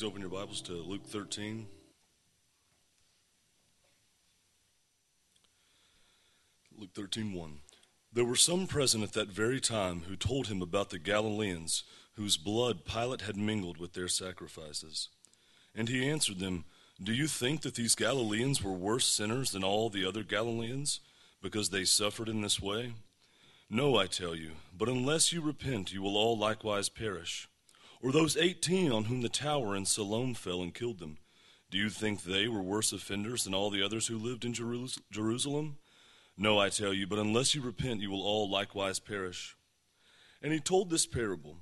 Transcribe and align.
Please 0.00 0.06
open 0.06 0.22
your 0.22 0.30
Bibles 0.30 0.62
to 0.62 0.72
Luke 0.72 1.04
13. 1.04 1.66
Luke 6.78 6.88
13, 6.94 7.34
1. 7.34 7.58
There 8.10 8.24
were 8.24 8.34
some 8.34 8.66
present 8.66 9.04
at 9.04 9.12
that 9.12 9.28
very 9.28 9.60
time 9.60 10.04
who 10.08 10.16
told 10.16 10.46
him 10.46 10.62
about 10.62 10.88
the 10.88 10.98
Galileans 10.98 11.84
whose 12.14 12.38
blood 12.38 12.86
Pilate 12.86 13.20
had 13.20 13.36
mingled 13.36 13.76
with 13.76 13.92
their 13.92 14.08
sacrifices. 14.08 15.10
And 15.74 15.90
he 15.90 16.08
answered 16.08 16.38
them, 16.38 16.64
Do 17.02 17.12
you 17.12 17.26
think 17.26 17.60
that 17.60 17.74
these 17.74 17.94
Galileans 17.94 18.64
were 18.64 18.72
worse 18.72 19.04
sinners 19.04 19.50
than 19.50 19.62
all 19.62 19.90
the 19.90 20.06
other 20.06 20.22
Galileans, 20.22 21.00
because 21.42 21.68
they 21.68 21.84
suffered 21.84 22.30
in 22.30 22.40
this 22.40 22.58
way? 22.58 22.94
No, 23.68 23.98
I 23.98 24.06
tell 24.06 24.34
you, 24.34 24.52
but 24.74 24.88
unless 24.88 25.30
you 25.30 25.42
repent, 25.42 25.92
you 25.92 26.00
will 26.00 26.16
all 26.16 26.38
likewise 26.38 26.88
perish. 26.88 27.49
Or 28.02 28.12
those 28.12 28.36
eighteen 28.36 28.90
on 28.90 29.04
whom 29.04 29.20
the 29.20 29.28
tower 29.28 29.76
in 29.76 29.84
Siloam 29.84 30.34
fell 30.34 30.62
and 30.62 30.74
killed 30.74 30.98
them, 30.98 31.18
do 31.70 31.78
you 31.78 31.90
think 31.90 32.22
they 32.22 32.48
were 32.48 32.62
worse 32.62 32.92
offenders 32.92 33.44
than 33.44 33.54
all 33.54 33.70
the 33.70 33.82
others 33.82 34.08
who 34.08 34.18
lived 34.18 34.44
in 34.44 34.52
Jerusalem? 34.52 35.76
No, 36.36 36.58
I 36.58 36.70
tell 36.70 36.92
you, 36.92 37.06
but 37.06 37.18
unless 37.18 37.54
you 37.54 37.60
repent, 37.60 38.00
you 38.00 38.10
will 38.10 38.22
all 38.22 38.50
likewise 38.50 38.98
perish. 38.98 39.56
And 40.42 40.52
he 40.52 40.58
told 40.58 40.88
this 40.88 41.06
parable 41.06 41.58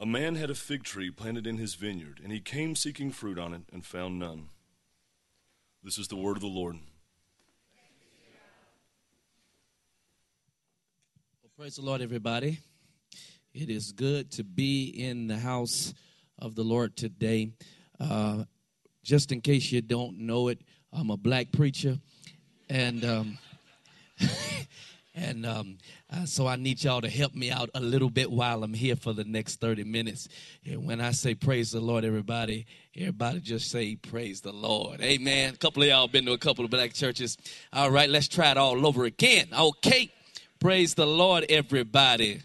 A 0.00 0.06
man 0.06 0.34
had 0.34 0.50
a 0.50 0.54
fig 0.54 0.82
tree 0.82 1.10
planted 1.10 1.46
in 1.46 1.58
his 1.58 1.74
vineyard, 1.74 2.20
and 2.22 2.32
he 2.32 2.40
came 2.40 2.74
seeking 2.74 3.12
fruit 3.12 3.38
on 3.38 3.52
it 3.52 3.62
and 3.72 3.84
found 3.84 4.18
none. 4.18 4.48
This 5.82 5.98
is 5.98 6.08
the 6.08 6.16
word 6.16 6.36
of 6.36 6.40
the 6.40 6.48
Lord. 6.48 6.76
Well, 11.42 11.52
praise 11.56 11.76
the 11.76 11.82
Lord, 11.82 12.00
everybody. 12.00 12.60
It 13.54 13.70
is 13.70 13.92
good 13.92 14.32
to 14.32 14.42
be 14.42 14.86
in 14.88 15.28
the 15.28 15.38
house 15.38 15.94
of 16.40 16.56
the 16.56 16.64
Lord 16.64 16.96
today. 16.96 17.52
Uh, 18.00 18.46
just 19.04 19.30
in 19.30 19.40
case 19.42 19.70
you 19.70 19.80
don't 19.80 20.18
know 20.18 20.48
it, 20.48 20.58
I'm 20.92 21.10
a 21.10 21.16
black 21.16 21.52
preacher, 21.52 22.00
and 22.68 23.04
um, 23.04 23.38
and 25.14 25.46
um, 25.46 25.78
uh, 26.12 26.24
so 26.24 26.48
I 26.48 26.56
need 26.56 26.82
y'all 26.82 27.00
to 27.00 27.08
help 27.08 27.32
me 27.36 27.52
out 27.52 27.70
a 27.76 27.80
little 27.80 28.10
bit 28.10 28.28
while 28.28 28.64
I'm 28.64 28.74
here 28.74 28.96
for 28.96 29.12
the 29.12 29.22
next 29.22 29.60
30 29.60 29.84
minutes. 29.84 30.26
And 30.66 30.84
when 30.84 31.00
I 31.00 31.12
say 31.12 31.36
praise 31.36 31.70
the 31.70 31.80
Lord, 31.80 32.04
everybody, 32.04 32.66
everybody 32.96 33.38
just 33.38 33.70
say 33.70 33.94
praise 33.94 34.40
the 34.40 34.52
Lord. 34.52 35.00
Amen. 35.00 35.54
A 35.54 35.56
couple 35.56 35.84
of 35.84 35.88
y'all 35.88 36.08
been 36.08 36.26
to 36.26 36.32
a 36.32 36.38
couple 36.38 36.64
of 36.64 36.72
black 36.72 36.92
churches. 36.92 37.38
All 37.72 37.92
right, 37.92 38.10
let's 38.10 38.26
try 38.26 38.50
it 38.50 38.56
all 38.56 38.84
over 38.84 39.04
again. 39.04 39.46
Okay. 39.56 40.12
Praise 40.58 40.94
the 40.94 41.06
Lord, 41.06 41.46
everybody. 41.48 42.40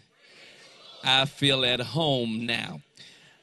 I 1.02 1.24
feel 1.24 1.64
at 1.64 1.80
home 1.80 2.44
now. 2.44 2.80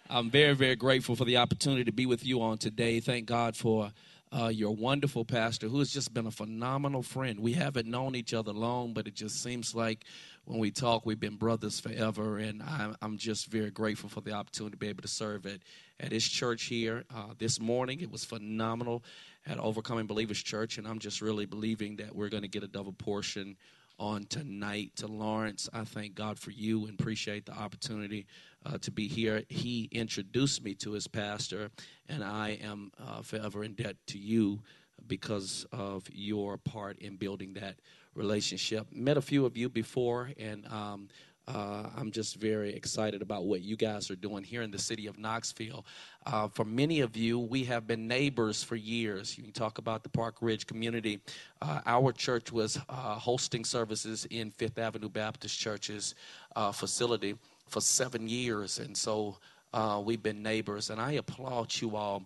I'm 0.09 0.29
very, 0.29 0.53
very 0.53 0.75
grateful 0.75 1.15
for 1.15 1.25
the 1.25 1.37
opportunity 1.37 1.83
to 1.85 1.91
be 1.91 2.05
with 2.05 2.23
you 2.25 2.41
on 2.41 2.59
today. 2.59 2.99
Thank 2.99 3.25
God 3.25 3.55
for 3.55 3.91
uh, 4.31 4.49
your 4.49 4.75
wonderful 4.75 5.25
pastor, 5.25 5.67
who 5.67 5.79
has 5.79 5.91
just 5.91 6.13
been 6.13 6.27
a 6.27 6.31
phenomenal 6.31 7.01
friend. 7.01 7.39
We 7.39 7.53
haven't 7.53 7.87
known 7.87 8.15
each 8.15 8.33
other 8.33 8.53
long, 8.53 8.93
but 8.93 9.07
it 9.07 9.15
just 9.15 9.41
seems 9.41 9.73
like 9.73 10.05
when 10.45 10.59
we 10.59 10.69
talk, 10.69 11.05
we've 11.05 11.19
been 11.19 11.35
brothers 11.35 11.79
forever. 11.79 12.37
And 12.37 12.61
I'm, 12.61 12.95
I'm 13.01 13.17
just 13.17 13.47
very 13.47 13.71
grateful 13.71 14.07
for 14.07 14.21
the 14.21 14.33
opportunity 14.33 14.71
to 14.73 14.77
be 14.77 14.89
able 14.89 15.01
to 15.01 15.07
serve 15.07 15.47
at, 15.47 15.59
at 15.99 16.11
his 16.11 16.27
church 16.27 16.65
here 16.65 17.05
uh, 17.15 17.33
this 17.39 17.59
morning. 17.59 18.01
It 18.01 18.11
was 18.11 18.23
phenomenal 18.23 19.03
at 19.47 19.57
Overcoming 19.57 20.05
Believers 20.05 20.43
Church, 20.43 20.77
and 20.77 20.87
I'm 20.87 20.99
just 20.99 21.21
really 21.21 21.47
believing 21.47 21.95
that 21.95 22.15
we're 22.15 22.29
going 22.29 22.43
to 22.43 22.49
get 22.49 22.63
a 22.63 22.67
double 22.67 22.93
portion 22.93 23.57
on 23.99 24.25
tonight. 24.25 24.91
To 24.97 25.07
Lawrence, 25.07 25.69
I 25.73 25.83
thank 25.83 26.15
God 26.15 26.39
for 26.39 26.51
you 26.51 26.85
and 26.85 26.99
appreciate 26.99 27.45
the 27.45 27.53
opportunity 27.53 28.25
uh, 28.65 28.77
to 28.79 28.91
be 28.91 29.07
here. 29.07 29.43
He 29.49 29.89
introduced 29.91 30.63
me 30.63 30.73
to 30.75 30.91
his 30.91 31.07
pastor, 31.07 31.69
and 32.07 32.23
I 32.23 32.59
am 32.61 32.91
uh, 32.99 33.21
forever 33.21 33.63
in 33.63 33.73
debt 33.73 33.95
to 34.07 34.17
you 34.17 34.61
because 35.07 35.65
of 35.71 36.07
your 36.11 36.57
part 36.57 36.99
in 36.99 37.15
building 37.15 37.53
that 37.53 37.75
relationship. 38.15 38.87
Met 38.91 39.17
a 39.17 39.21
few 39.21 39.45
of 39.45 39.55
you 39.55 39.69
before, 39.69 40.31
and 40.37 40.65
um, 40.67 41.07
uh, 41.47 41.83
I'm 41.95 42.11
just 42.11 42.35
very 42.35 42.73
excited 42.73 43.21
about 43.21 43.45
what 43.45 43.61
you 43.61 43.77
guys 43.77 44.11
are 44.11 44.15
doing 44.15 44.43
here 44.43 44.63
in 44.63 44.71
the 44.71 44.79
city 44.79 45.07
of 45.07 45.17
Knoxville. 45.17 45.85
Uh, 46.25 46.49
for 46.49 46.65
many 46.65 46.99
of 46.99 47.15
you, 47.15 47.39
we 47.39 47.63
have 47.63 47.87
been 47.87 48.07
neighbors 48.07 48.63
for 48.63 48.75
years. 48.75 49.37
You 49.37 49.45
can 49.45 49.53
talk 49.53 49.77
about 49.77 50.03
the 50.03 50.09
Parkridge 50.09 50.67
community. 50.67 51.21
Uh, 51.61 51.79
our 51.85 52.11
church 52.11 52.51
was 52.51 52.77
uh, 52.89 53.15
hosting 53.15 53.63
services 53.63 54.25
in 54.29 54.51
Fifth 54.51 54.77
Avenue 54.77 55.09
Baptist 55.09 55.57
Church's 55.57 56.15
uh, 56.55 56.73
facility 56.73 57.35
for 57.69 57.79
seven 57.79 58.27
years, 58.27 58.79
and 58.79 58.95
so 58.95 59.37
uh, 59.73 60.01
we've 60.03 60.23
been 60.23 60.43
neighbors. 60.43 60.89
And 60.89 60.99
I 60.99 61.13
applaud 61.13 61.73
you 61.79 61.95
all 61.95 62.23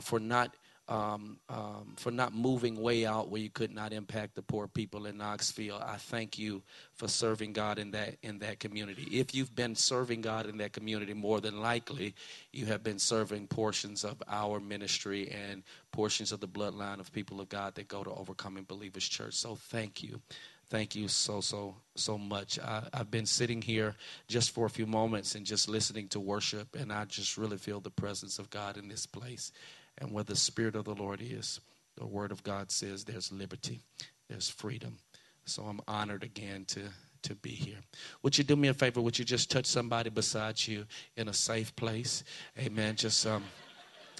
for 0.00 0.18
not 0.18 0.54
um, 0.88 1.38
um, 1.48 1.94
for 1.96 2.10
not 2.10 2.34
moving 2.34 2.80
way 2.80 3.04
out 3.04 3.28
where 3.28 3.40
you 3.40 3.50
could 3.50 3.72
not 3.74 3.92
impact 3.92 4.34
the 4.34 4.42
poor 4.42 4.66
people 4.66 5.06
in 5.06 5.18
Knoxville. 5.18 5.76
I 5.76 5.96
thank 5.96 6.38
you 6.38 6.62
for 6.94 7.08
serving 7.08 7.52
God 7.52 7.78
in 7.78 7.90
that 7.90 8.16
in 8.22 8.38
that 8.38 8.58
community. 8.58 9.06
If 9.12 9.34
you've 9.34 9.54
been 9.54 9.74
serving 9.74 10.22
God 10.22 10.46
in 10.46 10.56
that 10.58 10.72
community, 10.72 11.12
more 11.12 11.40
than 11.40 11.60
likely 11.60 12.14
you 12.52 12.66
have 12.66 12.82
been 12.82 12.98
serving 12.98 13.48
portions 13.48 14.04
of 14.04 14.22
our 14.28 14.60
ministry 14.60 15.30
and 15.30 15.62
portions 15.92 16.32
of 16.32 16.40
the 16.40 16.48
bloodline 16.48 17.00
of 17.00 17.12
people 17.12 17.40
of 17.40 17.48
God 17.48 17.74
that 17.74 17.88
go 17.88 18.02
to 18.02 18.10
Overcoming 18.10 18.64
Believers 18.64 19.06
Church. 19.06 19.34
So 19.34 19.56
thank 19.56 20.02
you. 20.02 20.20
Thank 20.70 20.94
you 20.94 21.08
so, 21.08 21.40
so, 21.40 21.76
so 21.94 22.18
much. 22.18 22.58
I, 22.58 22.82
have 22.92 23.10
been 23.10 23.24
sitting 23.24 23.62
here 23.62 23.94
just 24.28 24.50
for 24.50 24.66
a 24.66 24.70
few 24.70 24.86
moments 24.86 25.34
and 25.34 25.46
just 25.46 25.66
listening 25.66 26.08
to 26.08 26.20
worship, 26.20 26.76
and 26.76 26.92
I 26.92 27.06
just 27.06 27.38
really 27.38 27.56
feel 27.56 27.80
the 27.80 27.90
presence 27.90 28.38
of 28.38 28.50
God 28.50 28.76
in 28.76 28.86
this 28.86 29.06
place. 29.06 29.50
And 30.00 30.12
where 30.12 30.24
the 30.24 30.36
Spirit 30.36 30.76
of 30.76 30.84
the 30.84 30.94
Lord 30.94 31.20
is, 31.22 31.60
the 31.96 32.06
Word 32.06 32.30
of 32.30 32.42
God 32.42 32.70
says 32.70 33.04
there's 33.04 33.32
liberty, 33.32 33.80
there's 34.28 34.48
freedom. 34.48 34.98
So 35.44 35.64
I'm 35.64 35.80
honored 35.88 36.22
again 36.22 36.64
to, 36.66 36.82
to 37.22 37.34
be 37.34 37.50
here. 37.50 37.78
Would 38.22 38.38
you 38.38 38.44
do 38.44 38.54
me 38.54 38.68
a 38.68 38.74
favor? 38.74 39.00
Would 39.00 39.18
you 39.18 39.24
just 39.24 39.50
touch 39.50 39.66
somebody 39.66 40.10
beside 40.10 40.66
you 40.66 40.84
in 41.16 41.28
a 41.28 41.32
safe 41.32 41.74
place? 41.74 42.22
Amen. 42.58 42.96
Just, 42.96 43.26
um, 43.26 43.42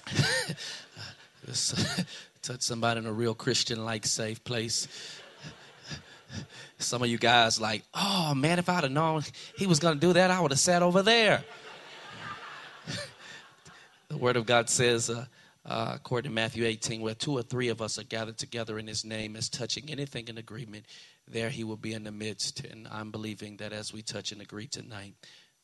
just 1.45 2.05
touch 2.41 2.61
somebody 2.61 2.99
in 2.99 3.05
a 3.05 3.13
real 3.13 3.35
Christian 3.35 3.85
like 3.85 4.05
safe 4.05 4.43
place. 4.43 4.87
Some 6.79 7.01
of 7.01 7.09
you 7.09 7.17
guys 7.17 7.59
like, 7.59 7.83
oh 7.93 8.33
man, 8.35 8.59
if 8.59 8.69
I'd 8.69 8.83
have 8.83 8.91
known 8.91 9.23
he 9.57 9.67
was 9.67 9.79
going 9.79 9.95
to 9.95 9.99
do 9.99 10.13
that, 10.13 10.31
I 10.31 10.39
would 10.39 10.51
have 10.51 10.59
sat 10.59 10.81
over 10.81 11.01
there. 11.01 11.43
the 14.09 14.17
Word 14.17 14.35
of 14.35 14.45
God 14.45 14.69
says, 14.69 15.09
uh, 15.09 15.25
uh, 15.69 15.91
according 15.93 16.31
to 16.31 16.33
Matthew 16.33 16.65
18, 16.65 16.99
where 16.99 17.13
two 17.13 17.37
or 17.37 17.43
three 17.43 17.69
of 17.69 17.79
us 17.79 17.99
are 17.99 18.03
gathered 18.03 18.39
together 18.39 18.79
in 18.79 18.87
his 18.87 19.05
name 19.05 19.35
as 19.35 19.49
touching 19.49 19.89
anything 19.89 20.27
in 20.27 20.39
agreement, 20.39 20.85
there 21.27 21.49
he 21.49 21.63
will 21.63 21.77
be 21.77 21.93
in 21.93 22.03
the 22.03 22.11
midst. 22.11 22.65
And 22.65 22.87
I'm 22.91 23.11
believing 23.11 23.57
that 23.57 23.71
as 23.71 23.93
we 23.93 24.01
touch 24.01 24.31
and 24.31 24.41
agree 24.41 24.65
tonight, 24.65 25.13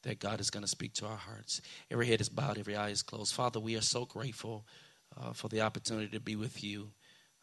that 0.04 0.20
God 0.20 0.40
is 0.40 0.52
going 0.52 0.62
to 0.62 0.70
speak 0.70 0.94
to 0.96 1.08
our 1.08 1.18
hearts. 1.18 1.60
Every 1.90 2.06
head 2.06 2.22
is 2.22 2.30
bowed, 2.30 2.60
every 2.60 2.76
eye 2.76 2.90
is 2.90 3.02
closed. 3.02 3.34
Father, 3.34 3.60
we 3.60 3.76
are 3.76 3.82
so 3.82 4.06
grateful 4.06 4.64
uh, 5.20 5.34
for 5.34 5.48
the 5.48 5.62
opportunity 5.62 6.10
to 6.10 6.20
be 6.20 6.36
with 6.36 6.64
you. 6.64 6.92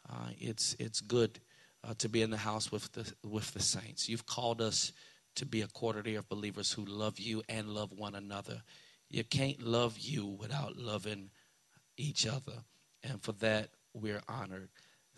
Uh, 0.09 0.29
it's, 0.39 0.73
it's 0.79 1.01
good 1.01 1.39
uh, 1.83 1.93
to 1.97 2.07
be 2.07 2.21
in 2.21 2.29
the 2.29 2.37
house 2.37 2.71
with 2.71 2.89
the, 2.93 3.11
with 3.27 3.53
the 3.53 3.59
saints. 3.59 4.07
You've 4.07 4.25
called 4.25 4.61
us 4.61 4.93
to 5.35 5.45
be 5.45 5.61
a 5.61 5.67
quarterly 5.67 6.15
of 6.15 6.29
believers 6.29 6.71
who 6.71 6.85
love 6.85 7.19
you 7.19 7.43
and 7.49 7.67
love 7.67 7.91
one 7.91 8.15
another. 8.15 8.61
You 9.09 9.25
can't 9.25 9.61
love 9.61 9.97
you 9.99 10.25
without 10.25 10.77
loving 10.77 11.29
each 11.97 12.25
other. 12.27 12.63
And 13.03 13.21
for 13.21 13.33
that, 13.33 13.69
we're 13.93 14.21
honored. 14.27 14.69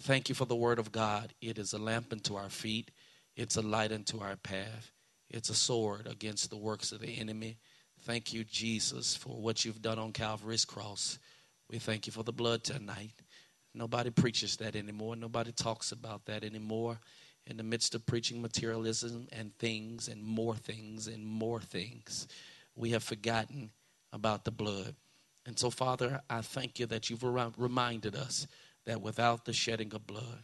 Thank 0.02 0.30
you 0.30 0.36
for 0.36 0.46
the 0.46 0.56
word 0.56 0.80
of 0.80 0.92
God. 0.92 1.34
It 1.42 1.58
is 1.58 1.74
a 1.74 1.78
lamp 1.78 2.12
unto 2.12 2.36
our 2.36 2.50
feet, 2.50 2.92
it's 3.36 3.56
a 3.56 3.62
light 3.62 3.92
unto 3.92 4.20
our 4.22 4.36
path, 4.36 4.92
it's 5.30 5.50
a 5.50 5.56
sword 5.56 6.08
against 6.08 6.50
the 6.50 6.58
works 6.58 6.92
of 6.92 7.00
the 7.00 7.20
enemy. 7.20 7.58
Thank 8.02 8.34
you, 8.34 8.44
Jesus, 8.44 9.16
for 9.16 9.42
what 9.42 9.64
you've 9.64 9.82
done 9.82 9.98
on 9.98 10.12
Calvary's 10.12 10.66
cross. 10.66 11.18
We 11.70 11.80
thank 11.80 12.06
you 12.06 12.14
for 12.14 12.24
the 12.24 12.34
blood 12.34 12.64
tonight. 12.64 13.14
Nobody 13.74 14.10
preaches 14.10 14.58
that 14.58 14.76
anymore. 14.76 15.16
Nobody 15.16 15.52
talks 15.52 15.92
about 15.92 16.26
that 16.26 16.44
anymore. 16.44 17.00
In 17.48 17.58
the 17.58 17.64
midst 17.64 17.96
of 17.96 18.06
preaching 18.06 18.42
materialism 18.42 19.28
and 19.32 19.56
things 19.58 20.08
and 20.08 20.24
more 20.24 20.56
things 20.56 21.08
and 21.08 21.26
more 21.26 21.62
things, 21.62 22.28
we 22.76 22.92
have 22.92 23.04
forgotten 23.04 23.72
about 24.14 24.46
the 24.46 24.52
blood. 24.52 24.96
And 25.46 25.60
so, 25.60 25.70
Father, 25.70 26.22
I 26.30 26.42
thank 26.42 26.80
you 26.80 26.86
that 26.88 27.10
you've 27.10 27.24
reminded 27.24 28.16
us 28.16 28.48
that 28.86 29.02
without 29.02 29.46
the 29.46 29.54
shedding 29.54 29.94
of 29.94 30.08
blood, 30.08 30.44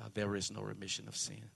uh, 0.00 0.08
there 0.14 0.34
is 0.34 0.50
no 0.50 0.62
remission 0.62 1.08
of 1.08 1.16
sin. 1.16 1.50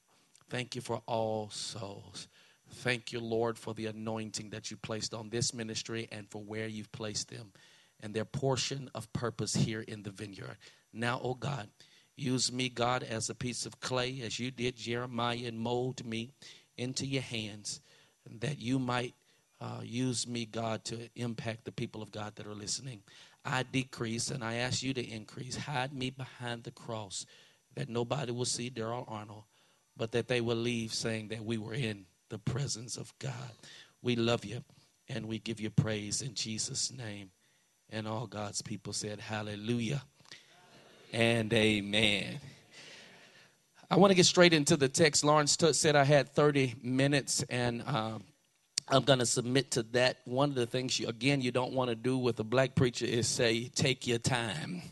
Thank 0.48 0.74
you 0.74 0.80
for 0.80 1.02
all 1.06 1.50
souls. 1.50 2.28
Thank 2.68 3.12
you, 3.12 3.20
Lord, 3.20 3.58
for 3.58 3.74
the 3.74 3.86
anointing 3.86 4.50
that 4.50 4.70
you 4.70 4.76
placed 4.76 5.14
on 5.14 5.30
this 5.30 5.52
ministry 5.52 6.08
and 6.12 6.28
for 6.30 6.42
where 6.42 6.68
you've 6.68 6.92
placed 6.92 7.28
them 7.28 7.52
and 8.00 8.14
their 8.14 8.24
portion 8.24 8.90
of 8.94 9.12
purpose 9.12 9.54
here 9.54 9.80
in 9.80 10.02
the 10.02 10.10
vineyard. 10.10 10.56
Now, 10.92 11.20
oh 11.22 11.34
God, 11.34 11.68
use 12.16 12.52
me, 12.52 12.68
God, 12.68 13.02
as 13.02 13.28
a 13.28 13.34
piece 13.34 13.66
of 13.66 13.80
clay, 13.80 14.20
as 14.24 14.38
you 14.38 14.50
did 14.50 14.76
Jeremiah, 14.76 15.42
and 15.44 15.58
mold 15.58 16.04
me 16.04 16.30
into 16.76 17.06
your 17.06 17.22
hands, 17.22 17.80
that 18.40 18.58
you 18.58 18.78
might 18.78 19.14
uh, 19.60 19.80
use 19.82 20.26
me, 20.26 20.46
God, 20.46 20.84
to 20.86 21.08
impact 21.16 21.64
the 21.64 21.72
people 21.72 22.02
of 22.02 22.10
God 22.10 22.36
that 22.36 22.46
are 22.46 22.54
listening. 22.54 23.02
I 23.44 23.62
decrease 23.62 24.30
and 24.30 24.42
I 24.44 24.56
ask 24.56 24.82
you 24.82 24.94
to 24.94 25.06
increase. 25.06 25.56
Hide 25.56 25.92
me 25.92 26.10
behind 26.10 26.64
the 26.64 26.70
cross 26.70 27.26
that 27.74 27.88
nobody 27.88 28.32
will 28.32 28.44
see 28.44 28.70
Daryl 28.70 29.10
Arnold, 29.10 29.44
but 29.96 30.12
that 30.12 30.28
they 30.28 30.40
will 30.40 30.56
leave 30.56 30.92
saying 30.92 31.28
that 31.28 31.44
we 31.44 31.58
were 31.58 31.74
in 31.74 32.06
the 32.28 32.38
presence 32.38 32.96
of 32.96 33.12
God. 33.18 33.52
We 34.02 34.16
love 34.16 34.44
you 34.44 34.64
and 35.08 35.26
we 35.26 35.38
give 35.38 35.60
you 35.60 35.70
praise 35.70 36.22
in 36.22 36.34
Jesus' 36.34 36.92
name. 36.92 37.30
And 37.90 38.06
all 38.06 38.26
God's 38.26 38.62
people 38.62 38.92
said, 38.92 39.20
Hallelujah 39.20 40.02
and 41.12 41.52
Amen. 41.52 42.40
I 43.90 43.96
want 43.96 44.12
to 44.12 44.14
get 44.14 44.26
straight 44.26 44.52
into 44.52 44.76
the 44.76 44.88
text. 44.88 45.24
Lawrence 45.24 45.56
t- 45.56 45.72
said 45.72 45.96
I 45.96 46.04
had 46.04 46.28
30 46.28 46.76
minutes, 46.82 47.44
and 47.50 47.82
um, 47.86 48.22
I'm 48.90 49.04
going 49.04 49.20
to 49.20 49.26
submit 49.26 49.70
to 49.72 49.82
that. 49.94 50.18
One 50.24 50.48
of 50.50 50.56
the 50.56 50.66
things, 50.66 50.98
you, 50.98 51.06
again, 51.06 51.40
you 51.40 51.52
don't 51.52 51.72
want 51.72 51.90
to 51.90 51.94
do 51.94 52.18
with 52.18 52.40
a 52.40 52.44
black 52.44 52.74
preacher 52.74 53.06
is 53.06 53.28
say, 53.28 53.68
take 53.68 54.06
your 54.06 54.18
time. 54.18 54.82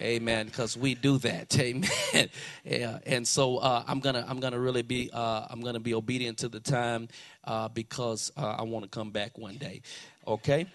Amen. 0.00 0.46
Because 0.46 0.76
we 0.76 0.94
do 0.94 1.18
that. 1.18 1.58
Amen. 1.60 2.28
yeah. 2.64 2.98
And 3.06 3.26
so 3.26 3.58
uh, 3.58 3.82
I'm 3.86 3.98
gonna 3.98 4.24
I'm 4.28 4.38
gonna 4.38 4.60
really 4.60 4.82
be 4.82 5.10
uh, 5.12 5.46
I'm 5.50 5.60
gonna 5.60 5.80
be 5.80 5.92
obedient 5.92 6.38
to 6.38 6.48
the 6.48 6.60
time 6.60 7.08
uh, 7.44 7.68
because 7.68 8.30
uh, 8.36 8.56
I 8.58 8.62
want 8.62 8.84
to 8.84 8.88
come 8.88 9.10
back 9.10 9.36
one 9.36 9.56
day. 9.56 9.82
Okay. 10.26 10.66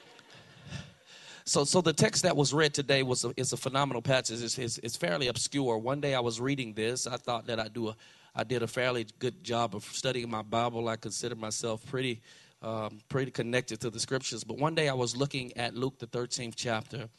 So, 1.45 1.65
so 1.65 1.81
the 1.81 1.91
text 1.91 2.23
that 2.23 2.37
was 2.37 2.53
read 2.53 2.73
today 2.73 3.03
was 3.03 3.25
a, 3.25 3.33
is 3.35 3.51
a 3.51 3.57
phenomenal 3.57 4.01
passage. 4.01 4.41
It's, 4.41 4.57
it's, 4.57 4.77
it's, 4.77 4.95
fairly 4.95 5.27
obscure. 5.27 5.77
One 5.77 5.99
day 5.99 6.15
I 6.15 6.21
was 6.21 6.39
reading 6.39 6.73
this. 6.73 7.05
I 7.05 7.17
thought 7.17 7.47
that 7.47 7.59
I'd 7.59 7.73
do 7.73 7.89
a, 7.89 7.95
I 8.35 8.43
did 8.43 8.63
a 8.63 8.67
fairly 8.67 9.05
good 9.19 9.43
job 9.43 9.75
of 9.75 9.83
studying 9.83 10.29
my 10.29 10.41
Bible. 10.41 10.87
I 10.89 10.95
consider 10.95 11.35
myself 11.35 11.85
pretty, 11.85 12.21
um, 12.61 12.99
pretty 13.09 13.31
connected 13.31 13.79
to 13.81 13.89
the 13.89 13.99
scriptures. 13.99 14.43
But 14.43 14.57
one 14.57 14.75
day 14.75 14.89
I 14.89 14.93
was 14.93 15.15
looking 15.15 15.55
at 15.57 15.75
Luke 15.75 15.99
the 15.99 16.07
13th 16.07 16.53
chapter, 16.55 17.09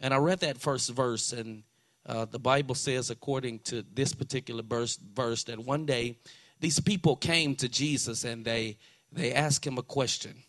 and 0.00 0.12
I 0.12 0.16
read 0.16 0.40
that 0.40 0.58
first 0.58 0.90
verse, 0.90 1.32
and 1.32 1.62
uh, 2.06 2.24
the 2.24 2.38
Bible 2.38 2.74
says, 2.74 3.10
according 3.10 3.60
to 3.60 3.84
this 3.94 4.14
particular 4.14 4.62
verse, 4.62 4.96
verse, 4.96 5.44
that 5.44 5.58
one 5.58 5.86
day 5.86 6.18
these 6.60 6.80
people 6.80 7.16
came 7.16 7.54
to 7.56 7.68
Jesus 7.68 8.24
and 8.24 8.44
they 8.44 8.76
they 9.12 9.32
asked 9.32 9.64
him 9.64 9.78
a 9.78 9.82
question. 9.82 10.42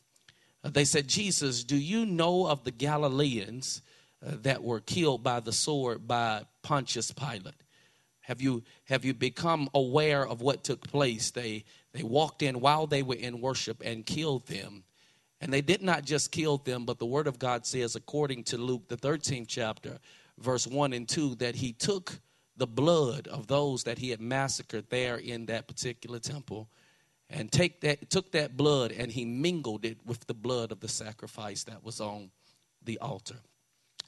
They 0.63 0.86
said, 0.86 1.07
Jesus, 1.07 1.63
do 1.63 1.77
you 1.77 2.06
know 2.06 2.48
of 2.48 2.63
the 2.63 2.72
Galileans 2.72 3.83
uh, 4.25 4.31
that 4.42 4.63
were 4.63 4.80
killed 4.80 5.24
by 5.24 5.39
the 5.39 5.54
sword 5.54 6.07
by 6.07 6.42
Pontius 6.63 7.12
Pilate? 7.12 7.54
Have 8.27 8.42
you, 8.42 8.63
have 8.86 9.06
you 9.06 9.13
become 9.13 9.69
aware 9.75 10.27
of 10.27 10.42
what 10.42 10.63
took 10.63 10.88
place? 10.88 11.30
They, 11.30 11.63
they 11.94 12.01
walked 12.01 12.42
in 12.42 12.60
while 12.60 12.88
they 12.88 13.04
were 13.04 13.16
in 13.16 13.39
worship 13.39 13.83
and 13.86 14.04
killed 14.04 14.48
them. 14.48 14.83
And 15.42 15.54
they 15.54 15.62
did 15.62 15.83
not 15.83 16.06
just 16.06 16.31
kill 16.31 16.57
them, 16.57 16.86
but 16.86 16.98
the 16.98 17.06
Word 17.06 17.27
of 17.27 17.38
God 17.38 17.68
says, 17.68 17.95
according 17.95 18.45
to 18.45 18.57
Luke, 18.57 18.88
the 18.88 18.98
13th 18.98 19.45
chapter, 19.48 20.00
verse 20.39 20.66
1 20.66 20.94
and 20.94 21.07
2, 21.07 21.36
that 21.36 21.56
he 21.56 21.72
took 21.72 22.19
the 22.57 22.66
blood 22.66 23.27
of 23.27 23.45
those 23.45 23.83
that 23.83 24.00
he 24.00 24.10
had 24.10 24.22
massacred 24.22 24.89
there 24.89 25.18
in 25.18 25.45
that 25.45 25.68
particular 25.68 26.18
temple 26.18 26.68
and 27.30 27.51
take 27.51 27.81
that 27.81 28.10
took 28.10 28.31
that 28.31 28.56
blood 28.56 28.92
and 28.92 29.12
he 29.12 29.25
mingled 29.25 29.83
it 29.83 29.98
with 30.06 30.25
the 30.27 30.33
blood 30.33 30.72
of 30.72 30.80
the 30.80 30.88
sacrifice 30.88 31.63
that 31.63 31.83
was 31.83 32.00
on 32.00 32.30
the 32.83 32.98
altar 33.00 33.36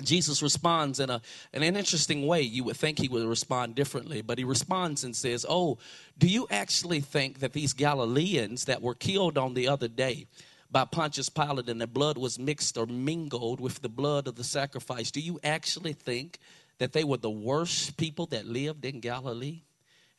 jesus 0.02 0.42
responds 0.42 1.00
in, 1.00 1.10
a, 1.10 1.22
in 1.54 1.64
an 1.64 1.76
interesting 1.76 2.28
way. 2.28 2.42
You 2.42 2.64
would 2.66 2.78
think 2.78 3.00
he 3.00 3.08
would 3.08 3.26
respond 3.28 3.76
differently 3.76 4.22
but 4.22 4.38
he 4.38 4.44
responds 4.44 5.04
and 5.04 5.16
says 5.16 5.46
oh 5.48 5.78
do 6.18 6.28
you 6.28 6.48
actually 6.50 7.02
think 7.02 7.40
that 7.40 7.54
these 7.54 7.74
galileans 7.74 8.66
that 8.66 8.82
were 8.82 8.96
killed 8.96 9.38
on 9.38 9.54
the 9.54 9.68
other 9.68 9.88
day 9.88 10.28
by 10.70 10.86
pontius 10.86 11.30
pilate 11.30 11.70
and 11.70 11.80
their 11.80 11.88
blood 11.88 12.18
was 12.18 12.38
mixed 12.40 12.78
or 12.78 12.86
mingled 12.86 13.60
with 13.60 13.82
the 13.82 13.90
blood 13.90 14.28
of 14.28 14.36
the 14.36 14.44
sacrifice 14.44 15.12
do 15.12 15.22
you 15.22 15.40
actually 15.44 15.94
think 15.94 16.40
that 16.80 16.94
they 16.94 17.04
were 17.04 17.18
the 17.18 17.30
worst 17.30 17.98
people 17.98 18.28
that 18.28 18.46
lived 18.46 18.86
in 18.86 19.00
galilee? 19.00 19.62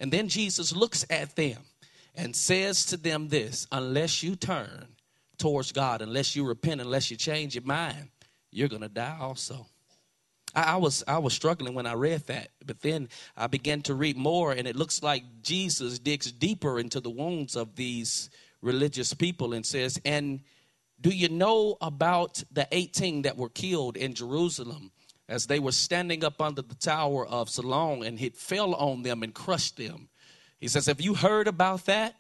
And 0.01 0.13
then 0.13 0.29
jesus 0.29 0.75
looks 0.75 1.05
at 1.11 1.37
them 1.37 1.59
and 2.19 2.35
says 2.35 2.85
to 2.87 2.97
them 2.97 3.29
this 3.29 3.67
unless 3.71 4.23
you 4.23 4.35
turn 4.35 4.89
towards 5.39 5.73
God, 5.73 6.03
unless 6.03 6.37
you 6.37 6.45
repent, 6.45 6.81
unless 6.81 7.11
you 7.11 7.17
change 7.17 7.55
your 7.55 7.65
mind, 7.65 8.11
you're 8.51 8.69
going 8.69 8.83
to 8.83 8.89
die 8.89 9.17
also. 9.21 9.67
I, 10.55 10.63
I, 10.63 10.77
was 10.77 11.05
I 11.07 11.19
was 11.19 11.35
struggling 11.35 11.75
when 11.75 11.87
I 11.87 11.95
read 11.95 12.27
that, 12.27 12.49
but 12.65 12.81
then 12.81 13.09
I 13.37 13.47
began 13.47 13.83
to 13.83 13.95
read 13.95 14.17
more, 14.17 14.53
and 14.53 14.67
it 14.67 14.77
looks 14.77 15.03
like 15.03 15.23
Jesus 15.43 15.99
digs 15.99 16.33
deeper 16.33 16.79
into 16.79 17.01
the 17.01 17.11
wounds 17.11 17.57
of 17.57 17.77
these 17.77 18.31
religious 18.63 19.15
people 19.15 19.53
and 19.53 19.65
says, 19.65 20.01
"And 20.05 20.41
do 21.01 21.11
you 21.11 21.29
know 21.29 21.77
about 21.81 22.43
the 22.51 22.67
18 22.73 23.23
that 23.23 23.37
were 23.37 23.51
killed 23.51 23.97
in 23.97 24.15
Jerusalem 24.15 24.91
as 25.29 25.47
they 25.47 25.59
were 25.59 25.73
standing 25.73 26.25
up 26.25 26.41
under 26.41 26.63
the 26.63 26.75
tower 26.75 27.27
of 27.27 27.51
Siloam, 27.51 28.03
and 28.03 28.21
it 28.21 28.37
fell 28.37 28.75
on 28.75 29.03
them 29.03 29.23
and 29.23 29.35
crushed 29.35 29.77
them?" 29.77 30.09
He 30.61 30.69
says, 30.69 30.87
Have 30.87 31.01
you 31.01 31.15
heard 31.15 31.49
about 31.49 31.87
that? 31.87 32.15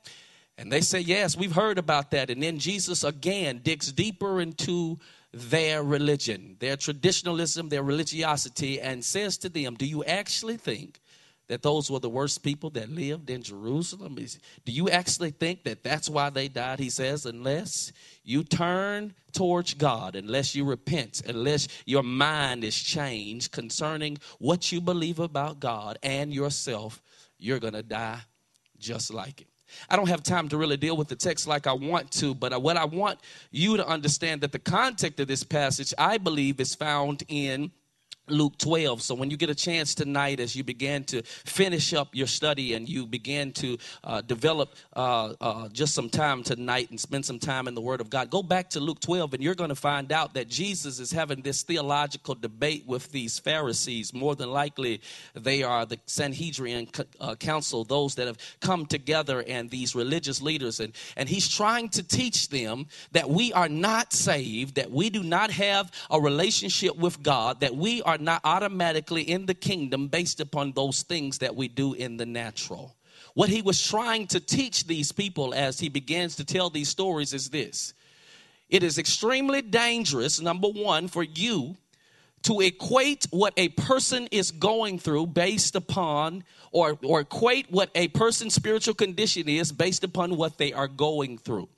And 0.56 0.72
they 0.72 0.80
say, 0.80 1.00
Yes, 1.00 1.36
we've 1.36 1.52
heard 1.54 1.78
about 1.78 2.10
that. 2.12 2.30
And 2.30 2.42
then 2.42 2.58
Jesus 2.58 3.04
again 3.04 3.60
digs 3.62 3.92
deeper 3.92 4.40
into 4.40 4.98
their 5.32 5.82
religion, 5.82 6.56
their 6.58 6.76
traditionalism, 6.76 7.68
their 7.68 7.82
religiosity, 7.82 8.80
and 8.80 9.04
says 9.04 9.36
to 9.38 9.48
them, 9.48 9.74
Do 9.74 9.86
you 9.86 10.04
actually 10.04 10.56
think 10.56 11.00
that 11.48 11.62
those 11.62 11.90
were 11.90 11.98
the 11.98 12.08
worst 12.08 12.42
people 12.42 12.70
that 12.70 12.90
lived 12.90 13.28
in 13.30 13.42
Jerusalem? 13.42 14.16
Do 14.64 14.72
you 14.72 14.88
actually 14.88 15.30
think 15.30 15.64
that 15.64 15.82
that's 15.82 16.08
why 16.08 16.30
they 16.30 16.48
died? 16.48 16.78
He 16.78 16.90
says, 16.90 17.26
Unless 17.26 17.92
you 18.24 18.42
turn 18.42 19.14
towards 19.32 19.74
God, 19.74 20.16
unless 20.16 20.54
you 20.54 20.64
repent, 20.64 21.22
unless 21.26 21.68
your 21.84 22.02
mind 22.02 22.64
is 22.64 22.76
changed 22.76 23.52
concerning 23.52 24.18
what 24.38 24.72
you 24.72 24.80
believe 24.80 25.18
about 25.18 25.60
God 25.60 25.98
and 26.02 26.32
yourself, 26.32 27.02
you're 27.38 27.60
going 27.60 27.74
to 27.74 27.82
die 27.82 28.20
just 28.78 29.12
like 29.12 29.42
it. 29.42 29.48
I 29.88 29.96
don't 29.96 30.08
have 30.08 30.22
time 30.22 30.48
to 30.48 30.56
really 30.56 30.76
deal 30.76 30.96
with 30.96 31.08
the 31.08 31.16
text 31.16 31.46
like 31.46 31.66
I 31.66 31.72
want 31.72 32.10
to, 32.12 32.34
but 32.34 32.60
what 32.62 32.76
I 32.76 32.84
want 32.84 33.20
you 33.50 33.76
to 33.76 33.86
understand 33.86 34.40
that 34.42 34.52
the 34.52 34.58
context 34.58 35.20
of 35.20 35.28
this 35.28 35.44
passage, 35.44 35.94
I 35.98 36.18
believe, 36.18 36.60
is 36.60 36.74
found 36.74 37.22
in 37.28 37.70
Luke 38.30 38.58
12. 38.58 39.02
So 39.02 39.14
when 39.14 39.30
you 39.30 39.36
get 39.36 39.50
a 39.50 39.54
chance 39.54 39.94
tonight, 39.94 40.40
as 40.40 40.54
you 40.54 40.64
begin 40.64 41.04
to 41.04 41.22
finish 41.22 41.94
up 41.94 42.08
your 42.12 42.26
study 42.26 42.74
and 42.74 42.88
you 42.88 43.06
begin 43.06 43.52
to 43.52 43.78
uh, 44.04 44.20
develop 44.20 44.74
uh, 44.94 45.34
uh, 45.40 45.68
just 45.68 45.94
some 45.94 46.10
time 46.10 46.42
tonight 46.42 46.90
and 46.90 47.00
spend 47.00 47.24
some 47.24 47.38
time 47.38 47.68
in 47.68 47.74
the 47.74 47.80
Word 47.80 48.00
of 48.00 48.10
God, 48.10 48.30
go 48.30 48.42
back 48.42 48.70
to 48.70 48.80
Luke 48.80 49.00
12 49.00 49.34
and 49.34 49.42
you're 49.42 49.54
going 49.54 49.68
to 49.68 49.74
find 49.74 50.12
out 50.12 50.34
that 50.34 50.48
Jesus 50.48 50.98
is 50.98 51.12
having 51.12 51.42
this 51.42 51.62
theological 51.62 52.34
debate 52.34 52.84
with 52.86 53.10
these 53.10 53.38
Pharisees. 53.38 54.12
More 54.12 54.34
than 54.34 54.50
likely, 54.50 55.00
they 55.34 55.62
are 55.62 55.86
the 55.86 55.98
Sanhedrin 56.06 56.88
uh, 57.20 57.34
council, 57.36 57.84
those 57.84 58.14
that 58.16 58.26
have 58.26 58.38
come 58.60 58.86
together 58.86 59.42
and 59.46 59.70
these 59.70 59.94
religious 59.94 60.42
leaders. 60.42 60.80
And, 60.80 60.92
and 61.16 61.28
he's 61.28 61.48
trying 61.48 61.88
to 61.90 62.02
teach 62.02 62.48
them 62.48 62.86
that 63.12 63.28
we 63.28 63.52
are 63.52 63.68
not 63.68 64.12
saved, 64.12 64.74
that 64.74 64.90
we 64.90 65.10
do 65.10 65.22
not 65.22 65.50
have 65.50 65.90
a 66.10 66.20
relationship 66.20 66.96
with 66.96 67.22
God, 67.22 67.60
that 67.60 67.74
we 67.74 68.02
are 68.02 68.17
are 68.18 68.22
not 68.22 68.40
automatically 68.44 69.22
in 69.22 69.46
the 69.46 69.54
kingdom 69.54 70.08
based 70.08 70.40
upon 70.40 70.72
those 70.72 71.02
things 71.02 71.38
that 71.38 71.54
we 71.54 71.68
do 71.68 71.94
in 71.94 72.16
the 72.16 72.26
natural. 72.26 72.96
What 73.34 73.48
he 73.48 73.62
was 73.62 73.84
trying 73.84 74.26
to 74.28 74.40
teach 74.40 74.86
these 74.86 75.12
people 75.12 75.54
as 75.54 75.78
he 75.78 75.88
begins 75.88 76.36
to 76.36 76.44
tell 76.44 76.70
these 76.70 76.88
stories 76.88 77.32
is 77.32 77.50
this 77.50 77.94
it 78.68 78.82
is 78.82 78.98
extremely 78.98 79.62
dangerous, 79.62 80.40
number 80.40 80.68
one, 80.68 81.08
for 81.08 81.22
you 81.22 81.76
to 82.42 82.60
equate 82.60 83.26
what 83.30 83.52
a 83.56 83.68
person 83.70 84.28
is 84.30 84.50
going 84.50 84.98
through 84.98 85.26
based 85.26 85.74
upon 85.74 86.44
or, 86.70 86.98
or 87.02 87.20
equate 87.20 87.70
what 87.70 87.90
a 87.94 88.08
person's 88.08 88.54
spiritual 88.54 88.94
condition 88.94 89.48
is 89.48 89.72
based 89.72 90.04
upon 90.04 90.36
what 90.36 90.58
they 90.58 90.72
are 90.72 90.86
going 90.86 91.38
through. 91.38 91.68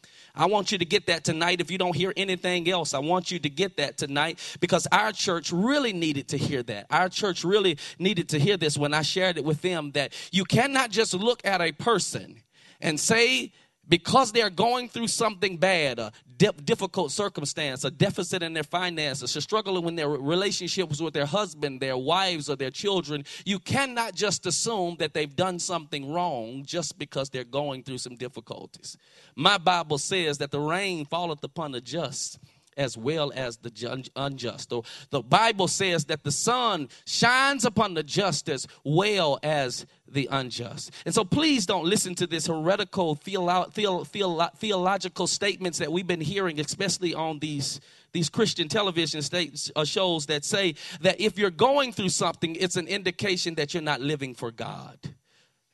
I 0.41 0.47
want 0.47 0.73
you 0.73 0.79
to 0.79 0.87
get 0.87 1.05
that 1.09 1.23
tonight. 1.23 1.61
If 1.61 1.71
you 1.71 1.77
don't 1.77 1.95
hear 1.95 2.15
anything 2.17 2.67
else, 2.71 2.95
I 2.95 2.99
want 2.99 3.31
you 3.31 3.39
to 3.41 3.51
get 3.51 3.77
that 3.77 3.99
tonight 3.99 4.39
because 4.59 4.87
our 4.91 5.13
church 5.13 5.53
really 5.53 5.93
needed 5.93 6.29
to 6.29 6.39
hear 6.39 6.63
that. 6.63 6.87
Our 6.91 7.11
church 7.11 7.45
really 7.45 7.77
needed 7.99 8.31
to 8.31 8.39
hear 8.39 8.57
this 8.57 8.79
when 8.79 8.95
I 8.95 9.03
shared 9.03 9.37
it 9.37 9.45
with 9.45 9.61
them 9.61 9.91
that 9.91 10.15
you 10.33 10.47
cannot 10.47 10.91
just 10.91 11.13
look 11.13 11.43
at 11.45 11.61
a 11.61 11.73
person 11.73 12.41
and 12.81 12.99
say 12.99 13.53
because 13.87 14.33
they're 14.33 14.49
going 14.49 14.89
through 14.89 15.09
something 15.09 15.59
bad, 15.59 15.99
a 15.99 16.11
difficult 16.41 17.13
circumstance, 17.13 17.85
a 17.85 17.91
deficit 17.91 18.43
in 18.43 18.55
their 18.55 18.65
finances, 18.65 19.37
a 19.37 19.41
struggling 19.41 19.85
with 19.85 19.97
their 19.97 20.09
relationships 20.09 21.01
with 21.01 21.15
their 21.15 21.27
husband, 21.27 21.81
their 21.81 21.97
wives, 21.97 22.49
or 22.49 22.57
their 22.57 22.71
children, 22.71 23.25
you 23.45 23.59
cannot 23.59 24.15
just 24.15 24.47
assume 24.47 24.97
that 24.99 25.15
they've 25.15 25.37
done 25.37 25.59
something 25.59 26.13
wrong 26.13 26.65
just 26.65 26.99
because 26.99 27.29
they're 27.31 27.45
going 27.45 27.83
through 27.83 27.99
some 27.99 28.17
difficulties. 28.17 28.97
My 29.37 29.59
Bible 29.59 29.99
says 29.99 30.39
that 30.39 30.51
the 30.51 30.61
rain 30.61 31.05
falleth 31.05 31.45
upon 31.45 31.73
the 31.73 31.81
just 31.81 32.39
as 32.77 32.97
well 32.97 33.33
as 33.35 33.59
the 33.59 34.09
unjust. 34.17 34.73
The 35.11 35.23
Bible 35.23 35.69
says 35.69 36.07
that 36.07 36.23
the 36.23 36.33
sun 36.33 36.89
shines 37.05 37.65
upon 37.67 37.95
the 37.95 38.03
just 38.03 38.49
as 38.49 38.67
well 38.85 39.39
as 39.43 39.85
the 40.13 40.29
unjust. 40.31 40.91
And 41.05 41.15
so 41.15 41.25
please 41.25 41.67
don't 41.67 41.85
listen 41.85 42.15
to 42.17 42.27
this 42.27 42.47
heretical 42.47 43.17
theolo- 43.17 43.73
theolo- 43.73 44.09
theolo- 44.09 44.53
theological 44.57 45.27
statements 45.27 45.79
that 45.79 45.91
we've 45.93 46.07
been 46.07 46.21
hearing, 46.21 46.61
especially 46.61 47.15
on 47.15 47.39
these 47.39 47.81
these 48.13 48.29
Christian 48.29 48.69
television 48.69 49.23
states, 49.23 49.71
uh, 49.77 49.85
shows 49.85 50.27
that 50.27 50.45
say 50.45 50.75
that 51.01 51.21
if 51.21 51.39
you're 51.39 51.49
going 51.49 51.93
through 51.93 52.09
something, 52.09 52.57
it's 52.57 52.75
an 52.75 52.89
indication 52.89 53.55
that 53.55 53.73
you're 53.73 53.85
not 53.85 54.01
living 54.01 54.35
for 54.35 54.51
God. 54.51 54.99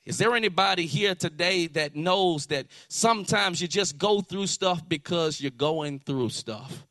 Is 0.05 0.19
there 0.19 0.35
anybody 0.35 0.87
here 0.87 1.15
today 1.15 1.67
that 1.69 1.97
knows 1.97 2.47
that 2.47 2.67
sometimes 2.89 3.61
you 3.61 3.67
just 3.67 3.99
go 3.99 4.21
through 4.21 4.47
stuff 4.47 4.89
because 4.89 5.41
you're 5.41 5.51
going 5.51 5.99
through 5.99 6.29
stuff? 6.29 6.87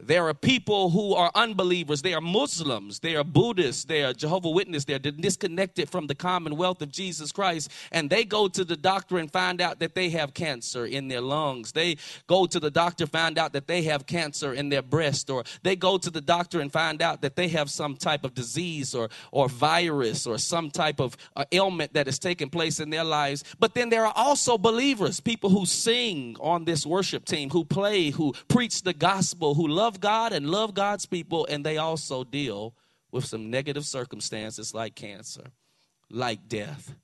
There 0.00 0.28
are 0.28 0.34
people 0.34 0.90
who 0.90 1.14
are 1.14 1.32
unbelievers. 1.34 2.02
They 2.02 2.14
are 2.14 2.20
Muslims. 2.20 3.00
They 3.00 3.16
are 3.16 3.24
Buddhists. 3.24 3.84
They 3.84 4.04
are 4.04 4.12
Jehovah 4.12 4.50
Witness. 4.50 4.84
They're 4.84 5.00
disconnected 5.00 5.90
from 5.90 6.06
the 6.06 6.14
commonwealth 6.14 6.80
of 6.82 6.92
Jesus 6.92 7.32
Christ. 7.32 7.70
And 7.90 8.08
they 8.08 8.24
go 8.24 8.46
to 8.46 8.64
the 8.64 8.76
doctor 8.76 9.18
and 9.18 9.30
find 9.30 9.60
out 9.60 9.80
that 9.80 9.96
they 9.96 10.10
have 10.10 10.34
cancer 10.34 10.86
in 10.86 11.08
their 11.08 11.20
lungs. 11.20 11.72
They 11.72 11.96
go 12.28 12.46
to 12.46 12.60
the 12.60 12.70
doctor, 12.70 13.04
and 13.04 13.12
find 13.12 13.38
out 13.38 13.52
that 13.54 13.66
they 13.66 13.82
have 13.82 14.06
cancer 14.06 14.54
in 14.54 14.68
their 14.68 14.82
breast. 14.82 15.30
Or 15.30 15.42
they 15.64 15.74
go 15.74 15.98
to 15.98 16.10
the 16.10 16.20
doctor 16.20 16.60
and 16.60 16.72
find 16.72 17.02
out 17.02 17.20
that 17.22 17.34
they 17.34 17.48
have 17.48 17.68
some 17.68 17.96
type 17.96 18.24
of 18.24 18.34
disease 18.34 18.94
or, 18.94 19.08
or 19.32 19.48
virus 19.48 20.28
or 20.28 20.38
some 20.38 20.70
type 20.70 21.00
of 21.00 21.16
uh, 21.34 21.44
ailment 21.50 21.92
that 21.94 22.06
is 22.06 22.20
taking 22.20 22.50
place 22.50 22.78
in 22.78 22.90
their 22.90 23.04
lives. 23.04 23.42
But 23.58 23.74
then 23.74 23.88
there 23.88 24.06
are 24.06 24.12
also 24.14 24.58
believers, 24.58 25.18
people 25.18 25.50
who 25.50 25.66
sing 25.66 26.36
on 26.38 26.64
this 26.64 26.86
worship 26.86 27.24
team, 27.24 27.50
who 27.50 27.64
play, 27.64 28.10
who 28.10 28.32
preach 28.46 28.82
the 28.82 28.94
gospel, 28.94 29.54
who 29.54 29.66
love 29.66 29.87
love 29.88 30.00
God 30.00 30.34
and 30.34 30.50
love 30.50 30.74
God's 30.74 31.06
people, 31.06 31.46
and 31.48 31.64
they 31.64 31.78
also 31.78 32.22
deal 32.22 32.74
with 33.10 33.24
some 33.24 33.50
negative 33.50 33.86
circumstances 33.86 34.74
like 34.74 34.94
cancer, 34.94 35.44
like 36.10 36.46
death. 36.46 36.94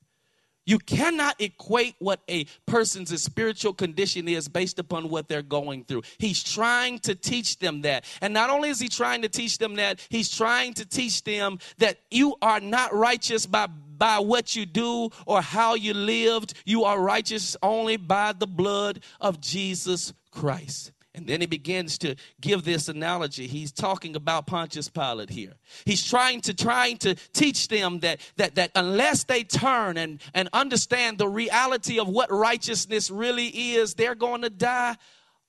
You 0.67 0.79
cannot 0.79 1.41
equate 1.41 1.95
what 1.99 2.21
a 2.29 2.45
person's 2.67 3.23
spiritual 3.23 3.73
condition 3.73 4.29
is 4.29 4.49
based 4.49 4.79
upon 4.79 5.09
what 5.09 5.29
they're 5.29 5.41
going 5.41 5.85
through. 5.85 6.03
He's 6.19 6.43
trying 6.43 6.99
to 7.01 7.15
teach 7.15 7.59
them 7.59 7.81
that. 7.83 8.05
And 8.21 8.35
not 8.35 8.51
only 8.51 8.69
is 8.69 8.81
he 8.81 8.89
trying 8.89 9.23
to 9.23 9.31
teach 9.31 9.57
them 9.57 9.77
that, 9.77 10.07
he's 10.11 10.29
trying 10.29 10.75
to 10.75 10.85
teach 10.85 11.25
them 11.25 11.59
that 11.79 12.01
you 12.11 12.37
are 12.43 12.61
not 12.61 12.95
righteous 12.95 13.47
by 13.47 13.69
by 13.97 14.19
what 14.19 14.55
you 14.57 14.67
do 14.67 15.09
or 15.25 15.41
how 15.41 15.75
you 15.75 15.95
lived. 15.95 16.53
You 16.67 16.85
are 16.85 17.01
righteous 17.01 17.57
only 17.63 17.97
by 17.97 18.33
the 18.33 18.47
blood 18.47 19.01
of 19.23 19.41
Jesus 19.41 20.13
Christ. 20.31 20.93
And 21.15 21.29
then 21.29 21.41
he 21.41 21.47
begins 21.47 21.97
to 21.99 22.17
give 22.41 22.65
this 22.65 22.89
analogy. 22.89 23.47
He's 23.47 23.71
talking 23.71 24.17
about 24.17 24.47
Pontius 24.47 24.89
Pilate 24.89 25.31
here. 25.31 25.55
He's 25.85 26.05
trying 26.05 26.41
to 26.43 26.55
trying 26.55 26.97
to 26.99 27.15
teach 27.33 27.69
them 27.69 28.01
that 28.01 28.21
that 28.37 28.57
that 28.57 28.73
unless 28.75 29.25
they 29.25 29.45
turn 29.45 29.97
and 29.97 30.21
and 30.35 30.49
understand 30.53 31.19
the 31.19 31.29
reality 31.29 32.01
of 32.01 32.09
what 32.09 32.33
righteousness 32.33 33.11
really 33.11 33.47
is, 33.47 33.95
they're 33.95 34.17
going 34.17 34.43
to 34.43 34.51
die 34.51 34.97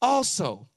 also. 0.02 0.68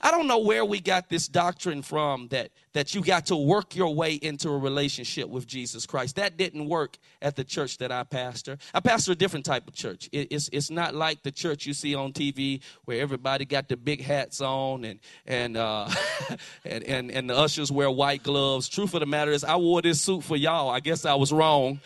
I 0.00 0.10
don't 0.10 0.26
know 0.26 0.38
where 0.38 0.64
we 0.64 0.80
got 0.80 1.08
this 1.08 1.28
doctrine 1.28 1.82
from 1.82 2.28
that, 2.28 2.50
that 2.72 2.94
you 2.94 3.02
got 3.02 3.26
to 3.26 3.36
work 3.36 3.74
your 3.74 3.94
way 3.94 4.14
into 4.14 4.50
a 4.50 4.58
relationship 4.58 5.28
with 5.28 5.46
Jesus 5.46 5.86
Christ. 5.86 6.16
That 6.16 6.36
didn't 6.36 6.68
work 6.68 6.98
at 7.22 7.36
the 7.36 7.44
church 7.44 7.78
that 7.78 7.90
I 7.90 8.04
pastor. 8.04 8.58
I 8.74 8.80
pastor 8.80 9.12
a 9.12 9.14
different 9.14 9.44
type 9.44 9.66
of 9.68 9.74
church. 9.74 10.08
It, 10.12 10.28
it's, 10.30 10.48
it's 10.52 10.70
not 10.70 10.94
like 10.94 11.22
the 11.22 11.32
church 11.32 11.66
you 11.66 11.72
see 11.72 11.94
on 11.94 12.12
TV 12.12 12.62
where 12.84 13.00
everybody 13.00 13.44
got 13.44 13.68
the 13.68 13.76
big 13.76 14.02
hats 14.02 14.40
on 14.40 14.84
and, 14.84 15.00
and, 15.26 15.56
uh, 15.56 15.88
and, 16.64 16.84
and, 16.84 17.10
and 17.10 17.30
the 17.30 17.36
ushers 17.36 17.72
wear 17.72 17.90
white 17.90 18.22
gloves. 18.22 18.68
Truth 18.68 18.94
of 18.94 19.00
the 19.00 19.06
matter 19.06 19.30
is, 19.30 19.44
I 19.44 19.56
wore 19.56 19.82
this 19.82 20.00
suit 20.00 20.24
for 20.24 20.36
y'all. 20.36 20.68
I 20.68 20.80
guess 20.80 21.04
I 21.04 21.14
was 21.14 21.32
wrong. 21.32 21.80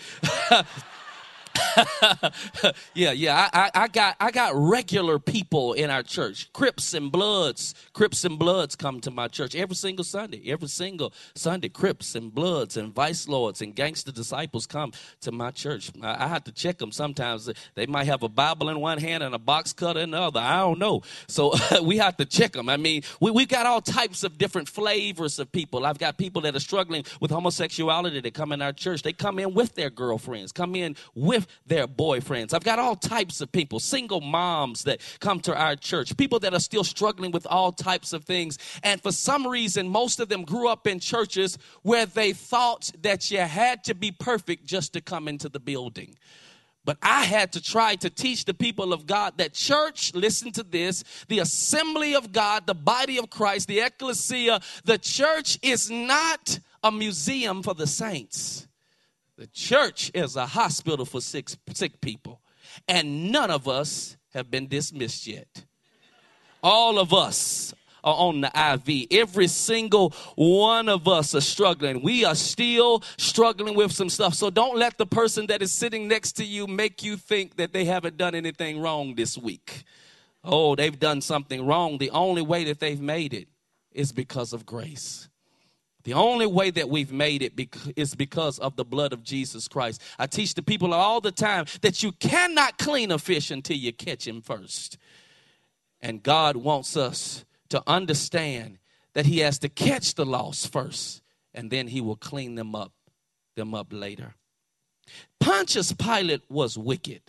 yeah, 2.95 3.13
yeah. 3.13 3.49
I, 3.53 3.61
I, 3.65 3.71
I, 3.83 3.89
got 3.89 4.17
I 4.21 4.31
got 4.31 4.53
regular 4.55 5.19
people 5.19 5.73
in 5.73 5.91
our 5.91 6.03
church. 6.03 6.53
Crips 6.53 6.95
and 6.95 7.11
Bloods. 7.13 7.75
Crips 7.93 8.25
and 8.25 8.39
Bloods 8.39 8.77
come 8.77 9.01
to 9.01 9.11
my 9.11 9.29
church 9.29 9.55
every 9.55 9.77
single 9.77 10.05
Sunday. 10.05 10.51
Every 10.51 10.69
single 10.69 11.13
Sunday, 11.35 11.69
Crips 11.69 12.15
and 12.15 12.35
Bloods 12.35 12.77
and 12.77 12.95
Vice 12.95 13.29
Lords 13.29 13.63
and 13.63 13.75
gangster 13.75 14.13
disciples 14.13 14.67
come 14.67 14.93
to 15.21 15.33
my 15.33 15.51
church. 15.51 15.91
I, 16.03 16.25
I 16.25 16.29
have 16.29 16.45
to 16.45 16.53
check 16.53 16.79
them 16.79 16.93
sometimes. 16.93 17.51
They 17.75 17.87
might 17.87 18.07
have 18.07 18.23
a 18.23 18.29
Bible 18.29 18.69
in 18.69 18.81
one 18.81 18.99
hand 18.99 19.23
and 19.23 19.35
a 19.35 19.39
box 19.39 19.73
cutter 19.73 20.01
in 20.01 20.13
the 20.13 20.21
other. 20.21 20.41
I 20.41 20.59
don't 20.59 20.79
know. 20.79 21.03
So 21.29 21.55
we 21.83 21.99
have 21.99 22.17
to 22.19 22.25
check 22.25 22.53
them. 22.53 22.69
I 22.69 22.77
mean, 22.77 23.03
we, 23.21 23.31
we 23.31 23.47
got 23.47 23.67
all 23.67 23.81
types 23.81 24.25
of 24.25 24.39
different 24.39 24.69
flavors 24.69 25.39
of 25.39 25.51
people. 25.53 25.87
I've 25.87 25.99
got 25.99 26.19
people 26.19 26.43
that 26.43 26.55
are 26.57 26.61
struggling 26.61 27.05
with 27.21 27.31
homosexuality 27.31 28.21
that 28.21 28.35
come 28.35 28.53
in 28.53 28.63
our 28.63 28.73
church. 28.73 29.03
They 29.03 29.13
come 29.13 29.39
in 29.39 29.55
with 29.55 29.75
their 29.75 29.91
girlfriends, 29.91 30.53
come 30.53 30.75
in 30.75 30.97
with 31.15 31.47
their 31.67 31.87
boyfriends. 31.87 32.53
I've 32.53 32.65
got 32.65 32.79
all 32.79 32.97
types 32.97 33.41
of 33.41 33.51
people, 33.53 33.81
single 33.81 34.21
moms 34.21 34.85
that 34.85 35.01
come 35.21 35.41
to 35.41 35.57
our 35.57 35.77
church, 35.77 36.17
people 36.17 36.39
that 36.41 36.55
are 36.55 36.61
still 36.61 36.85
struggling 36.85 37.31
with 37.31 37.47
all 37.47 37.73
types 37.73 38.13
of 38.13 38.25
things. 38.25 38.59
And 38.83 39.01
for 39.01 39.13
some 39.13 39.47
reason, 39.47 39.89
most 39.89 40.21
of 40.21 40.29
them 40.29 40.45
grew 40.45 40.69
up 40.69 40.87
in 40.87 41.01
churches 41.01 41.59
where 41.83 42.07
they 42.07 42.33
thought 42.33 42.91
that 43.03 43.31
you 43.31 43.39
had 43.39 43.85
to 43.85 43.95
be 43.95 44.11
perfect 44.11 44.67
just 44.67 44.93
to 44.95 45.01
come 45.01 45.29
into 45.29 45.49
the 45.49 45.61
building. 45.61 46.17
But 46.85 46.97
I 47.03 47.25
had 47.25 47.53
to 47.53 47.63
try 47.63 47.95
to 47.97 48.09
teach 48.09 48.47
the 48.47 48.55
people 48.55 48.93
of 48.93 49.07
God 49.07 49.37
that 49.37 49.53
church, 49.53 50.15
listen 50.15 50.51
to 50.53 50.63
this, 50.63 51.05
the 51.29 51.41
assembly 51.41 52.15
of 52.15 52.33
God, 52.33 52.67
the 52.67 52.75
body 52.75 53.19
of 53.19 53.29
Christ, 53.29 53.69
the 53.69 53.81
ecclesia, 53.81 54.61
the 54.85 54.99
church 54.99 55.59
is 55.63 55.91
not 55.91 56.59
a 56.83 56.91
museum 56.91 57.63
for 57.63 57.75
the 57.75 57.87
saints. 57.87 58.67
The 59.41 59.47
church 59.47 60.11
is 60.13 60.37
a 60.37 60.45
hospital 60.45 61.07
for 61.07 61.23
sick, 61.23 61.49
sick 61.73 61.99
people, 62.03 62.43
and 62.87 63.33
none 63.33 63.51
of 63.51 63.69
us 63.69 64.19
have 64.35 64.51
been 64.51 64.69
dismissed 64.69 65.27
yet. 65.27 65.65
All 66.63 66.99
of 66.99 67.15
us 67.15 67.73
are 68.05 68.15
on 68.17 68.43
the 68.43 68.49
IV. 68.55 69.07
Every 69.11 69.47
single 69.47 70.11
one 70.37 70.91
of 70.91 71.09
us 71.09 71.35
are 71.35 71.41
struggling. 71.41 72.03
We 72.03 72.23
are 72.23 72.35
still 72.35 73.03
struggling 73.17 73.75
with 73.75 73.93
some 73.93 74.11
stuff. 74.11 74.35
So 74.35 74.51
don't 74.51 74.77
let 74.77 74.99
the 74.99 75.07
person 75.07 75.47
that 75.47 75.63
is 75.63 75.73
sitting 75.73 76.07
next 76.07 76.33
to 76.33 76.45
you 76.45 76.67
make 76.67 77.03
you 77.03 77.17
think 77.17 77.57
that 77.57 77.73
they 77.73 77.87
haven't 77.87 78.19
done 78.19 78.35
anything 78.35 78.79
wrong 78.79 79.15
this 79.15 79.39
week. 79.39 79.85
Oh, 80.45 80.77
they've 80.77 81.01
done 81.01 81.23
something 81.23 81.65
wrong. 81.65 81.97
The 81.97 82.11
only 82.11 82.43
way 82.43 82.65
that 82.65 82.79
they've 82.79 83.01
made 83.01 83.33
it 83.33 83.49
is 83.91 84.13
because 84.13 84.53
of 84.53 84.67
grace. 84.67 85.31
The 86.05 86.15
only 86.15 86.47
way 86.47 86.71
that 86.71 86.89
we've 86.89 87.13
made 87.13 87.43
it 87.43 87.53
is 87.97 88.15
because 88.15 88.59
of 88.59 88.77
the 88.77 88.85
blood 88.85 89.13
of 89.13 89.23
Jesus 89.23 89.69
Christ. 89.69 90.01
I 90.19 90.27
teach 90.27 90.55
the 90.55 90.63
people 90.63 90.95
all 90.95 91.21
the 91.21 91.33
time 91.33 91.67
that 91.83 92.03
you 92.03 92.13
cannot 92.13 92.79
clean 92.79 93.11
a 93.11 93.19
fish 93.19 93.51
until 93.51 93.77
you 93.77 93.93
catch 93.93 94.27
him 94.27 94.41
first. 94.41 94.97
And 96.01 96.23
God 96.23 96.57
wants 96.57 96.97
us 96.97 97.45
to 97.69 97.83
understand 97.87 98.79
that 99.13 99.27
he 99.27 99.41
has 99.41 99.59
to 99.59 99.69
catch 99.69 100.15
the 100.15 100.25
lost 100.25 100.73
first 100.73 101.23
and 101.53 101.71
then 101.71 101.89
he 101.89 102.01
will 102.01 102.17
clean 102.17 102.55
them 102.55 102.75
up 102.75 102.93
them 103.57 103.75
up 103.75 103.89
later. 103.91 104.35
Pontius 105.41 105.93
Pilate 105.93 106.43
was 106.49 106.79
wicked. 106.79 107.21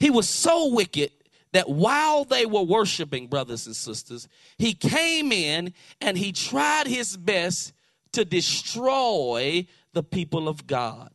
He 0.00 0.10
was 0.10 0.28
so 0.28 0.72
wicked 0.72 1.10
that 1.52 1.68
while 1.68 2.24
they 2.24 2.46
were 2.46 2.62
worshiping 2.62 3.26
brothers 3.26 3.66
and 3.66 3.76
sisters, 3.76 4.28
he 4.58 4.72
came 4.72 5.30
in 5.30 5.74
and 6.00 6.16
he 6.16 6.32
tried 6.32 6.86
his 6.86 7.16
best 7.16 7.74
to 8.12 8.24
destroy 8.24 9.66
the 9.92 10.02
people 10.02 10.48
of 10.48 10.66
God. 10.66 11.10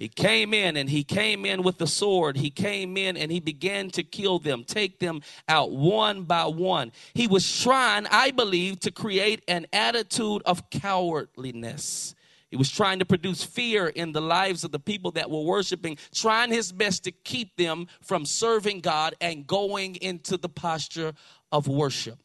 He 0.00 0.08
came 0.08 0.54
in 0.54 0.78
and 0.78 0.88
he 0.88 1.04
came 1.04 1.44
in 1.44 1.62
with 1.62 1.76
the 1.76 1.86
sword. 1.86 2.38
He 2.38 2.48
came 2.48 2.96
in 2.96 3.18
and 3.18 3.30
he 3.30 3.38
began 3.38 3.90
to 3.90 4.02
kill 4.02 4.38
them, 4.38 4.64
take 4.64 4.98
them 4.98 5.20
out 5.46 5.72
one 5.72 6.22
by 6.22 6.46
one. 6.46 6.92
He 7.12 7.26
was 7.26 7.60
trying, 7.62 8.06
I 8.06 8.30
believe, 8.30 8.80
to 8.80 8.90
create 8.90 9.44
an 9.46 9.66
attitude 9.74 10.40
of 10.46 10.70
cowardliness. 10.70 12.14
He 12.50 12.56
was 12.56 12.70
trying 12.70 12.98
to 13.00 13.04
produce 13.04 13.44
fear 13.44 13.88
in 13.88 14.12
the 14.12 14.22
lives 14.22 14.64
of 14.64 14.72
the 14.72 14.80
people 14.80 15.10
that 15.12 15.30
were 15.30 15.42
worshiping, 15.42 15.98
trying 16.14 16.50
his 16.50 16.72
best 16.72 17.04
to 17.04 17.12
keep 17.12 17.56
them 17.56 17.86
from 18.00 18.24
serving 18.24 18.80
God 18.80 19.14
and 19.20 19.46
going 19.46 19.96
into 19.96 20.38
the 20.38 20.48
posture 20.48 21.12
of 21.52 21.68
worship. 21.68 22.18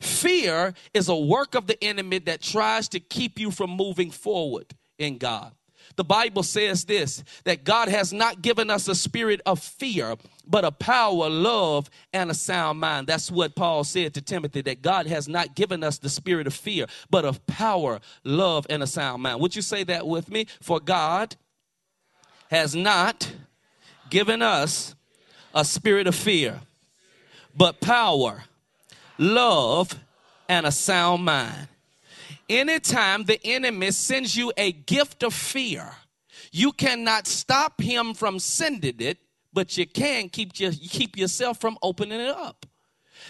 Fear 0.00 0.74
is 0.92 1.08
a 1.08 1.16
work 1.16 1.54
of 1.54 1.66
the 1.66 1.82
enemy 1.82 2.18
that 2.20 2.42
tries 2.42 2.88
to 2.90 3.00
keep 3.00 3.38
you 3.38 3.50
from 3.50 3.70
moving 3.70 4.10
forward 4.10 4.74
in 4.98 5.18
God. 5.18 5.52
The 5.96 6.04
Bible 6.04 6.42
says 6.42 6.84
this 6.84 7.22
that 7.44 7.64
God 7.64 7.88
has 7.88 8.12
not 8.12 8.42
given 8.42 8.70
us 8.70 8.88
a 8.88 8.94
spirit 8.94 9.40
of 9.46 9.60
fear, 9.60 10.16
but 10.46 10.64
a 10.64 10.72
power, 10.72 11.28
love, 11.28 11.88
and 12.12 12.30
a 12.30 12.34
sound 12.34 12.80
mind. 12.80 13.06
That's 13.06 13.30
what 13.30 13.54
Paul 13.54 13.84
said 13.84 14.14
to 14.14 14.22
Timothy 14.22 14.62
that 14.62 14.82
God 14.82 15.06
has 15.06 15.28
not 15.28 15.54
given 15.54 15.84
us 15.84 15.98
the 15.98 16.08
spirit 16.08 16.46
of 16.46 16.54
fear, 16.54 16.86
but 17.10 17.24
of 17.24 17.44
power, 17.46 18.00
love, 18.24 18.66
and 18.68 18.82
a 18.82 18.86
sound 18.86 19.22
mind. 19.22 19.40
Would 19.40 19.56
you 19.56 19.62
say 19.62 19.84
that 19.84 20.06
with 20.06 20.30
me? 20.30 20.46
For 20.60 20.80
God 20.80 21.36
has 22.50 22.74
not 22.74 23.32
given 24.10 24.42
us 24.42 24.94
a 25.54 25.64
spirit 25.64 26.06
of 26.06 26.14
fear, 26.14 26.60
but 27.56 27.80
power 27.80 28.44
love, 29.18 29.98
and 30.48 30.66
a 30.66 30.72
sound 30.72 31.24
mind. 31.24 31.68
Anytime 32.48 33.24
the 33.24 33.40
enemy 33.44 33.90
sends 33.90 34.36
you 34.36 34.52
a 34.56 34.72
gift 34.72 35.22
of 35.22 35.32
fear, 35.32 35.92
You 36.56 36.70
cannot 36.70 37.26
stop 37.26 37.80
him 37.80 38.14
from 38.14 38.38
sending 38.38 39.00
it, 39.00 39.18
but 39.52 39.76
you 39.76 39.86
can 39.88 40.28
keep, 40.28 40.60
your, 40.60 40.70
keep 40.70 41.16
yourself 41.16 41.60
from 41.60 41.76
opening 41.82 42.20
it 42.20 42.28
up. 42.28 42.64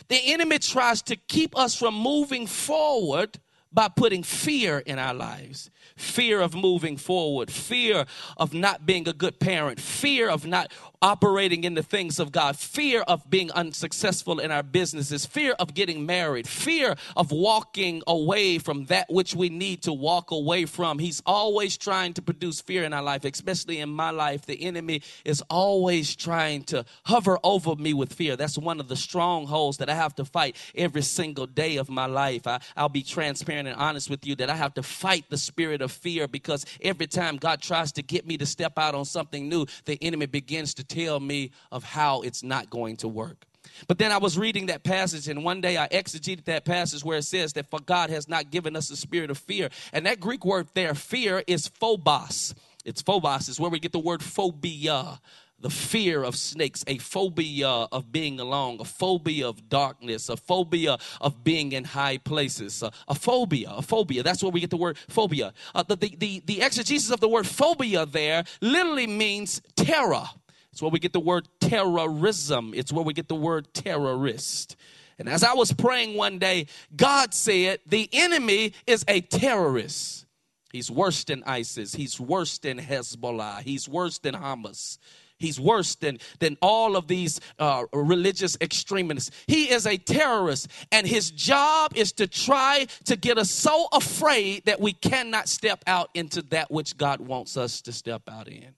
The 0.09 0.21
enemy 0.27 0.59
tries 0.59 1.01
to 1.03 1.17
keep 1.17 1.57
us 1.57 1.75
from 1.75 1.95
moving 1.95 2.47
forward 2.47 3.39
by 3.75 3.89
putting 3.89 4.23
fear 4.23 4.79
in 4.79 4.99
our 4.99 5.15
lives 5.15 5.71
fear 5.97 6.41
of 6.41 6.55
moving 6.55 6.97
forward, 6.97 7.51
fear 7.51 8.05
of 8.37 8.53
not 8.53 8.87
being 8.87 9.09
a 9.09 9.13
good 9.13 9.39
parent, 9.39 9.81
fear 9.81 10.29
of 10.29 10.47
not 10.47 10.73
operating 11.03 11.65
in 11.65 11.75
the 11.75 11.83
things 11.83 12.19
of 12.19 12.33
God, 12.33 12.57
fear 12.57 13.03
of 13.03 13.29
being 13.29 13.51
unsuccessful 13.53 14.41
in 14.41 14.51
our 14.51 14.63
businesses, 14.63 15.27
fear 15.27 15.53
of 15.59 15.75
getting 15.75 16.07
married, 16.07 16.49
fear 16.49 16.97
of 17.15 17.31
walking 17.31 18.03
away 18.07 18.59
from 18.59 18.87
that 18.87 19.11
which 19.11 19.35
we 19.35 19.51
need 19.51 19.83
to 19.83 19.93
walk 19.93 20.31
away 20.31 20.65
from. 20.65 20.99
He's 20.99 21.23
always 21.27 21.77
trying 21.77 22.15
to 22.15 22.23
produce 22.23 22.61
fear 22.61 22.85
in 22.85 22.95
our 22.95 23.03
life, 23.03 23.25
especially 23.25 23.81
in 23.81 23.91
my 23.91 24.11
life. 24.11 24.47
The 24.47 24.63
enemy 24.63 25.03
is 25.25 25.43
always 25.51 26.17
trying 26.17 26.65
to 26.65 26.87
hover 27.05 27.39
over 27.45 27.77
me 27.77 27.93
with 27.93 28.15
fear. 28.15 28.35
That's 28.37 28.57
one 28.57 28.81
of 28.81 28.89
the 28.89 28.97
strongholds 28.97 29.77
that 29.79 29.91
I 29.91 29.95
have 29.95 30.15
to 30.17 30.25
fight 30.25 30.57
every 30.75 31.03
single 31.03 31.47
day 31.47 31.77
of 31.77 31.91
my 31.91 32.07
life. 32.07 32.47
I, 32.47 32.61
will 32.79 32.89
be 32.89 33.03
transparent 33.03 33.64
and 33.67 33.77
honest 33.77 34.11
with 34.11 34.27
you 34.27 34.35
that 34.37 34.51
I 34.51 34.57
have 34.57 34.75
to 34.75 34.83
fight 34.83 35.25
the 35.29 35.39
spirit 35.39 35.83
of 35.83 35.93
fear 35.93 36.29
because 36.29 36.65
every 36.81 37.07
time 37.07 37.37
God 37.37 37.61
tries 37.61 37.93
to 37.93 38.03
get 38.03 38.27
me 38.27 38.37
to 38.39 38.47
step 38.47 38.79
out 38.79 38.95
on 38.95 39.05
something 39.05 39.49
new, 39.49 39.67
the 39.85 39.99
enemy 40.03 40.27
begins 40.27 40.75
to 40.75 40.85
tell 40.85 41.21
me 41.21 41.51
of 41.71 41.85
how 41.85 42.23
it's 42.23 42.43
not 42.43 42.71
going 42.71 42.97
to 42.99 43.09
work. 43.09 43.47
But 43.89 43.99
then 43.99 44.13
I 44.13 44.19
was 44.19 44.39
reading 44.39 44.67
that 44.67 44.85
passage, 44.85 45.29
and 45.29 45.43
one 45.43 45.61
day 45.61 45.77
I 45.77 45.89
exegeted 45.89 46.45
that 46.45 46.65
passage 46.65 47.05
where 47.05 47.19
it 47.19 47.25
says 47.25 47.55
that 47.55 47.71
for 47.71 47.81
God 47.81 48.11
has 48.11 48.29
not 48.29 48.51
given 48.51 48.77
us 48.77 48.91
a 48.91 48.97
spirit 48.97 49.31
of 49.31 49.39
fear. 49.39 49.71
And 49.93 50.07
that 50.07 50.21
Greek 50.21 50.45
word 50.45 50.69
there, 50.75 50.95
fear, 50.95 51.43
is 51.47 51.69
phobos. 51.69 52.55
It's 52.85 53.03
phobos, 53.03 53.49
is 53.49 53.59
where 53.59 53.71
we 53.71 53.81
get 53.81 53.93
the 53.93 53.99
word 53.99 54.23
phobia 54.23 55.19
the 55.65 55.71
fear 55.71 56.23
of 56.23 56.37
snakes, 56.37 56.85
a 56.87 56.99
phobia 56.99 57.67
of 57.67 58.13
being 58.13 58.39
alone, 58.39 58.77
a 58.81 58.85
phobia 58.85 59.49
of 59.49 59.71
darkness, 59.71 60.29
a 60.29 60.37
phobia 60.37 60.99
of 61.23 61.43
being 61.43 61.73
in 61.73 61.85
high 61.85 62.19
places, 62.19 62.83
a, 62.83 62.93
a 63.09 63.15
phobia, 63.15 63.71
a 63.71 63.81
phobia. 63.81 64.23
That's 64.23 64.43
where 64.43 64.53
we 64.53 64.61
get 64.61 64.69
the 64.69 64.77
word 64.77 64.99
phobia. 65.09 65.55
Uh, 65.75 65.83
the, 65.83 65.97
the, 65.97 66.17
the, 66.17 66.43
the 66.45 66.61
exegesis 66.61 67.11
of 67.11 67.21
the 67.21 67.31
word 67.31 67.47
phobia 67.47 68.05
there 68.05 68.45
literally 68.61 69.07
means 69.07 69.63
terror. 69.75 70.25
It's 70.71 70.83
where 70.83 70.91
we 70.91 70.99
get 70.99 71.15
the 71.15 71.21
word 71.21 71.49
terrorism. 71.61 72.75
It's 72.77 72.93
where 72.93 73.05
we 73.05 73.15
get 73.15 73.29
the 73.29 73.35
word 73.35 73.73
terrorist. 73.73 74.77
And 75.19 75.31
as 75.31 75.43
I 75.43 75.55
was 75.55 75.73
praying 75.73 76.15
one 76.15 76.39
day, 76.39 76.67
God 76.95 77.33
said, 77.33 77.79
The 77.87 78.11
enemy 78.13 78.75
is 78.87 79.03
a 79.09 79.23
terrorist. 79.23 80.27
He's 80.73 80.91
worse 80.91 81.25
than 81.25 81.43
ISIS. 81.45 81.95
He's 81.95 82.21
worse 82.21 82.59
than 82.59 82.79
Hezbollah. 82.79 83.63
He's 83.63 83.89
worse 83.89 84.19
than 84.19 84.35
Hamas. 84.35 84.99
He's 85.45 85.61
worse 85.61 85.95
than, 85.95 86.19
than 86.39 86.57
all 86.63 86.97
of 86.97 87.07
these 87.07 87.39
uh, 87.59 87.85
religious 87.93 88.57
extremists. 88.63 89.31
He 89.47 89.71
is 89.71 89.87
a 89.87 89.99
terrorist, 89.99 90.69
and 90.91 91.07
his 91.07 91.31
job 91.31 91.93
is 91.95 92.13
to 92.13 92.27
try 92.27 92.87
to 93.05 93.17
get 93.17 93.37
us 93.37 93.51
so 93.51 93.89
afraid 93.93 94.65
that 94.65 94.81
we 94.81 94.95
cannot 94.95 95.49
step 95.49 95.85
out 95.87 96.09
into 96.15 96.41
that 96.43 96.71
which 96.71 96.97
God 96.97 97.21
wants 97.21 97.57
us 97.57 97.83
to 97.83 97.93
step 97.93 98.23
out 98.29 98.49
in. 98.49 98.75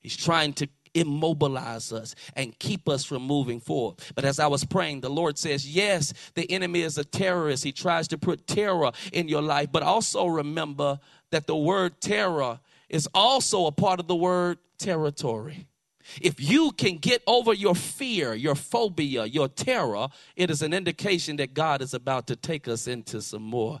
He's 0.00 0.16
trying 0.16 0.54
to 0.54 0.68
immobilize 0.94 1.92
us 1.92 2.14
and 2.34 2.58
keep 2.58 2.88
us 2.88 3.04
from 3.04 3.22
moving 3.22 3.60
forward. 3.60 3.98
But 4.14 4.24
as 4.24 4.38
I 4.38 4.46
was 4.46 4.64
praying, 4.64 5.02
the 5.02 5.10
Lord 5.10 5.38
says, 5.38 5.68
Yes, 5.68 6.12
the 6.34 6.50
enemy 6.50 6.80
is 6.80 6.98
a 6.98 7.04
terrorist. 7.04 7.64
He 7.64 7.72
tries 7.72 8.08
to 8.08 8.18
put 8.18 8.46
terror 8.46 8.92
in 9.12 9.28
your 9.28 9.42
life. 9.42 9.70
But 9.70 9.82
also 9.82 10.26
remember 10.26 10.98
that 11.30 11.46
the 11.46 11.56
word 11.56 12.00
terror 12.00 12.60
is 12.88 13.08
also 13.14 13.66
a 13.66 13.72
part 13.72 14.00
of 14.00 14.06
the 14.06 14.16
word 14.16 14.58
territory. 14.78 15.67
If 16.20 16.40
you 16.40 16.72
can 16.72 16.96
get 16.98 17.22
over 17.26 17.52
your 17.52 17.74
fear, 17.74 18.34
your 18.34 18.54
phobia, 18.54 19.24
your 19.26 19.48
terror, 19.48 20.08
it 20.36 20.50
is 20.50 20.62
an 20.62 20.72
indication 20.72 21.36
that 21.36 21.54
God 21.54 21.82
is 21.82 21.94
about 21.94 22.26
to 22.28 22.36
take 22.36 22.68
us 22.68 22.86
into 22.86 23.20
some 23.22 23.42
more 23.42 23.80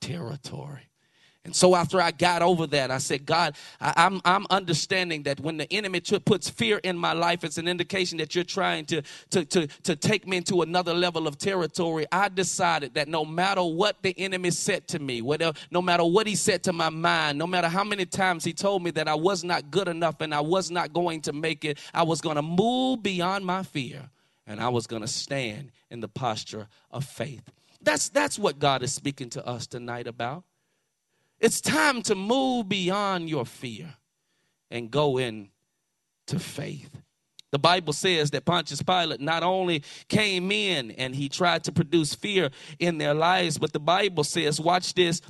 territory. 0.00 0.87
And 1.48 1.56
so 1.56 1.74
after 1.74 1.98
I 1.98 2.10
got 2.10 2.42
over 2.42 2.66
that, 2.66 2.90
I 2.90 2.98
said, 2.98 3.24
God, 3.24 3.56
I, 3.80 3.94
am 3.96 4.20
I'm, 4.26 4.42
I'm 4.42 4.46
understanding 4.50 5.22
that 5.22 5.40
when 5.40 5.56
the 5.56 5.72
enemy 5.72 6.00
t- 6.00 6.18
puts 6.18 6.50
fear 6.50 6.76
in 6.84 6.98
my 6.98 7.14
life, 7.14 7.42
it's 7.42 7.56
an 7.56 7.66
indication 7.66 8.18
that 8.18 8.34
you're 8.34 8.44
trying 8.44 8.84
to, 8.84 9.00
to, 9.30 9.46
to, 9.46 9.66
to 9.66 9.96
take 9.96 10.28
me 10.28 10.36
into 10.36 10.60
another 10.60 10.92
level 10.92 11.26
of 11.26 11.38
territory. 11.38 12.04
I 12.12 12.28
decided 12.28 12.92
that 12.94 13.08
no 13.08 13.24
matter 13.24 13.62
what 13.62 14.02
the 14.02 14.14
enemy 14.18 14.50
said 14.50 14.88
to 14.88 14.98
me, 14.98 15.22
whatever, 15.22 15.56
no 15.70 15.80
matter 15.80 16.04
what 16.04 16.26
he 16.26 16.34
said 16.34 16.62
to 16.64 16.74
my 16.74 16.90
mind, 16.90 17.38
no 17.38 17.46
matter 17.46 17.68
how 17.68 17.82
many 17.82 18.04
times 18.04 18.44
he 18.44 18.52
told 18.52 18.82
me 18.82 18.90
that 18.90 19.08
I 19.08 19.14
was 19.14 19.42
not 19.42 19.70
good 19.70 19.88
enough 19.88 20.20
and 20.20 20.34
I 20.34 20.42
was 20.42 20.70
not 20.70 20.92
going 20.92 21.22
to 21.22 21.32
make 21.32 21.64
it, 21.64 21.78
I 21.94 22.02
was 22.02 22.20
going 22.20 22.36
to 22.36 22.42
move 22.42 23.02
beyond 23.02 23.46
my 23.46 23.62
fear 23.62 24.10
and 24.46 24.60
I 24.60 24.68
was 24.68 24.86
going 24.86 25.00
to 25.00 25.08
stand 25.08 25.72
in 25.90 26.00
the 26.00 26.08
posture 26.08 26.68
of 26.90 27.06
faith. 27.06 27.50
That's, 27.80 28.10
that's 28.10 28.38
what 28.38 28.58
God 28.58 28.82
is 28.82 28.92
speaking 28.92 29.30
to 29.30 29.46
us 29.46 29.66
tonight 29.66 30.06
about. 30.06 30.44
It's 31.40 31.60
time 31.60 32.02
to 32.02 32.14
move 32.14 32.68
beyond 32.68 33.28
your 33.28 33.46
fear 33.46 33.94
and 34.70 34.90
go 34.90 35.18
in 35.18 35.50
to 36.26 36.38
faith. 36.38 36.90
The 37.50 37.58
Bible 37.58 37.92
says 37.92 38.30
that 38.32 38.44
Pontius 38.44 38.82
Pilate 38.82 39.20
not 39.20 39.42
only 39.42 39.82
came 40.08 40.52
in 40.52 40.90
and 40.92 41.14
he 41.14 41.28
tried 41.28 41.64
to 41.64 41.72
produce 41.72 42.14
fear 42.14 42.50
in 42.78 42.98
their 42.98 43.14
lives, 43.14 43.56
but 43.56 43.72
the 43.72 43.80
Bible 43.80 44.24
says, 44.24 44.60
watch 44.60 44.94
this, 44.94 45.22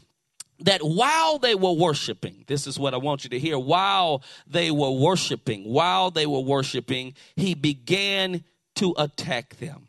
that 0.61 0.81
while 0.83 1.39
they 1.39 1.55
were 1.55 1.73
worshiping, 1.73 2.45
this 2.49 2.67
is 2.67 2.79
what 2.79 2.95
I 2.95 2.97
want 2.97 3.23
you 3.23 3.31
to 3.31 3.39
hear, 3.39 3.59
while 3.59 4.23
they 4.47 4.73
were 4.73 4.91
worshiping, 4.91 5.65
while 5.65 6.11
they 6.11 6.27
were 6.27 6.41
worshiping, 6.41 7.15
he 7.37 7.55
began 7.55 8.43
to 8.77 8.95
attack 8.99 9.57
them. 9.59 9.88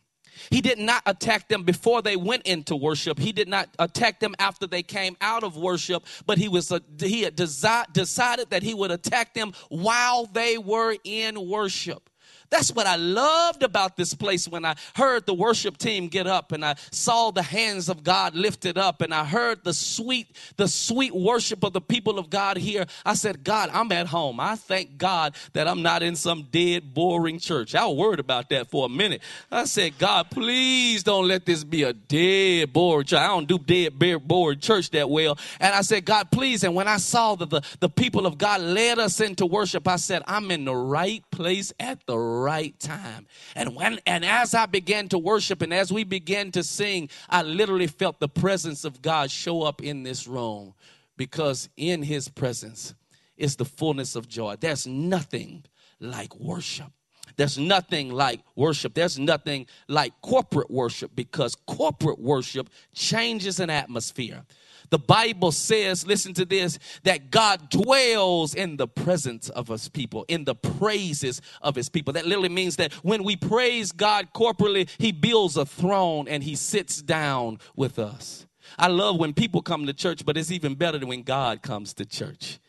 He 0.50 0.62
did 0.62 0.80
not 0.80 1.04
attack 1.06 1.48
them 1.48 1.64
before 1.64 2.02
they 2.02 2.16
went 2.16 2.44
into 2.44 2.76
worship. 2.76 3.20
He 3.20 3.32
did 3.32 3.48
not 3.48 3.70
attack 3.80 4.20
them 4.20 4.36
after 4.40 4.68
they 4.68 4.84
came 4.84 5.18
out 5.22 5.44
of 5.44 5.58
worship, 5.58 6.06
but 6.26 6.38
he 6.38 6.48
was 6.48 6.72
a, 6.72 6.82
he 7.00 7.22
had 7.22 7.36
desi- 7.36 7.92
decided 7.94 8.50
that 8.50 8.64
he 8.64 8.74
would 8.74 8.92
attack 8.92 9.34
them 9.34 9.54
while 9.70 10.26
they 10.26 10.58
were 10.58 10.96
in 11.04 11.48
worship. 11.50 12.10
That's 12.50 12.72
what 12.72 12.88
I 12.88 12.96
loved 12.96 13.62
about 13.62 13.96
this 13.96 14.14
place 14.14 14.48
when 14.48 14.66
I 14.66 14.76
heard 14.96 15.26
the 15.26 15.34
worship 15.34 15.78
team 15.78 16.08
get 16.08 16.26
up 16.26 16.52
and 16.52 16.66
I 16.66 16.76
saw 16.92 17.32
the 17.32 17.44
hands 17.44 17.90
of 17.90 18.04
God 18.04 18.34
lifted 18.34 18.78
up 18.78 19.02
and 19.02 19.14
I 19.14 19.24
heard 19.24 19.64
the 19.64 19.74
sweet, 19.74 20.36
the 20.58 20.68
sweet 20.68 21.14
worship 21.14 21.64
of 21.64 21.74
the 21.74 21.82
people 21.82 22.18
of 22.18 22.30
God 22.30 22.58
here. 22.58 22.88
I 23.06 23.14
said, 23.14 23.44
God, 23.44 23.70
I'm 23.72 23.92
at 23.92 24.08
home. 24.08 24.40
I 24.40 24.56
thank 24.56 24.98
God 24.98 25.36
that 25.54 25.68
I'm 25.68 25.84
not 25.84 26.02
in 26.02 26.16
some 26.16 26.48
dead, 26.52 26.94
boring 26.94 27.40
church. 27.40 27.76
I 27.76 27.86
was 27.86 27.98
worried 27.98 28.20
about 28.20 28.50
that 28.50 28.68
for 28.68 28.88
a 28.88 28.90
minute. 28.90 29.22
I 29.52 29.66
said, 29.66 29.98
God, 30.00 30.32
please 30.32 31.04
don't 31.04 31.28
let 31.28 31.46
this 31.46 31.64
be 31.64 31.84
a 31.84 31.94
dead, 31.94 32.74
boring 32.74 33.06
church. 33.06 33.20
I 33.20 33.28
don't 33.28 33.48
do 33.48 33.60
dead, 33.60 34.00
boring 34.28 34.60
church 34.60 34.90
that 34.92 35.08
well. 35.10 35.38
And 35.60 35.76
I 35.76 35.82
said, 35.82 36.04
God, 36.04 36.32
please. 36.32 36.64
And 36.64 36.74
when 36.74 36.88
I 36.88 36.98
saw 36.98 37.36
that 37.36 37.50
the, 37.52 37.62
the 37.80 37.90
people 37.90 38.26
of 38.26 38.40
God 38.40 38.62
led 38.62 38.98
us 38.98 39.20
into 39.20 39.46
worship, 39.46 39.88
I 39.88 39.98
said, 39.98 40.24
I'm 40.26 40.50
in 40.50 40.66
the 40.66 40.76
right 40.76 41.24
place 41.30 41.72
at 41.80 42.04
the 42.08 42.18
right 42.18 42.39
time. 42.80 43.28
And 43.56 43.76
when 43.76 44.00
and 44.06 44.24
as 44.24 44.54
I 44.54 44.66
began 44.66 45.10
to 45.10 45.18
worship 45.18 45.62
and 45.62 45.74
as 45.74 45.92
we 45.92 46.04
began 46.04 46.52
to 46.52 46.64
sing, 46.64 47.10
I 47.30 47.42
literally 47.44 47.88
felt 47.88 48.20
the 48.20 48.30
presence 48.30 48.86
of 48.86 49.02
God 49.02 49.32
show 49.32 49.64
up 49.64 49.82
in 49.82 50.04
this 50.04 50.28
room 50.28 50.74
because 51.18 51.70
in 51.78 52.04
his 52.04 52.30
presence 52.30 52.94
is 53.38 53.56
the 53.56 53.66
fullness 53.66 54.16
of 54.16 54.28
joy. 54.28 54.56
There's 54.60 54.88
nothing 54.88 55.66
like 56.00 56.36
worship. 56.36 56.92
There's 57.40 57.58
nothing 57.58 58.12
like 58.12 58.42
worship. 58.58 58.94
There's 58.94 59.18
nothing 59.18 59.66
like 59.88 60.12
corporate 60.20 60.70
worship 60.70 61.12
because 61.16 61.56
corporate 61.56 62.20
worship 62.20 62.70
changes 62.94 63.62
an 63.62 63.70
atmosphere. 63.70 64.44
The 64.90 65.00
Bible 65.00 65.54
says, 65.54 66.06
listen 66.06 66.34
to 66.34 66.44
this, 66.44 66.80
that 67.04 67.32
God 67.32 67.70
dwells 67.70 68.56
in 68.56 68.76
the 68.76 68.90
presence 68.90 69.48
of 69.48 69.70
his 69.70 69.88
people, 69.88 70.26
in 70.28 70.44
the 70.44 70.54
praises 70.54 71.42
of 71.62 71.78
his 71.78 71.88
people. 71.88 72.12
That 72.12 72.26
literally 72.26 72.50
means 72.50 72.76
that 72.76 72.92
when 73.06 73.24
we 73.24 73.38
praise 73.38 73.94
God 73.94 74.34
corporately, 74.36 74.90
he 74.98 75.14
builds 75.14 75.56
a 75.56 75.66
throne 75.66 76.28
and 76.28 76.44
he 76.44 76.58
sits 76.58 77.02
down 77.02 77.60
with 77.74 78.00
us. 78.00 78.48
I 78.78 78.88
love 78.88 79.18
when 79.18 79.34
people 79.34 79.62
come 79.62 79.86
to 79.86 79.94
church, 79.94 80.26
but 80.26 80.36
it's 80.36 80.52
even 80.52 80.76
better 80.76 81.00
when 81.06 81.24
God 81.24 81.62
comes 81.62 81.94
to 81.94 82.06
church. 82.06 82.60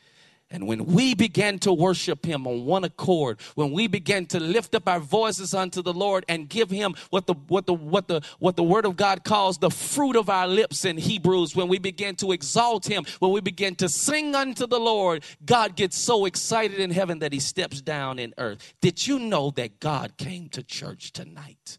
And 0.53 0.67
when 0.67 0.85
we 0.85 1.15
began 1.15 1.61
to 1.61 1.73
worship 1.73 2.27
him 2.27 2.45
on 2.45 2.65
one 2.65 2.83
accord, 2.83 3.41
when 3.55 3.71
we 3.71 3.87
began 3.87 4.27
to 4.27 4.41
lift 4.41 4.75
up 4.75 4.89
our 4.89 4.99
voices 4.99 5.55
unto 5.55 5.81
the 5.81 5.93
Lord 5.93 6.25
and 6.29 6.49
give 6.49 6.71
him 6.71 6.97
what 7.11 7.29
the 7.29 7.35
what 7.35 7.67
the 7.67 7.75
what 7.75 8.09
the 8.09 8.21
what 8.41 8.57
the 8.57 8.65
word 8.65 8.85
of 8.85 8.97
God 8.97 9.23
calls 9.23 9.59
the 9.59 9.71
fruit 9.71 10.17
of 10.17 10.29
our 10.29 10.49
lips 10.49 10.85
in 10.85 10.99
Hebrews, 10.99 11.55
when 11.55 11.69
we 11.69 11.79
begin 11.79 12.17
to 12.17 12.33
exalt 12.33 12.87
him, 12.87 13.05
when 13.21 13.31
we 13.31 13.41
begin 13.41 13.77
to 13.77 13.89
sing 13.89 14.35
unto 14.35 14.67
the 14.67 14.81
Lord, 14.81 15.25
God 15.45 15.77
gets 15.77 15.97
so 15.97 16.25
excited 16.25 16.81
in 16.81 16.91
heaven 16.91 17.21
that 17.21 17.33
he 17.33 17.39
steps 17.39 17.81
down 17.81 18.19
in 18.19 18.35
earth. 18.37 18.75
Did 18.81 19.07
you 19.07 19.21
know 19.21 19.53
that 19.53 19.79
God 19.79 20.17
came 20.17 20.49
to 20.49 20.65
church 20.65 21.13
tonight? 21.13 21.79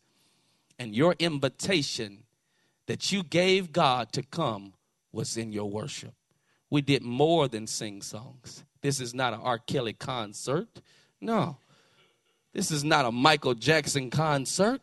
And 0.80 0.96
your 0.96 1.16
invitation 1.20 2.24
that 2.88 3.12
you 3.12 3.22
gave 3.22 3.74
God 3.74 4.14
to 4.14 4.24
come 4.24 4.74
was 5.12 5.36
in 5.36 5.52
your 5.52 5.70
worship 5.70 6.14
we 6.72 6.82
did 6.82 7.04
more 7.04 7.48
than 7.48 7.68
sing 7.68 8.02
songs. 8.02 8.64
This 8.82 9.00
is 9.00 9.14
not 9.14 9.34
an 9.34 9.42
R. 9.42 9.60
Kelly 9.60 9.94
concert. 9.94 10.82
No. 11.20 11.58
This 12.54 12.72
is 12.72 12.84
not 12.84 13.06
a 13.06 13.12
Michael 13.12 13.54
Jackson 13.54 14.10
concert. 14.10 14.82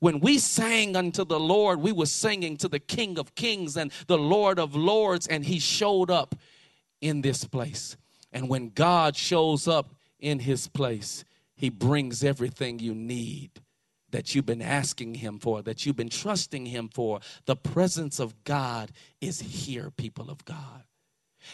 When 0.00 0.18
we 0.20 0.38
sang 0.38 0.96
unto 0.96 1.24
the 1.24 1.38
Lord, 1.38 1.80
we 1.80 1.92
were 1.92 2.06
singing 2.06 2.56
to 2.58 2.68
the 2.68 2.80
King 2.80 3.18
of 3.18 3.34
Kings 3.34 3.76
and 3.76 3.92
the 4.08 4.18
Lord 4.18 4.58
of 4.58 4.74
Lords, 4.74 5.26
and 5.26 5.44
He 5.44 5.58
showed 5.58 6.10
up 6.10 6.34
in 7.00 7.20
this 7.22 7.44
place. 7.44 7.96
And 8.32 8.48
when 8.48 8.70
God 8.70 9.16
shows 9.16 9.68
up 9.68 9.94
in 10.18 10.40
His 10.40 10.68
place, 10.68 11.24
He 11.54 11.68
brings 11.68 12.24
everything 12.24 12.78
you 12.78 12.94
need 12.94 13.50
that 14.10 14.34
you've 14.34 14.46
been 14.46 14.62
asking 14.62 15.16
Him 15.16 15.38
for, 15.38 15.62
that 15.62 15.84
you've 15.84 15.96
been 15.96 16.08
trusting 16.08 16.66
Him 16.66 16.88
for. 16.88 17.20
The 17.44 17.56
presence 17.56 18.18
of 18.18 18.44
God 18.44 18.90
is 19.20 19.40
here, 19.40 19.90
people 19.90 20.30
of 20.30 20.44
God. 20.44 20.84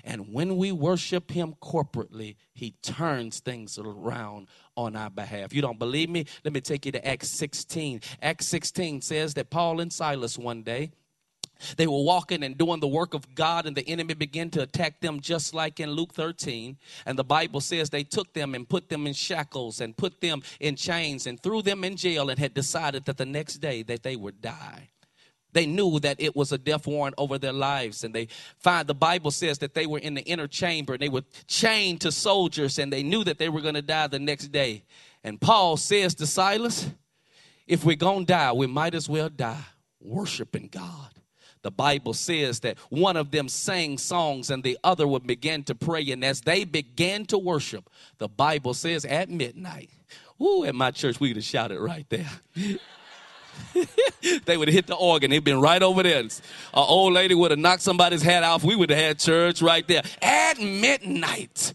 And 0.05 0.33
when 0.33 0.57
we 0.57 0.73
worship 0.73 1.31
Him 1.31 1.55
corporately, 1.63 2.37
He 2.55 2.73
turns 2.83 3.41
things 3.41 3.79
around 3.79 4.49
on 4.77 4.97
our 4.97 5.11
behalf. 5.11 5.53
You 5.53 5.63
don't 5.63 5.79
believe 5.79 6.09
me? 6.09 6.27
Let 6.45 6.55
me 6.55 6.61
take 6.61 6.87
you 6.87 6.93
to 6.93 7.07
Acts 7.07 7.31
16. 7.39 8.01
Acts 8.21 8.47
16 8.47 9.03
says 9.03 9.35
that 9.35 9.51
Paul 9.51 9.81
and 9.81 9.93
Silas 9.93 10.39
one 10.39 10.63
day, 10.63 10.91
they 11.77 11.87
were 11.87 12.03
walking 12.03 12.43
and 12.43 12.59
doing 12.59 12.81
the 12.81 12.89
work 12.89 13.15
of 13.15 13.35
God, 13.35 13.67
and 13.67 13.77
the 13.77 13.89
enemy 13.89 14.15
began 14.15 14.51
to 14.51 14.63
attack 14.63 15.01
them 15.01 15.21
just 15.21 15.55
like 15.55 15.81
in 15.81 15.91
Luke 15.91 16.13
13. 16.13 16.77
And 17.07 17.19
the 17.19 17.25
Bible 17.25 17.61
says 17.61 17.91
they 17.91 18.05
took 18.05 18.33
them 18.33 18.55
and 18.55 18.69
put 18.69 18.89
them 18.89 19.07
in 19.07 19.13
shackles 19.13 19.81
and 19.81 19.97
put 19.97 20.21
them 20.21 20.43
in 20.61 20.77
chains 20.77 21.27
and 21.27 21.41
threw 21.41 21.63
them 21.63 21.85
in 21.85 21.97
jail 21.97 22.31
and 22.31 22.39
had 22.39 22.55
decided 22.55 23.05
that 23.05 23.17
the 23.17 23.27
next 23.27 23.59
day 23.59 23.83
that 23.85 24.03
they 24.03 24.17
would 24.17 24.41
die. 24.41 24.89
They 25.53 25.67
knew 25.67 26.01
that 26.01 26.21
it 26.21 26.35
was 26.35 26.53
a 26.53 26.59
death 26.59 26.87
warrant 26.87 27.15
over 27.19 27.39
their 27.39 27.53
lives. 27.53 28.05
And 28.05 28.15
they 28.15 28.29
find 28.59 28.87
the 28.87 28.95
Bible 28.95 29.31
says 29.31 29.59
that 29.59 29.75
they 29.75 29.87
were 29.87 29.99
in 29.99 30.15
the 30.15 30.23
inner 30.23 30.47
chamber 30.47 30.95
and 30.95 31.03
they 31.03 31.09
were 31.09 31.25
chained 31.47 32.01
to 32.03 32.13
soldiers 32.13 32.79
and 32.79 32.93
they 32.93 33.03
knew 33.03 33.25
that 33.25 33.39
they 33.39 33.49
were 33.49 33.61
going 33.61 33.75
to 33.75 33.83
die 33.83 34.07
the 34.07 34.19
next 34.19 34.49
day. 34.49 34.85
And 35.23 35.41
Paul 35.41 35.77
says 35.77 36.15
to 36.17 36.27
Silas, 36.27 36.89
if 37.67 37.85
we're 37.85 37.97
going 37.97 38.27
to 38.27 38.33
die, 38.33 38.53
we 38.53 38.67
might 38.67 38.95
as 38.95 39.09
well 39.09 39.29
die 39.29 39.65
worshiping 40.01 40.69
God. 40.71 41.11
The 41.63 41.71
Bible 41.71 42.13
says 42.13 42.61
that 42.61 42.77
one 42.89 43.17
of 43.17 43.31
them 43.31 43.49
sang 43.49 43.97
songs 43.97 44.51
and 44.51 44.65
the 44.65 44.79
other 44.83 45.07
would 45.07 45.27
begin 45.27 45.63
to 45.65 45.77
pray. 45.77 46.11
And 46.11 46.25
as 46.25 46.41
they 46.41 46.65
began 46.65 47.25
to 47.27 47.39
worship, 47.39 47.89
the 48.19 48.29
Bible 48.29 48.75
says 48.75 49.05
at 49.05 49.31
midnight, 49.31 49.91
Ooh, 50.41 50.65
at 50.65 50.75
my 50.75 50.91
church, 50.91 51.21
we 51.21 51.29
would 51.29 51.37
have 51.37 51.45
shouted 51.45 51.79
right 51.79 52.07
there. 52.09 52.29
they 54.45 54.57
would 54.57 54.69
have 54.69 54.75
hit 54.75 54.87
the 54.87 54.95
organ. 54.95 55.31
They'd 55.31 55.45
been 55.45 55.61
right 55.61 55.83
over 55.83 56.03
there. 56.03 56.21
An 56.21 56.31
old 56.75 57.13
lady 57.13 57.35
would 57.35 57.51
have 57.51 57.61
knocked 57.61 57.83
somebody's 57.83 58.23
hat 58.23 58.43
off. 58.43 58.65
We 58.65 58.77
would 58.77 58.91
have 58.91 58.99
had 58.99 59.19
church 59.19 59.63
right 59.63 59.87
there. 59.87 60.03
At 60.21 60.59
midnight, 60.59 61.73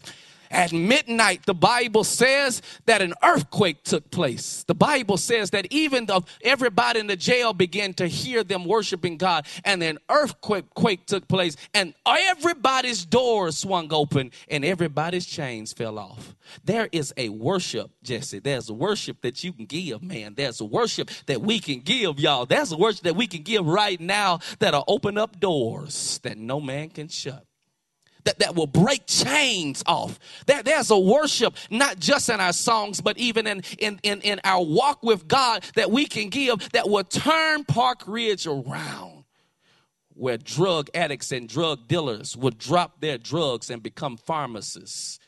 at 0.50 0.72
midnight, 0.72 1.46
the 1.46 1.54
Bible 1.54 2.04
says 2.04 2.62
that 2.86 3.02
an 3.02 3.14
earthquake 3.22 3.82
took 3.84 4.10
place. 4.10 4.64
The 4.66 4.74
Bible 4.74 5.16
says 5.16 5.50
that 5.50 5.66
even 5.70 6.06
though 6.06 6.24
everybody 6.42 7.00
in 7.00 7.06
the 7.06 7.16
jail 7.16 7.52
began 7.52 7.94
to 7.94 8.06
hear 8.06 8.44
them 8.44 8.64
worshiping 8.64 9.16
God, 9.16 9.46
and 9.64 9.82
an 9.82 9.98
earthquake 10.08 10.72
quake 10.74 11.06
took 11.06 11.28
place, 11.28 11.56
and 11.74 11.94
everybody's 12.06 13.04
doors 13.04 13.58
swung 13.58 13.92
open, 13.92 14.30
and 14.48 14.64
everybody's 14.64 15.26
chains 15.26 15.72
fell 15.72 15.98
off. 15.98 16.34
There 16.64 16.88
is 16.92 17.12
a 17.16 17.28
worship, 17.28 17.90
Jesse. 18.02 18.38
There's 18.38 18.68
a 18.68 18.74
worship 18.74 19.20
that 19.22 19.44
you 19.44 19.52
can 19.52 19.66
give, 19.66 20.02
man. 20.02 20.34
There's 20.34 20.60
a 20.60 20.64
worship 20.64 21.10
that 21.26 21.42
we 21.42 21.58
can 21.60 21.80
give, 21.80 22.18
y'all. 22.18 22.46
There's 22.46 22.72
a 22.72 22.76
worship 22.76 23.04
that 23.04 23.16
we 23.16 23.26
can 23.26 23.42
give 23.42 23.66
right 23.66 24.00
now 24.00 24.40
that'll 24.58 24.84
open 24.88 25.18
up 25.18 25.38
doors 25.40 26.20
that 26.22 26.38
no 26.38 26.60
man 26.60 26.88
can 26.88 27.08
shut 27.08 27.44
that, 28.28 28.40
that 28.40 28.54
will 28.54 28.66
break 28.66 29.06
chains 29.06 29.82
off. 29.86 30.18
There, 30.44 30.62
there's 30.62 30.90
a 30.90 30.98
worship, 30.98 31.56
not 31.70 31.98
just 31.98 32.28
in 32.28 32.40
our 32.40 32.52
songs, 32.52 33.00
but 33.00 33.16
even 33.16 33.46
in, 33.46 33.62
in, 33.78 33.98
in, 34.02 34.20
in 34.20 34.38
our 34.44 34.62
walk 34.62 35.02
with 35.02 35.26
God 35.26 35.64
that 35.76 35.90
we 35.90 36.04
can 36.04 36.28
give 36.28 36.70
that 36.72 36.90
will 36.90 37.04
turn 37.04 37.64
Parkridge 37.64 38.46
around. 38.46 39.24
Where 40.12 40.36
drug 40.36 40.90
addicts 40.94 41.32
and 41.32 41.48
drug 41.48 41.86
dealers 41.88 42.36
would 42.36 42.58
drop 42.58 43.00
their 43.00 43.18
drugs 43.18 43.70
and 43.70 43.82
become 43.82 44.16
pharmacists 44.16 45.20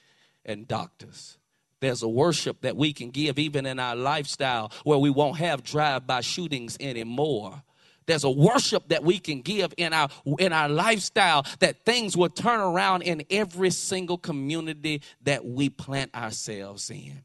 and 0.45 0.67
doctors. 0.69 1.39
There's 1.81 2.03
a 2.03 2.09
worship 2.09 2.61
that 2.63 2.77
we 2.77 2.93
can 2.93 3.11
give 3.11 3.39
even 3.39 3.65
in 3.65 3.79
our 3.79 3.97
lifestyle 3.97 4.73
where 4.85 4.99
we 4.99 5.09
won't 5.09 5.39
have 5.39 5.63
drive 5.63 6.07
by 6.07 6.21
shootings 6.21 6.77
anymore 6.81 7.63
there's 8.07 8.25
a 8.25 8.31
worship 8.31 8.89
that 8.89 9.05
we 9.05 9.19
can 9.19 9.41
give 9.41 9.73
in 9.77 9.93
our 9.93 10.09
in 10.39 10.53
our 10.53 10.69
lifestyle 10.69 11.45
that 11.61 11.85
things 11.85 12.17
will 12.17 12.29
turn 12.29 12.61
around 12.61 13.03
in 13.03 13.25
every 13.31 13.71
single 13.71 14.19
community 14.19 15.03
that 15.23 15.45
we 15.45 15.69
plant 15.69 16.15
ourselves 16.15 16.91
in. 16.91 17.23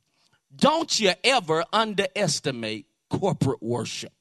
Don't 0.56 1.00
you 1.00 1.12
ever 1.24 1.64
underestimate 1.74 2.86
corporate 3.10 3.62
worship. 3.62 4.14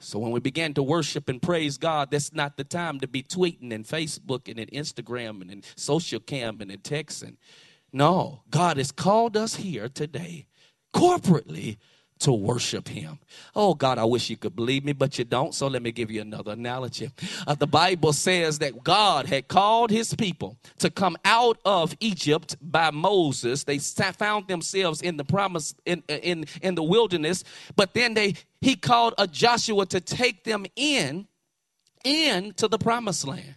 So 0.00 0.18
when 0.18 0.30
we 0.30 0.40
begin 0.40 0.74
to 0.74 0.82
worship 0.82 1.28
and 1.28 1.42
praise 1.42 1.76
God, 1.76 2.10
that's 2.10 2.32
not 2.32 2.56
the 2.56 2.64
time 2.64 3.00
to 3.00 3.08
be 3.08 3.22
tweeting 3.22 3.72
and 3.72 3.84
Facebook 3.84 4.48
and 4.48 4.58
Instagram 4.70 5.50
and 5.50 5.64
social 5.76 6.20
cam 6.20 6.60
and 6.60 6.70
in 6.70 6.78
texting. 6.78 7.36
No, 7.92 8.42
God 8.48 8.76
has 8.76 8.92
called 8.92 9.36
us 9.36 9.56
here 9.56 9.88
today 9.88 10.46
corporately 10.94 11.78
to 12.20 12.32
worship 12.32 12.88
him. 12.88 13.18
Oh 13.54 13.74
God, 13.74 13.98
I 13.98 14.04
wish 14.04 14.30
you 14.30 14.36
could 14.36 14.56
believe 14.56 14.84
me, 14.84 14.92
but 14.92 15.18
you 15.18 15.24
don't. 15.24 15.54
So 15.54 15.66
let 15.66 15.82
me 15.82 15.92
give 15.92 16.10
you 16.10 16.20
another 16.20 16.52
analogy. 16.52 17.10
Uh, 17.46 17.54
the 17.54 17.66
Bible 17.66 18.12
says 18.12 18.58
that 18.58 18.82
God 18.82 19.26
had 19.26 19.48
called 19.48 19.90
his 19.90 20.14
people 20.14 20.56
to 20.78 20.90
come 20.90 21.16
out 21.24 21.58
of 21.64 21.94
Egypt 22.00 22.56
by 22.60 22.90
Moses. 22.90 23.64
They 23.64 23.78
found 23.78 24.48
themselves 24.48 25.02
in 25.02 25.16
the 25.16 25.24
promise 25.24 25.74
in 25.84 26.02
in 26.08 26.46
in 26.62 26.74
the 26.74 26.82
wilderness, 26.82 27.44
but 27.76 27.94
then 27.94 28.14
they 28.14 28.34
he 28.60 28.74
called 28.74 29.14
a 29.18 29.26
Joshua 29.26 29.86
to 29.86 30.00
take 30.00 30.44
them 30.44 30.66
in 30.76 31.26
into 32.04 32.68
the 32.68 32.78
promised 32.78 33.26
land. 33.26 33.54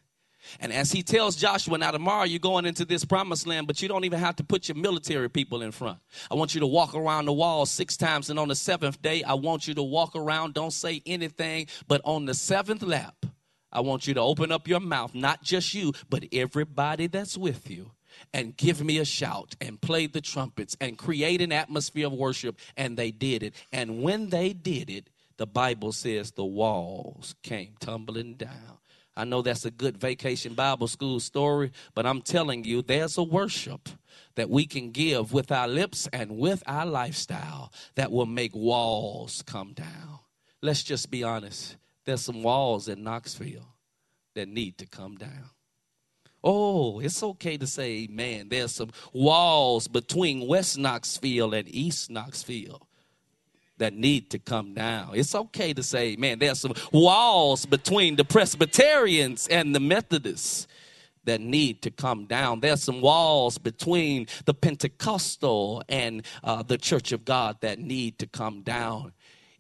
And 0.60 0.74
as 0.74 0.92
he 0.92 1.04
tells 1.04 1.36
Joshua, 1.36 1.78
now 1.78 1.92
tomorrow 1.92 2.24
you're 2.24 2.40
going 2.40 2.66
into 2.66 2.86
this 2.86 3.06
promised 3.06 3.48
land, 3.48 3.68
but 3.68 3.82
you 3.82 3.88
don't 3.88 4.06
even 4.06 4.20
have 4.20 4.36
to 4.38 4.44
put 4.44 4.68
your 4.68 4.78
military 4.78 5.30
people 5.30 5.62
in 5.62 5.72
front. 5.72 6.00
I 6.30 6.36
want 6.36 6.54
you 6.54 6.62
to 6.62 6.68
walk 6.68 6.96
around 6.96 7.26
the 7.26 7.34
wall 7.34 7.66
six 7.66 7.98
times, 7.98 8.30
and 8.30 8.40
on 8.40 8.48
the 8.48 8.56
seventh 8.56 9.02
day, 9.02 9.24
I 9.24 9.34
want 9.34 9.68
you 9.68 9.74
to 9.76 9.84
walk 9.84 10.16
around, 10.16 10.54
don't 10.54 10.74
say 10.74 11.02
anything, 11.06 11.68
but 11.88 12.02
on 12.04 12.26
the 12.26 12.34
seventh 12.34 12.84
lap, 12.84 13.26
I 13.72 13.80
want 13.80 14.08
you 14.08 14.14
to 14.16 14.22
open 14.22 14.52
up 14.52 14.68
your 14.68 14.82
mouth, 14.82 15.16
not 15.16 15.44
just 15.44 15.74
you, 15.74 15.94
but 16.10 16.26
everybody 16.34 17.08
that's 17.08 17.38
with 17.38 17.70
you 17.70 17.92
and 18.34 18.58
give 18.58 18.84
me 18.84 18.98
a 18.98 19.06
shout 19.06 19.56
and 19.62 19.80
play 19.80 20.08
the 20.08 20.22
trumpets 20.22 20.76
and 20.80 20.98
create 20.98 21.42
an 21.42 21.52
atmosphere 21.52 22.08
of 22.08 22.14
worship. 22.14 22.60
And 22.78 22.98
they 22.98 23.12
did 23.12 23.44
it. 23.44 23.56
And 23.72 24.02
when 24.02 24.30
they 24.30 24.54
did 24.54 24.90
it, 24.90 25.10
the 25.38 25.48
Bible 25.48 25.92
says 25.92 26.32
the 26.32 26.46
walls 26.46 27.36
came 27.42 27.76
tumbling 27.80 28.36
down. 28.36 28.81
I 29.16 29.26
know 29.26 29.42
that's 29.42 29.66
a 29.66 29.72
good 29.72 29.98
vacation 29.98 30.54
Bible 30.54 30.88
school 30.88 31.20
story, 31.20 31.72
but 31.94 32.06
I'm 32.06 32.22
telling 32.22 32.64
you, 32.64 32.82
there's 32.82 33.18
a 33.18 33.24
worship 33.24 33.90
that 34.36 34.50
we 34.50 34.66
can 34.66 34.92
give 34.92 35.34
with 35.34 35.52
our 35.52 35.68
lips 35.68 36.08
and 36.14 36.38
with 36.38 36.64
our 36.66 36.86
lifestyle 36.86 37.74
that 37.96 38.12
will 38.12 38.26
make 38.26 38.56
walls 38.56 39.44
come 39.46 39.74
down. 39.74 40.20
Let's 40.62 40.84
just 40.84 41.12
be 41.12 41.24
honest. 41.24 41.76
There's 42.06 42.22
some 42.22 42.42
walls 42.42 42.88
in 42.88 43.04
Knoxville 43.04 43.76
that 44.36 44.48
need 44.48 44.78
to 44.78 44.86
come 44.86 45.18
down. 45.18 45.50
Oh, 46.44 47.00
it's 47.00 47.22
okay 47.22 47.58
to 47.58 47.68
say 47.68 48.04
amen. 48.04 48.48
There's 48.50 48.74
some 48.74 48.92
walls 49.14 49.88
between 49.88 50.48
West 50.48 50.78
Knoxville 50.78 51.54
and 51.54 51.68
East 51.68 52.10
Knoxville 52.10 52.88
that 53.82 53.96
need 53.96 54.30
to 54.30 54.38
come 54.38 54.76
down. 54.76 55.10
It's 55.16 55.34
okay 55.34 55.74
to 55.74 55.82
say, 55.82 56.16
man, 56.16 56.38
there's 56.38 56.60
some 56.60 56.74
walls 56.92 57.66
between 57.66 58.16
the 58.16 58.24
Presbyterians 58.24 59.48
and 59.48 59.74
the 59.74 59.80
Methodists 59.80 60.68
that 61.26 61.42
need 61.42 61.82
to 61.82 61.90
come 61.90 62.26
down. 62.26 62.60
There's 62.60 62.84
some 62.84 63.02
walls 63.02 63.58
between 63.58 64.28
the 64.46 64.54
Pentecostal 64.54 65.84
and 65.90 66.24
uh, 66.44 66.62
the 66.62 66.78
Church 66.78 67.12
of 67.12 67.26
God 67.26 67.58
that 67.62 67.80
need 67.80 68.20
to 68.20 68.28
come 68.28 68.62
down. 68.62 69.14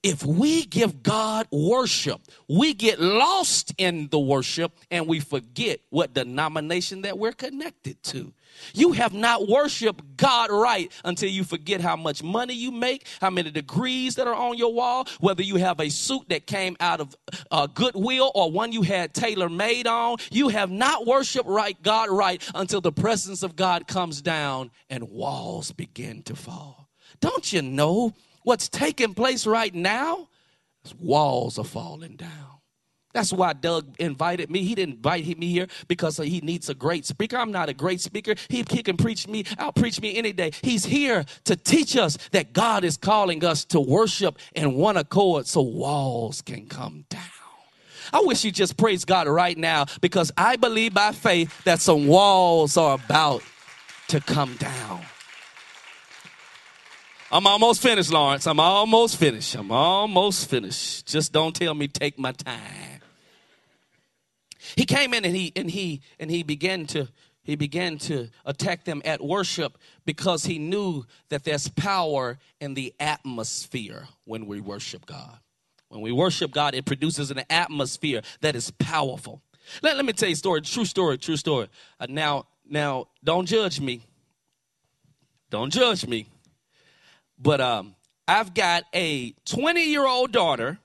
If 0.03 0.25
we 0.25 0.65
give 0.65 1.03
God 1.03 1.47
worship, 1.51 2.21
we 2.49 2.73
get 2.73 2.99
lost 2.99 3.71
in 3.77 4.07
the 4.07 4.19
worship 4.19 4.71
and 4.89 5.07
we 5.07 5.19
forget 5.19 5.79
what 5.91 6.15
denomination 6.15 7.03
that 7.03 7.19
we're 7.19 7.33
connected 7.33 8.01
to. 8.03 8.33
You 8.73 8.93
have 8.93 9.13
not 9.13 9.47
worshiped 9.47 10.17
God 10.17 10.49
right 10.51 10.91
until 11.05 11.29
you 11.29 11.43
forget 11.43 11.81
how 11.81 11.95
much 11.95 12.23
money 12.23 12.55
you 12.55 12.71
make, 12.71 13.07
how 13.21 13.29
many 13.29 13.51
degrees 13.51 14.15
that 14.15 14.27
are 14.27 14.35
on 14.35 14.57
your 14.57 14.73
wall, 14.73 15.07
whether 15.19 15.43
you 15.43 15.57
have 15.57 15.79
a 15.79 15.89
suit 15.89 16.29
that 16.29 16.47
came 16.47 16.75
out 16.79 16.99
of 16.99 17.15
uh, 17.51 17.67
Goodwill 17.67 18.31
or 18.33 18.51
one 18.51 18.71
you 18.71 18.81
had 18.81 19.13
tailor 19.13 19.49
made 19.49 19.85
on. 19.85 20.17
You 20.31 20.49
have 20.49 20.71
not 20.71 21.05
worshiped 21.05 21.47
right 21.47 21.79
God 21.81 22.09
right 22.09 22.41
until 22.55 22.81
the 22.81 22.91
presence 22.91 23.43
of 23.43 23.55
God 23.55 23.87
comes 23.87 24.21
down 24.21 24.71
and 24.89 25.11
walls 25.11 25.71
begin 25.71 26.23
to 26.23 26.35
fall. 26.35 26.89
Don't 27.19 27.53
you 27.53 27.61
know 27.61 28.13
what's 28.43 28.69
taking 28.69 29.13
place 29.13 29.45
right 29.45 29.73
now? 29.73 30.27
Walls 30.99 31.59
are 31.59 31.65
falling 31.65 32.15
down. 32.15 32.51
That's 33.13 33.33
why 33.33 33.53
Doug 33.53 33.95
invited 33.99 34.49
me. 34.49 34.63
He 34.63 34.75
didn't 34.75 34.95
invite 34.95 35.37
me 35.37 35.47
here 35.47 35.67
because 35.87 36.17
he 36.17 36.39
needs 36.41 36.69
a 36.69 36.73
great 36.73 37.05
speaker. 37.05 37.37
I'm 37.37 37.51
not 37.51 37.69
a 37.69 37.73
great 37.73 37.99
speaker. 37.99 38.35
He, 38.47 38.63
he 38.69 38.83
can 38.83 38.97
preach 38.97 39.27
me, 39.27 39.43
I'll 39.57 39.73
preach 39.73 40.01
me 40.01 40.15
any 40.15 40.31
day. 40.31 40.51
He's 40.61 40.85
here 40.85 41.25
to 41.45 41.55
teach 41.55 41.97
us 41.97 42.17
that 42.31 42.53
God 42.53 42.83
is 42.83 42.97
calling 42.97 43.43
us 43.43 43.65
to 43.65 43.79
worship 43.79 44.37
in 44.55 44.75
one 44.75 44.97
accord 44.97 45.47
so 45.47 45.61
walls 45.61 46.41
can 46.41 46.67
come 46.67 47.05
down. 47.09 47.21
I 48.13 48.21
wish 48.21 48.43
you 48.43 48.51
just 48.51 48.77
praise 48.77 49.05
God 49.05 49.27
right 49.27 49.57
now 49.57 49.85
because 50.01 50.31
I 50.37 50.55
believe 50.55 50.93
by 50.93 51.11
faith 51.11 51.63
that 51.63 51.79
some 51.79 52.07
walls 52.07 52.75
are 52.77 52.95
about 52.95 53.41
to 54.09 54.19
come 54.19 54.55
down. 54.55 55.01
I'm 57.31 57.47
almost 57.47 57.81
finished, 57.81 58.11
Lawrence. 58.11 58.45
I'm 58.45 58.59
almost 58.59 59.15
finished. 59.15 59.55
I'm 59.55 59.71
almost 59.71 60.49
finished. 60.49 61.07
Just 61.07 61.31
don't 61.31 61.55
tell 61.55 61.73
me 61.73 61.87
take 61.87 62.19
my 62.19 62.33
time. 62.33 62.99
He 64.75 64.85
came 64.85 65.13
in 65.13 65.23
and 65.23 65.35
he 65.35 65.53
and 65.55 65.69
he 65.71 66.01
and 66.19 66.29
he 66.29 66.43
began 66.43 66.85
to 66.87 67.07
he 67.43 67.55
began 67.55 67.97
to 67.99 68.29
attack 68.45 68.83
them 68.83 69.01
at 69.05 69.23
worship 69.23 69.77
because 70.05 70.43
he 70.43 70.59
knew 70.59 71.05
that 71.29 71.43
there's 71.43 71.69
power 71.69 72.37
in 72.59 72.73
the 72.73 72.93
atmosphere 72.99 74.07
when 74.25 74.45
we 74.45 74.59
worship 74.59 75.05
God. 75.05 75.39
When 75.87 76.01
we 76.01 76.11
worship 76.11 76.51
God, 76.51 76.75
it 76.75 76.85
produces 76.85 77.31
an 77.31 77.41
atmosphere 77.49 78.21
that 78.41 78.55
is 78.55 78.71
powerful. 78.71 79.41
Let, 79.81 79.95
let 79.95 80.05
me 80.05 80.13
tell 80.13 80.29
you 80.29 80.33
a 80.33 80.37
story, 80.37 80.61
true 80.61 80.85
story, 80.85 81.17
true 81.17 81.37
story. 81.37 81.67
Uh, 81.99 82.07
now, 82.09 82.45
now, 82.69 83.07
don't 83.23 83.45
judge 83.45 83.81
me. 83.81 84.05
Don't 85.49 85.71
judge 85.71 86.07
me. 86.07 86.27
But 87.41 87.59
um, 87.59 87.95
I've 88.27 88.53
got 88.53 88.83
a 88.93 89.31
20 89.45 89.83
year 89.85 90.05
old 90.05 90.31
daughter. 90.31 90.77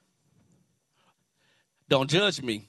Don't 1.88 2.08
judge 2.08 2.40
me. 2.42 2.66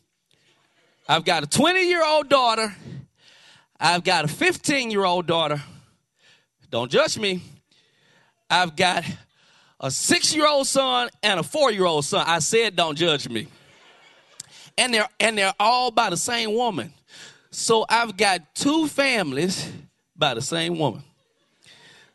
I've 1.07 1.23
got 1.23 1.43
a 1.43 1.47
20 1.47 1.87
year 1.87 2.05
old 2.05 2.27
daughter. 2.27 2.75
I've 3.79 4.03
got 4.03 4.25
a 4.25 4.27
15 4.27 4.91
year 4.91 5.05
old 5.05 5.25
daughter. 5.25 5.61
Don't 6.69 6.91
judge 6.91 7.17
me. 7.17 7.41
I've 8.49 8.75
got 8.75 9.05
a 9.79 9.89
six 9.89 10.35
year 10.35 10.47
old 10.47 10.67
son 10.67 11.09
and 11.23 11.39
a 11.39 11.43
four 11.43 11.71
year 11.71 11.85
old 11.85 12.03
son. 12.03 12.25
I 12.27 12.39
said, 12.39 12.75
don't 12.75 12.97
judge 12.97 13.29
me. 13.29 13.47
And 14.77 14.93
they're, 14.93 15.07
and 15.19 15.37
they're 15.37 15.53
all 15.59 15.91
by 15.91 16.09
the 16.09 16.17
same 16.17 16.53
woman. 16.53 16.93
So 17.51 17.85
I've 17.87 18.17
got 18.17 18.53
two 18.53 18.87
families 18.87 19.71
by 20.15 20.33
the 20.33 20.41
same 20.41 20.77
woman. 20.77 21.03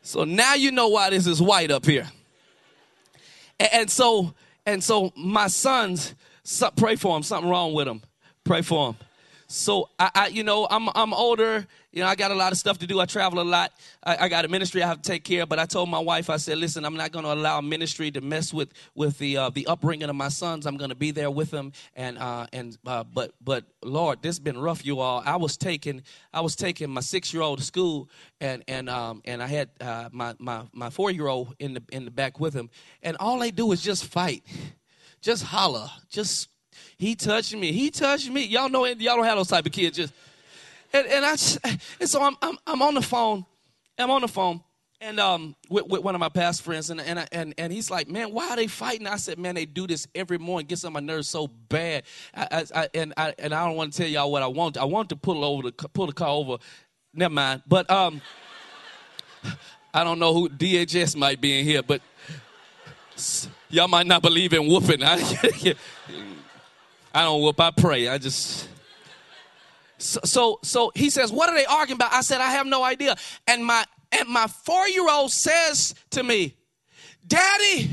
So 0.03 0.23
now 0.25 0.53
you 0.53 0.71
know 0.71 0.89
why 0.89 1.09
this 1.09 1.25
is 1.25 1.41
white 1.41 1.71
up 1.71 1.85
here. 1.85 2.07
And, 3.59 3.89
so, 3.89 4.35
and 4.65 4.83
so 4.83 5.11
my 5.15 5.47
sons, 5.47 6.13
pray 6.75 6.95
for 6.95 7.15
them, 7.15 7.23
something 7.23 7.49
wrong 7.49 7.73
with 7.73 7.87
them. 7.87 8.01
Pray 8.43 8.61
for 8.61 8.87
them. 8.87 8.97
So 9.47 9.89
I, 9.99 10.11
I, 10.15 10.27
you 10.27 10.43
know, 10.43 10.67
I'm 10.69 10.89
I'm 10.95 11.13
older. 11.13 11.67
You 11.93 12.01
know, 12.01 12.07
I 12.07 12.15
got 12.15 12.31
a 12.31 12.35
lot 12.35 12.51
of 12.51 12.57
stuff 12.57 12.79
to 12.79 12.87
do. 12.87 12.99
I 12.99 13.05
travel 13.05 13.39
a 13.39 13.43
lot. 13.43 13.71
I, 14.03 14.17
I, 14.21 14.27
got 14.27 14.45
a 14.45 14.47
ministry 14.47 14.81
I 14.81 14.87
have 14.87 15.03
to 15.03 15.07
take 15.07 15.23
care 15.23 15.43
of. 15.43 15.49
But 15.49 15.59
I 15.59 15.65
told 15.65 15.89
my 15.89 15.99
wife, 15.99 16.27
I 16.31 16.37
said, 16.37 16.57
listen, 16.57 16.85
I'm 16.85 16.97
not 16.97 17.11
going 17.11 17.23
to 17.23 17.31
allow 17.31 17.61
ministry 17.61 18.09
to 18.11 18.21
mess 18.21 18.51
with 18.51 18.73
with 18.95 19.19
the 19.19 19.37
uh, 19.37 19.49
the 19.51 19.67
upbringing 19.67 20.09
of 20.09 20.15
my 20.15 20.29
sons. 20.29 20.65
I'm 20.65 20.75
going 20.75 20.89
to 20.89 20.95
be 20.95 21.11
there 21.11 21.29
with 21.29 21.51
them. 21.51 21.71
And 21.95 22.17
uh, 22.17 22.47
and 22.51 22.75
uh, 22.87 23.03
but 23.03 23.35
but 23.39 23.65
Lord, 23.83 24.23
this 24.23 24.29
has 24.29 24.39
been 24.39 24.57
rough, 24.57 24.83
you 24.83 25.01
all. 25.01 25.21
I 25.23 25.35
was 25.35 25.55
taking 25.55 26.01
I 26.33 26.41
was 26.41 26.55
taking 26.55 26.89
my 26.89 27.01
six 27.01 27.31
year 27.31 27.43
old 27.43 27.59
to 27.59 27.63
school, 27.63 28.09
and 28.41 28.63
and 28.67 28.89
um 28.89 29.21
and 29.25 29.43
I 29.43 29.45
had 29.45 29.69
uh, 29.79 30.09
my 30.11 30.33
my 30.39 30.63
my 30.73 30.89
four 30.89 31.11
year 31.11 31.27
old 31.27 31.55
in 31.59 31.75
the 31.75 31.83
in 31.91 32.05
the 32.05 32.11
back 32.11 32.39
with 32.39 32.55
him, 32.55 32.71
and 33.03 33.15
all 33.19 33.37
they 33.37 33.51
do 33.51 33.71
is 33.71 33.83
just 33.83 34.05
fight, 34.07 34.43
just 35.21 35.43
holler, 35.43 35.91
just 36.09 36.49
he 36.97 37.13
touched 37.13 37.55
me. 37.55 37.71
He 37.71 37.91
touched 37.91 38.31
me. 38.31 38.45
Y'all 38.45 38.69
know 38.69 38.85
y'all 38.85 39.15
don't 39.15 39.25
have 39.25 39.37
those 39.37 39.49
type 39.49 39.67
of 39.67 39.71
kids. 39.71 39.95
Just 39.97 40.13
and, 40.93 41.07
and 41.07 41.25
I 41.25 41.31
and 41.99 42.09
so 42.09 42.21
I'm, 42.21 42.35
I'm 42.41 42.57
I'm 42.65 42.81
on 42.81 42.93
the 42.93 43.01
phone. 43.01 43.45
I'm 43.97 44.09
on 44.11 44.21
the 44.21 44.27
phone 44.27 44.61
and 45.03 45.19
um 45.19 45.55
with, 45.69 45.85
with 45.87 46.01
one 46.01 46.15
of 46.15 46.19
my 46.19 46.29
past 46.29 46.61
friends 46.61 46.89
and 46.89 47.01
and 47.01 47.27
and 47.31 47.53
and 47.57 47.73
he's 47.73 47.91
like, 47.91 48.07
man, 48.09 48.31
why 48.33 48.49
are 48.51 48.55
they 48.55 48.67
fighting? 48.67 49.05
I 49.05 49.17
said, 49.17 49.37
man, 49.37 49.55
they 49.55 49.65
do 49.65 49.85
this 49.85 50.07
every 50.15 50.37
morning. 50.37 50.65
Gets 50.67 50.85
on 50.85 50.93
my 50.93 51.01
nerves 51.01 51.29
so 51.29 51.47
bad. 51.47 52.03
I, 52.33 52.65
I, 52.73 52.87
and 52.93 53.13
I 53.17 53.33
and 53.37 53.53
I 53.53 53.67
don't 53.67 53.75
want 53.75 53.91
to 53.93 53.97
tell 53.97 54.07
y'all 54.07 54.31
what 54.31 54.41
I 54.41 54.47
want. 54.47 54.77
I 54.77 54.85
want 54.85 55.09
to 55.09 55.15
pull 55.15 55.43
over 55.43 55.63
the 55.63 55.71
pull 55.89 56.07
the 56.07 56.13
car 56.13 56.29
over. 56.29 56.57
Never 57.13 57.33
mind. 57.33 57.63
But 57.67 57.91
um, 57.91 58.21
I 59.93 60.03
don't 60.03 60.19
know 60.19 60.33
who 60.33 60.49
DHS 60.49 61.15
might 61.15 61.41
be 61.41 61.59
in 61.59 61.65
here, 61.65 61.83
but 61.83 62.01
y'all 63.69 63.89
might 63.89 64.07
not 64.07 64.21
believe 64.21 64.53
in 64.53 64.67
whooping. 64.67 65.03
I 65.03 65.75
don't 67.13 67.41
whoop, 67.41 67.59
I 67.59 67.71
pray. 67.71 68.07
I 68.07 68.17
just. 68.17 68.69
So, 70.03 70.59
so, 70.63 70.91
he 70.95 71.09
says, 71.09 71.31
What 71.31 71.49
are 71.49 71.55
they 71.55 71.65
arguing 71.65 71.97
about? 71.97 72.13
I 72.13 72.21
said, 72.21 72.41
I 72.41 72.51
have 72.51 72.67
no 72.67 72.83
idea. 72.83 73.15
And 73.47 73.65
my 73.65 73.85
and 74.11 74.27
my 74.27 74.47
four-year-old 74.47 75.31
says 75.31 75.95
to 76.11 76.23
me, 76.23 76.55
Daddy, 77.25 77.89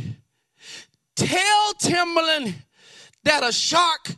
tell 1.15 1.73
Timberland 1.79 2.55
that 3.25 3.43
a 3.43 3.53
shark 3.53 4.11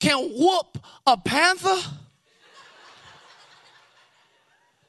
can 0.00 0.18
whoop 0.18 0.78
a 1.06 1.16
panther. 1.16 1.80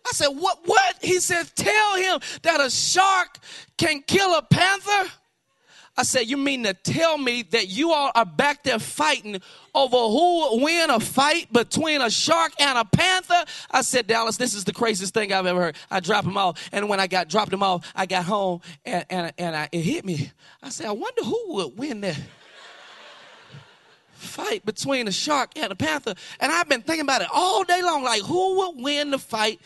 I 0.06 0.12
said, 0.13 0.30
What? 0.30 0.60
What? 0.65 0.96
He 1.02 1.20
said, 1.20 1.50
Tell 1.56 1.96
him 1.96 2.20
that 2.41 2.60
a 2.60 2.70
shark 2.70 3.38
can 3.78 4.02
kill 4.02 4.36
a 4.36 4.41
panther. 4.41 5.12
I 5.97 6.03
said, 6.03 6.27
You 6.27 6.38
mean 6.38 6.63
to 6.63 6.73
tell 6.75 7.17
me 7.17 7.41
that 7.51 7.69
you 7.69 7.91
all 7.91 8.12
are 8.13 8.25
back 8.25 8.63
there 8.63 8.77
fighting 8.77 9.41
over 9.73 9.97
who 9.97 10.51
would 10.51 10.63
win 10.63 10.89
a 10.91 10.99
fight 10.99 11.51
between 11.51 12.01
a 12.01 12.10
shark 12.10 12.53
and 12.60 12.77
a 12.77 12.86
panther? 12.86 13.43
I 13.71 13.81
said, 13.81 14.05
Dallas, 14.05 14.38
this 14.38 14.53
is 14.53 14.63
the 14.63 14.73
craziest 14.73 15.13
thing 15.13 15.33
I've 15.33 15.47
ever 15.47 15.60
heard. 15.60 15.75
I 15.89 15.99
dropped 15.99 16.27
him 16.27 16.38
off, 16.38 16.69
and 16.71 16.88
when 16.88 16.99
I 16.99 17.07
got 17.07 17.29
dropped 17.29 17.51
him 17.51 17.63
off, 17.63 17.91
I 17.95 18.05
got 18.05 18.25
home 18.25 18.62
and, 18.86 19.05
and, 19.10 19.33
and 19.39 19.55
I, 19.55 19.69
it 19.71 19.81
hit 19.81 20.05
me. 20.05 20.31
I 20.62 20.69
said, 20.69 20.86
I 20.86 20.91
wonder 20.91 21.23
who 21.23 21.55
would 21.55 21.77
win 21.77 22.01
that 22.01 22.19
fight 24.12 24.65
between 24.65 25.07
a 25.07 25.12
shark 25.12 25.51
and 25.55 25.71
a 25.71 25.75
panther. 25.75 26.13
And 26.39 26.51
I've 26.51 26.69
been 26.69 26.81
thinking 26.81 27.03
about 27.03 27.21
it 27.21 27.27
all 27.33 27.63
day 27.63 27.81
long, 27.81 28.03
like 28.03 28.21
who 28.21 28.57
would 28.57 28.83
win 28.83 29.12
the 29.12 29.19
fight 29.19 29.60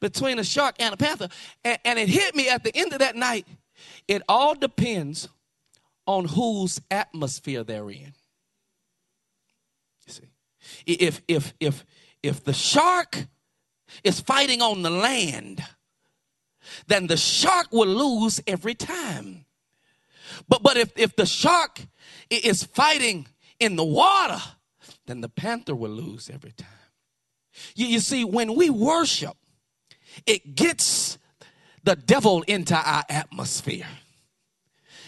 between 0.00 0.38
a 0.38 0.44
shark 0.44 0.76
and 0.78 0.94
a 0.94 0.96
panther? 0.96 1.28
And, 1.64 1.78
and 1.84 1.98
it 1.98 2.08
hit 2.08 2.34
me 2.34 2.48
at 2.48 2.64
the 2.64 2.74
end 2.74 2.92
of 2.92 3.00
that 3.00 3.16
night. 3.16 3.46
It 4.06 4.22
all 4.28 4.54
depends 4.54 5.28
on 6.06 6.26
whose 6.26 6.80
atmosphere 6.90 7.64
they're 7.64 7.90
in. 7.90 8.12
You 10.06 10.12
see, 10.12 10.30
if 10.86 11.22
if 11.28 11.54
if 11.60 11.84
if 12.22 12.44
the 12.44 12.52
shark 12.52 13.26
is 14.02 14.20
fighting 14.20 14.60
on 14.62 14.82
the 14.82 14.90
land, 14.90 15.64
then 16.86 17.06
the 17.06 17.16
shark 17.16 17.68
will 17.72 17.88
lose 17.88 18.40
every 18.46 18.74
time. 18.74 19.44
But 20.48 20.62
but 20.62 20.76
if 20.76 20.92
if 20.96 21.16
the 21.16 21.26
shark 21.26 21.80
is 22.30 22.64
fighting 22.64 23.26
in 23.58 23.76
the 23.76 23.84
water, 23.84 24.42
then 25.06 25.20
the 25.20 25.28
panther 25.28 25.74
will 25.74 25.90
lose 25.90 26.30
every 26.32 26.52
time. 26.52 26.68
You, 27.74 27.86
you 27.86 28.00
see, 28.00 28.24
when 28.24 28.54
we 28.54 28.70
worship, 28.70 29.36
it 30.26 30.54
gets 30.54 31.18
the 31.82 31.96
devil 31.96 32.42
into 32.42 32.74
our 32.74 33.04
atmosphere. 33.08 33.86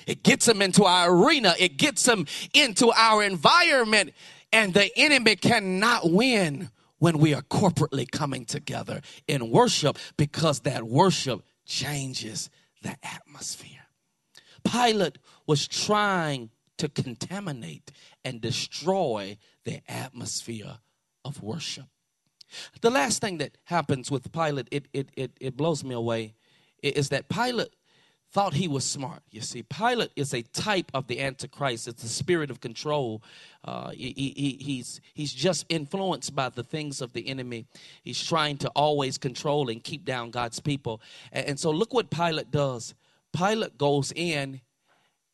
It 0.07 0.23
gets 0.23 0.47
them 0.47 0.63
into 0.63 0.85
our 0.85 1.13
arena. 1.13 1.55
It 1.59 1.77
gets 1.77 2.05
them 2.05 2.27
into 2.55 2.93
our 2.93 3.23
environment. 3.23 4.13
And 4.53 4.73
the 4.73 4.91
enemy 4.97 5.37
cannot 5.37 6.11
win 6.11 6.71
when 6.99 7.19
we 7.19 7.35
are 7.35 7.43
corporately 7.43 8.11
coming 8.11 8.45
together 8.45 9.03
in 9.27 9.51
worship 9.51 9.99
because 10.17 10.61
that 10.61 10.85
worship 10.85 11.43
changes 11.67 12.49
the 12.83 12.97
atmosphere. 13.03 13.87
Pilate 14.65 15.19
was 15.47 15.69
trying 15.69 16.51
to 16.79 16.89
contaminate 16.89 17.93
and 18.25 18.41
destroy 18.41 19.37
the 19.65 19.81
atmosphere 19.89 20.79
of 21.25 21.43
worship. 21.43 21.87
The 22.81 22.91
last 22.91 23.21
thing 23.21 23.39
that 23.39 23.59
happens 23.65 24.11
with 24.11 24.33
Pilate, 24.33 24.69
it, 24.71 24.87
it, 24.93 25.11
it, 25.17 25.33
it 25.41 25.57
blows 25.57 25.83
me 25.85 25.95
away, 25.95 26.35
is 26.83 27.09
that 27.09 27.29
Pilate 27.29 27.75
thought 28.37 28.53
he 28.53 28.69
was 28.69 28.85
smart. 28.85 29.23
You 29.31 29.41
see, 29.41 29.63
Pilate 29.63 30.11
is 30.15 30.35
a 30.35 30.43
type 30.43 30.91
of 30.93 31.07
the 31.07 31.23
Antichrist. 31.23 31.89
It's 31.89 32.03
the 32.03 32.09
spirit 32.11 32.51
of 32.51 32.61
control. 32.61 33.23
Uh, 33.65 33.93
he, 33.93 34.13
he, 34.37 34.59
he's, 34.61 35.01
he's 35.15 35.33
just 35.33 35.65
influenced 35.71 36.37
by 36.37 36.51
the 36.51 36.63
things 36.63 37.01
of 37.01 37.15
the 37.15 37.27
enemy. 37.29 37.65
He's 38.03 38.23
trying 38.23 38.59
to 38.59 38.69
always 38.77 39.17
control 39.17 39.71
and 39.71 39.83
keep 39.83 40.05
down 40.05 40.33
God's 40.33 40.61
people. 40.61 41.01
And, 41.33 41.47
and 41.47 41.59
so 41.59 41.71
look 41.71 41.95
what 41.95 42.11
Pilate 42.11 42.51
does. 42.51 42.95
Pilate 43.35 43.79
goes 43.79 44.13
in, 44.15 44.61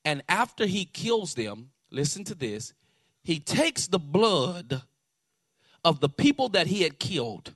and 0.05 0.23
after 0.29 0.67
he 0.67 0.85
kills 0.85 1.35
them, 1.35 1.71
listen 1.91 2.23
to 2.23 2.37
this, 2.37 2.73
he 3.25 3.41
takes 3.41 3.89
the 3.89 3.99
blood 3.99 4.83
of 5.85 5.99
the 5.99 6.09
people 6.09 6.51
that 6.51 6.69
he 6.69 6.83
had 6.83 7.01
killed 7.01 7.53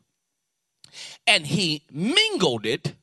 and 1.25 1.47
he 1.47 1.85
mingled 1.93 2.67
it 2.67 2.97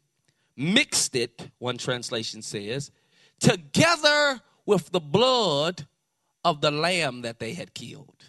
mixed 0.55 1.15
it, 1.15 1.49
one 1.59 1.77
translation 1.77 2.41
says, 2.41 2.91
together 3.39 4.41
with 4.65 4.91
the 4.91 4.99
blood 4.99 5.87
of 6.43 6.61
the 6.61 6.71
lamb 6.71 7.21
that 7.21 7.39
they 7.39 7.53
had 7.53 7.73
killed. 7.73 8.23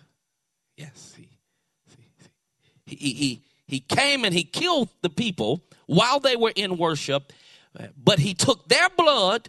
Yes, 0.77 1.15
he, 1.17 1.29
he, 2.87 3.13
he, 3.13 3.43
he, 3.67 3.81
came 3.81 4.25
and 4.25 4.35
he 4.35 4.45
killed 4.45 4.89
the 5.03 5.11
people 5.11 5.65
while 5.87 6.21
they 6.21 6.37
were 6.37 6.53
in 6.55 6.77
worship, 6.77 7.33
but 7.97 8.19
he 8.19 8.35
took 8.35 8.69
their 8.69 8.89
blood, 8.91 9.49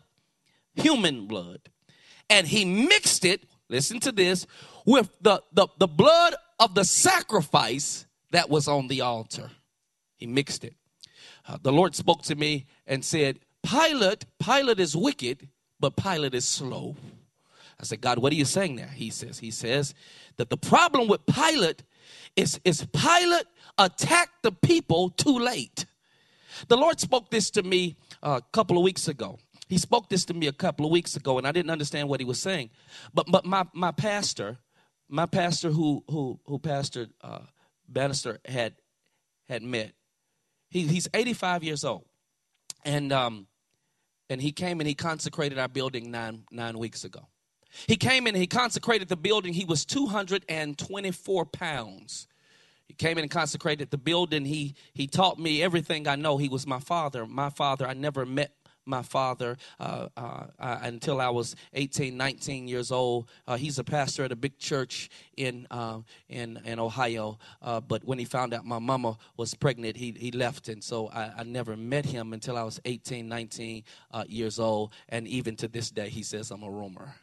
human 0.76 1.26
blood, 1.26 1.60
and 2.30 2.48
he 2.48 2.66
mixed 2.66 3.26
it, 3.26 3.46
listen 3.70 4.00
to 4.02 4.12
this, 4.12 4.46
with 4.86 5.10
the, 5.22 5.42
the, 5.52 5.68
the 5.80 5.88
blood 5.88 6.36
of 6.60 6.76
the 6.76 6.86
sacrifice 6.86 8.06
that 8.32 8.50
was 8.50 8.68
on 8.68 8.88
the 8.88 9.02
altar. 9.02 9.50
He 10.18 10.28
mixed 10.28 10.64
it. 10.64 10.76
Uh, 11.48 11.58
the 11.62 11.72
Lord 11.72 11.96
spoke 11.96 12.24
to 12.24 12.36
me 12.36 12.66
and 12.88 13.04
said, 13.04 13.40
Pilate, 13.64 14.26
Pilate 14.40 14.80
is 14.80 14.96
wicked, 14.96 15.50
but 15.80 15.96
Pilate 15.96 16.34
is 16.34 16.48
slow. 16.48 16.96
I 17.80 17.84
said, 17.84 18.02
God, 18.02 18.20
what 18.20 18.32
are 18.32 18.36
you 18.36 18.46
saying 18.46 18.78
there? 18.78 18.88
He 18.88 19.10
says, 19.10 19.40
He 19.40 19.52
says 19.52 19.94
that 20.38 20.50
the 20.50 20.58
problem 20.58 21.08
with 21.08 21.26
Pilate 21.26 21.84
is, 22.36 22.60
is 22.64 22.86
Pilate 22.94 23.46
attacked 23.78 24.44
the 24.44 24.52
people 24.52 25.10
too 25.10 25.38
late. 25.38 25.86
The 26.68 26.78
Lord 26.78 27.00
spoke 27.00 27.32
this 27.32 27.50
to 27.52 27.64
me 27.64 27.98
a 28.24 28.42
couple 28.54 28.78
of 28.78 28.84
weeks 28.84 29.08
ago. 29.08 29.40
He 29.68 29.78
spoke 29.78 30.10
this 30.10 30.26
to 30.26 30.34
me 30.34 30.48
a 30.48 30.54
couple 30.54 30.86
of 30.86 30.92
weeks 30.92 31.16
ago, 31.16 31.38
and 31.38 31.48
I 31.48 31.52
didn't 31.52 31.72
understand 31.72 32.08
what 32.08 32.20
he 32.20 32.26
was 32.26 32.40
saying. 32.40 32.70
But 33.14 33.26
but 33.30 33.46
my, 33.46 33.66
my 33.74 33.92
pastor, 33.92 34.58
my 35.10 35.26
pastor 35.26 35.72
who 35.72 36.04
who 36.10 36.40
who 36.46 36.60
pastored 36.60 37.10
uh, 37.22 37.40
Bannister 37.90 38.40
had 38.46 38.76
had 39.50 39.64
met. 39.64 39.92
He, 40.70 40.88
he's 40.88 41.08
85 41.14 41.64
years 41.64 41.84
old, 41.84 42.06
and 42.84 43.12
um, 43.12 43.48
and 44.30 44.42
he 44.42 44.52
came 44.52 44.80
and 44.80 44.88
he 44.88 44.96
consecrated 44.96 45.58
our 45.58 45.68
building 45.68 46.12
nine 46.12 46.44
nine 46.52 46.78
weeks 46.78 47.04
ago. 47.04 47.28
He 47.88 47.98
came 47.98 48.26
in 48.28 48.36
and 48.36 48.42
he 48.42 48.48
consecrated 48.48 49.10
the 49.10 49.18
building. 49.18 49.54
He 49.54 49.66
was 49.66 49.86
224 49.86 51.46
pounds. 51.46 52.28
He 52.88 52.94
came 52.94 53.18
in 53.18 53.24
and 53.24 53.32
consecrated 53.32 53.92
the 53.92 53.98
building. 53.98 54.46
He 54.46 54.76
he 54.94 55.08
taught 55.08 55.40
me 55.40 55.62
everything 55.62 56.08
I 56.08 56.16
know. 56.16 56.38
He 56.38 56.50
was 56.50 56.66
my 56.66 56.80
father. 56.80 57.26
My 57.26 57.50
father, 57.50 57.88
I 57.88 57.94
never 57.94 58.26
met 58.26 58.56
my 58.86 59.02
father 59.02 59.58
uh, 59.80 60.08
uh, 60.16 60.46
uh, 60.60 60.80
until 60.82 61.20
I 61.20 61.30
was 61.30 61.56
18, 61.74 62.16
19 62.16 62.68
years 62.68 62.92
old. 62.92 63.30
Uh, 63.48 63.58
he's 63.58 63.80
a 63.80 63.84
pastor 63.84 64.24
at 64.24 64.32
a 64.32 64.36
big 64.36 64.58
church 64.58 65.10
in 65.38 65.68
uh, 65.72 66.00
in 66.30 66.60
in 66.66 66.80
Ohio. 66.80 67.38
But 67.62 68.04
when 68.04 68.20
he 68.20 68.26
found 68.26 68.54
out 68.54 68.66
my 68.66 68.80
mama 68.80 69.18
was 69.38 69.54
pregnant, 69.54 69.98
he 69.98 70.12
he 70.12 70.32
left, 70.32 70.70
and 70.70 70.84
so 70.84 71.10
I, 71.10 71.32
I 71.40 71.44
never 71.44 71.76
met 71.76 72.06
him 72.06 72.34
until 72.34 72.58
I 72.58 72.64
was 72.64 72.80
18, 72.86 73.28
19 73.28 73.84
years 74.28 74.60
old. 74.60 74.94
And 75.10 75.28
even 75.28 75.56
to 75.58 75.68
this 75.68 75.90
day, 75.90 76.10
he 76.10 76.24
says 76.24 76.52
I'm 76.52 76.64
a 76.64 76.70
rumor 76.70 77.16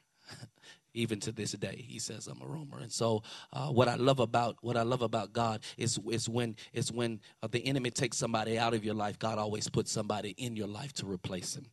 even 0.94 1.20
to 1.20 1.32
this 1.32 1.52
day 1.52 1.84
he 1.88 1.98
says 1.98 2.26
i'm 2.26 2.40
a 2.42 2.46
rumor 2.46 2.78
and 2.80 2.92
so 2.92 3.22
uh, 3.52 3.68
what 3.68 3.88
i 3.88 3.96
love 3.96 4.20
about 4.20 4.56
what 4.62 4.76
i 4.76 4.82
love 4.82 5.02
about 5.02 5.32
god 5.32 5.60
is 5.76 5.98
is 6.10 6.28
when 6.28 6.56
is 6.72 6.92
when 6.92 7.20
uh, 7.42 7.48
the 7.50 7.64
enemy 7.66 7.90
takes 7.90 8.16
somebody 8.16 8.58
out 8.58 8.74
of 8.74 8.84
your 8.84 8.94
life 8.94 9.18
god 9.18 9.38
always 9.38 9.68
puts 9.68 9.90
somebody 9.90 10.30
in 10.38 10.56
your 10.56 10.68
life 10.68 10.92
to 10.92 11.06
replace 11.06 11.56
him. 11.56 11.66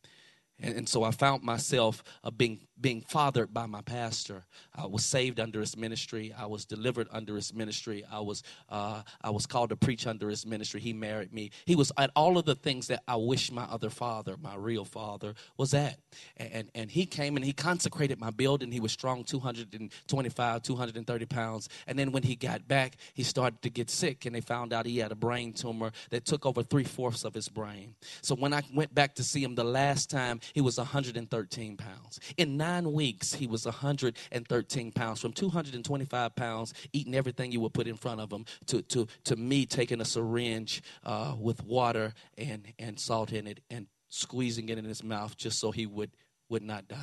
And, 0.58 0.74
and 0.76 0.88
so 0.88 1.04
i 1.04 1.10
found 1.10 1.42
myself 1.42 2.02
uh, 2.24 2.30
being 2.30 2.60
being 2.80 3.02
fathered 3.02 3.52
by 3.52 3.66
my 3.66 3.82
pastor. 3.82 4.44
I 4.74 4.86
was 4.86 5.04
saved 5.04 5.40
under 5.40 5.60
his 5.60 5.76
ministry. 5.76 6.32
I 6.36 6.46
was 6.46 6.64
delivered 6.64 7.08
under 7.12 7.36
his 7.36 7.52
ministry. 7.52 8.04
I 8.10 8.20
was 8.20 8.42
uh, 8.68 9.02
I 9.22 9.30
was 9.30 9.46
called 9.46 9.70
to 9.70 9.76
preach 9.76 10.06
under 10.06 10.28
his 10.28 10.46
ministry. 10.46 10.80
He 10.80 10.92
married 10.92 11.32
me. 11.32 11.50
He 11.66 11.76
was 11.76 11.92
at 11.96 12.10
all 12.16 12.38
of 12.38 12.44
the 12.44 12.54
things 12.54 12.86
that 12.88 13.02
I 13.06 13.16
wish 13.16 13.52
my 13.52 13.64
other 13.64 13.90
father, 13.90 14.36
my 14.40 14.54
real 14.56 14.84
father, 14.84 15.34
was 15.56 15.74
at. 15.74 15.98
And 16.36 16.70
and, 16.74 16.90
he 16.90 17.06
came 17.06 17.36
and 17.36 17.44
he 17.44 17.52
consecrated 17.52 18.18
my 18.18 18.30
building. 18.30 18.72
He 18.72 18.80
was 18.80 18.90
strong, 18.90 19.22
225, 19.22 20.62
230 20.62 21.26
pounds. 21.26 21.68
And 21.86 21.98
then 21.98 22.10
when 22.10 22.22
he 22.22 22.34
got 22.34 22.66
back, 22.66 22.96
he 23.14 23.22
started 23.22 23.62
to 23.62 23.70
get 23.70 23.90
sick, 23.90 24.26
and 24.26 24.34
they 24.34 24.40
found 24.40 24.72
out 24.72 24.86
he 24.86 24.98
had 24.98 25.12
a 25.12 25.16
brain 25.16 25.52
tumor 25.52 25.92
that 26.10 26.24
took 26.24 26.46
over 26.46 26.62
three 26.62 26.84
fourths 26.84 27.24
of 27.24 27.34
his 27.34 27.48
brain. 27.48 27.94
So 28.22 28.34
when 28.34 28.52
I 28.52 28.62
went 28.74 28.94
back 28.94 29.14
to 29.16 29.22
see 29.22 29.42
him 29.44 29.54
the 29.54 29.64
last 29.64 30.10
time, 30.10 30.40
he 30.52 30.60
was 30.60 30.78
113 30.78 31.76
pounds. 31.76 32.20
In 32.36 32.56
nine 32.56 32.69
nine 32.70 32.92
weeks, 32.92 33.34
he 33.34 33.46
was 33.46 33.64
113 33.64 34.92
pounds, 34.92 35.20
from 35.20 35.32
225 35.32 36.36
pounds, 36.36 36.74
eating 36.92 37.14
everything 37.14 37.50
you 37.50 37.60
would 37.60 37.74
put 37.74 37.88
in 37.88 37.96
front 37.96 38.20
of 38.20 38.30
him, 38.30 38.44
to, 38.66 38.82
to, 38.82 39.06
to 39.24 39.36
me 39.36 39.66
taking 39.66 40.00
a 40.00 40.04
syringe 40.04 40.82
uh, 41.04 41.34
with 41.38 41.64
water 41.64 42.14
and, 42.38 42.72
and 42.78 42.98
salt 42.98 43.32
in 43.32 43.46
it 43.46 43.60
and 43.70 43.86
squeezing 44.08 44.68
it 44.68 44.78
in 44.78 44.84
his 44.84 45.02
mouth 45.02 45.36
just 45.36 45.58
so 45.58 45.70
he 45.70 45.86
would, 45.86 46.10
would 46.48 46.62
not 46.62 46.86
die 46.86 46.96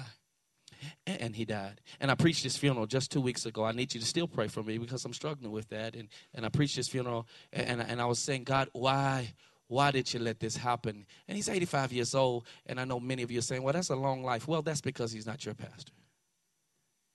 and 1.06 1.36
he 1.36 1.44
died. 1.44 1.82
And 2.00 2.12
I 2.12 2.16
preached 2.16 2.44
his 2.44 2.56
funeral 2.56 2.86
just 2.86 3.12
two 3.12 3.22
weeks 3.22 3.46
ago. 3.46 3.66
I 3.66 3.72
need 3.72 3.94
you 3.94 4.00
to 4.00 4.06
still 4.06 4.28
pray 4.28 4.48
for 4.48 4.64
me 4.64 4.78
because 4.78 5.04
I'm 5.06 5.14
struggling 5.14 5.52
with 5.52 5.68
that. 5.70 5.96
And, 5.96 6.08
and 6.34 6.46
I 6.46 6.50
preached 6.50 6.76
his 6.76 6.88
funeral, 6.88 7.28
and, 7.52 7.82
and 7.82 8.02
I 8.02 8.06
was 8.06 8.20
saying, 8.20 8.44
God, 8.44 8.70
why, 8.74 9.34
why 9.68 9.92
did 9.92 10.14
you 10.14 10.20
let 10.20 10.40
this 10.40 10.56
happen? 10.56 11.06
And 11.28 11.36
he's 11.36 11.50
85 11.50 11.92
years 11.92 12.16
old, 12.16 12.46
and 12.66 12.80
I 12.80 12.86
know 12.86 13.00
many 13.00 13.24
of 13.24 13.32
you 13.32 13.40
are 13.40 13.44
saying, 13.44 13.64
well, 13.64 13.74
that's 13.74 13.90
a 13.90 13.96
long 13.96 14.24
life. 14.24 14.48
Well, 14.48 14.62
that's 14.62 14.82
because 14.82 15.12
he's 15.12 15.26
not 15.26 15.46
your 15.46 15.56
pastor. 15.56 15.92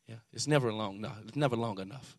Yeah, 0.07 0.17
it's 0.33 0.47
never 0.47 0.73
long. 0.73 1.01
No, 1.01 1.13
it's 1.27 1.37
never 1.37 1.57
long 1.57 1.79
enough. 1.79 2.19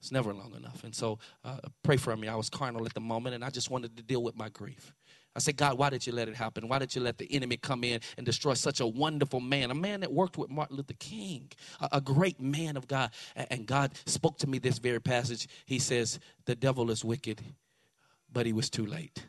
It's 0.00 0.12
never 0.12 0.32
long 0.32 0.54
enough. 0.54 0.82
And 0.84 0.94
so 0.94 1.18
uh, 1.44 1.58
pray 1.82 1.96
for 1.96 2.16
me. 2.16 2.26
I 2.26 2.34
was 2.34 2.48
carnal 2.48 2.86
at 2.86 2.94
the 2.94 3.00
moment, 3.00 3.34
and 3.34 3.44
I 3.44 3.50
just 3.50 3.70
wanted 3.70 3.96
to 3.96 4.02
deal 4.02 4.22
with 4.22 4.36
my 4.36 4.48
grief. 4.48 4.94
I 5.36 5.38
said, 5.38 5.56
God, 5.56 5.78
why 5.78 5.90
did 5.90 6.06
you 6.06 6.12
let 6.12 6.28
it 6.28 6.34
happen? 6.34 6.66
Why 6.66 6.78
did 6.78 6.94
you 6.94 7.00
let 7.00 7.18
the 7.18 7.32
enemy 7.32 7.56
come 7.56 7.84
in 7.84 8.00
and 8.16 8.26
destroy 8.26 8.54
such 8.54 8.80
a 8.80 8.86
wonderful 8.86 9.38
man, 9.40 9.70
a 9.70 9.74
man 9.74 10.00
that 10.00 10.12
worked 10.12 10.36
with 10.36 10.50
Martin 10.50 10.76
Luther 10.76 10.94
King, 10.98 11.50
a, 11.80 11.88
a 11.92 12.00
great 12.00 12.40
man 12.40 12.76
of 12.76 12.88
God? 12.88 13.12
And 13.36 13.64
God 13.64 13.92
spoke 14.06 14.38
to 14.38 14.48
me 14.48 14.58
this 14.58 14.78
very 14.78 15.00
passage. 15.00 15.46
He 15.66 15.78
says, 15.78 16.18
The 16.46 16.56
devil 16.56 16.90
is 16.90 17.04
wicked, 17.04 17.40
but 18.32 18.44
he 18.44 18.52
was 18.52 18.70
too 18.70 18.86
late. 18.86 19.24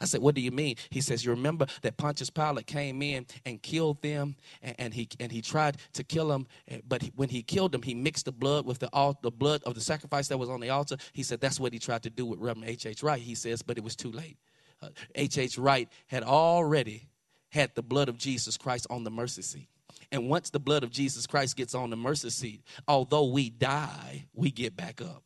I 0.00 0.04
said, 0.04 0.20
What 0.20 0.34
do 0.34 0.40
you 0.40 0.50
mean? 0.50 0.76
He 0.90 1.00
says, 1.00 1.24
You 1.24 1.30
remember 1.32 1.66
that 1.82 1.96
Pontius 1.96 2.30
Pilate 2.30 2.66
came 2.66 3.02
in 3.02 3.26
and 3.44 3.62
killed 3.62 4.02
them, 4.02 4.36
and, 4.62 4.74
and 4.78 4.94
he 4.94 5.08
and 5.20 5.30
he 5.30 5.42
tried 5.42 5.78
to 5.94 6.04
kill 6.04 6.28
them, 6.28 6.46
eh, 6.68 6.80
but 6.86 7.02
when 7.16 7.28
he 7.28 7.42
killed 7.42 7.72
them, 7.72 7.82
he 7.82 7.94
mixed 7.94 8.24
the 8.24 8.32
blood 8.32 8.66
with 8.66 8.78
the 8.78 8.88
all 8.92 9.18
the 9.22 9.30
blood 9.30 9.62
of 9.64 9.74
the 9.74 9.80
sacrifice 9.80 10.28
that 10.28 10.38
was 10.38 10.48
on 10.48 10.60
the 10.60 10.70
altar. 10.70 10.96
He 11.12 11.22
said 11.22 11.40
that's 11.40 11.60
what 11.60 11.72
he 11.72 11.78
tried 11.78 12.02
to 12.04 12.10
do 12.10 12.26
with 12.26 12.40
Reverend 12.40 12.68
H. 12.68 12.86
H. 12.86 13.02
Wright. 13.02 13.20
He 13.20 13.34
says, 13.34 13.62
but 13.62 13.78
it 13.78 13.84
was 13.84 13.96
too 13.96 14.10
late. 14.10 14.36
Uh, 14.82 14.88
H. 15.14 15.38
H. 15.38 15.58
Wright 15.58 15.88
had 16.06 16.22
already 16.22 17.08
had 17.50 17.74
the 17.74 17.82
blood 17.82 18.08
of 18.08 18.18
Jesus 18.18 18.56
Christ 18.56 18.86
on 18.90 19.04
the 19.04 19.10
mercy 19.10 19.42
seat. 19.42 19.68
And 20.12 20.28
once 20.28 20.50
the 20.50 20.60
blood 20.60 20.84
of 20.84 20.90
Jesus 20.90 21.26
Christ 21.26 21.56
gets 21.56 21.74
on 21.74 21.90
the 21.90 21.96
mercy 21.96 22.30
seat, 22.30 22.62
although 22.86 23.26
we 23.26 23.50
die, 23.50 24.26
we 24.34 24.50
get 24.50 24.76
back 24.76 25.00
up 25.00 25.24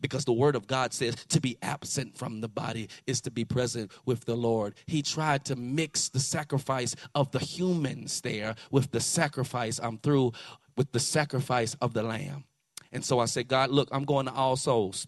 because 0.00 0.24
the 0.24 0.32
word 0.32 0.56
of 0.56 0.66
God 0.66 0.92
says 0.92 1.14
to 1.28 1.40
be 1.40 1.56
absent 1.62 2.16
from 2.16 2.40
the 2.40 2.48
body 2.48 2.88
is 3.06 3.20
to 3.22 3.30
be 3.30 3.44
present 3.44 3.92
with 4.04 4.24
the 4.24 4.36
Lord. 4.36 4.74
He 4.86 5.02
tried 5.02 5.44
to 5.46 5.56
mix 5.56 6.08
the 6.08 6.20
sacrifice 6.20 6.94
of 7.14 7.30
the 7.32 7.38
humans 7.38 8.20
there 8.20 8.54
with 8.70 8.90
the 8.90 9.00
sacrifice, 9.00 9.80
I'm 9.82 9.98
through, 9.98 10.32
with 10.76 10.92
the 10.92 11.00
sacrifice 11.00 11.74
of 11.80 11.92
the 11.92 12.02
lamb. 12.02 12.44
And 12.92 13.04
so 13.04 13.18
I 13.18 13.26
said, 13.26 13.48
God, 13.48 13.70
look, 13.70 13.88
I'm 13.92 14.04
going 14.04 14.26
to 14.26 14.32
all 14.32 14.56
souls. 14.56 15.06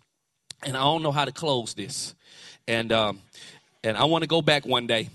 And 0.63 0.77
I 0.77 0.81
don't 0.81 1.03
know 1.03 1.13
how 1.13 1.25
to 1.25 1.33
close 1.33 1.75
this. 1.75 2.15
And, 2.69 2.93
um, 2.93 3.23
and 3.83 3.97
I 3.97 4.05
want 4.05 4.23
to 4.23 4.29
go 4.29 4.43
back 4.43 4.67
one 4.67 4.87
day. 4.87 5.09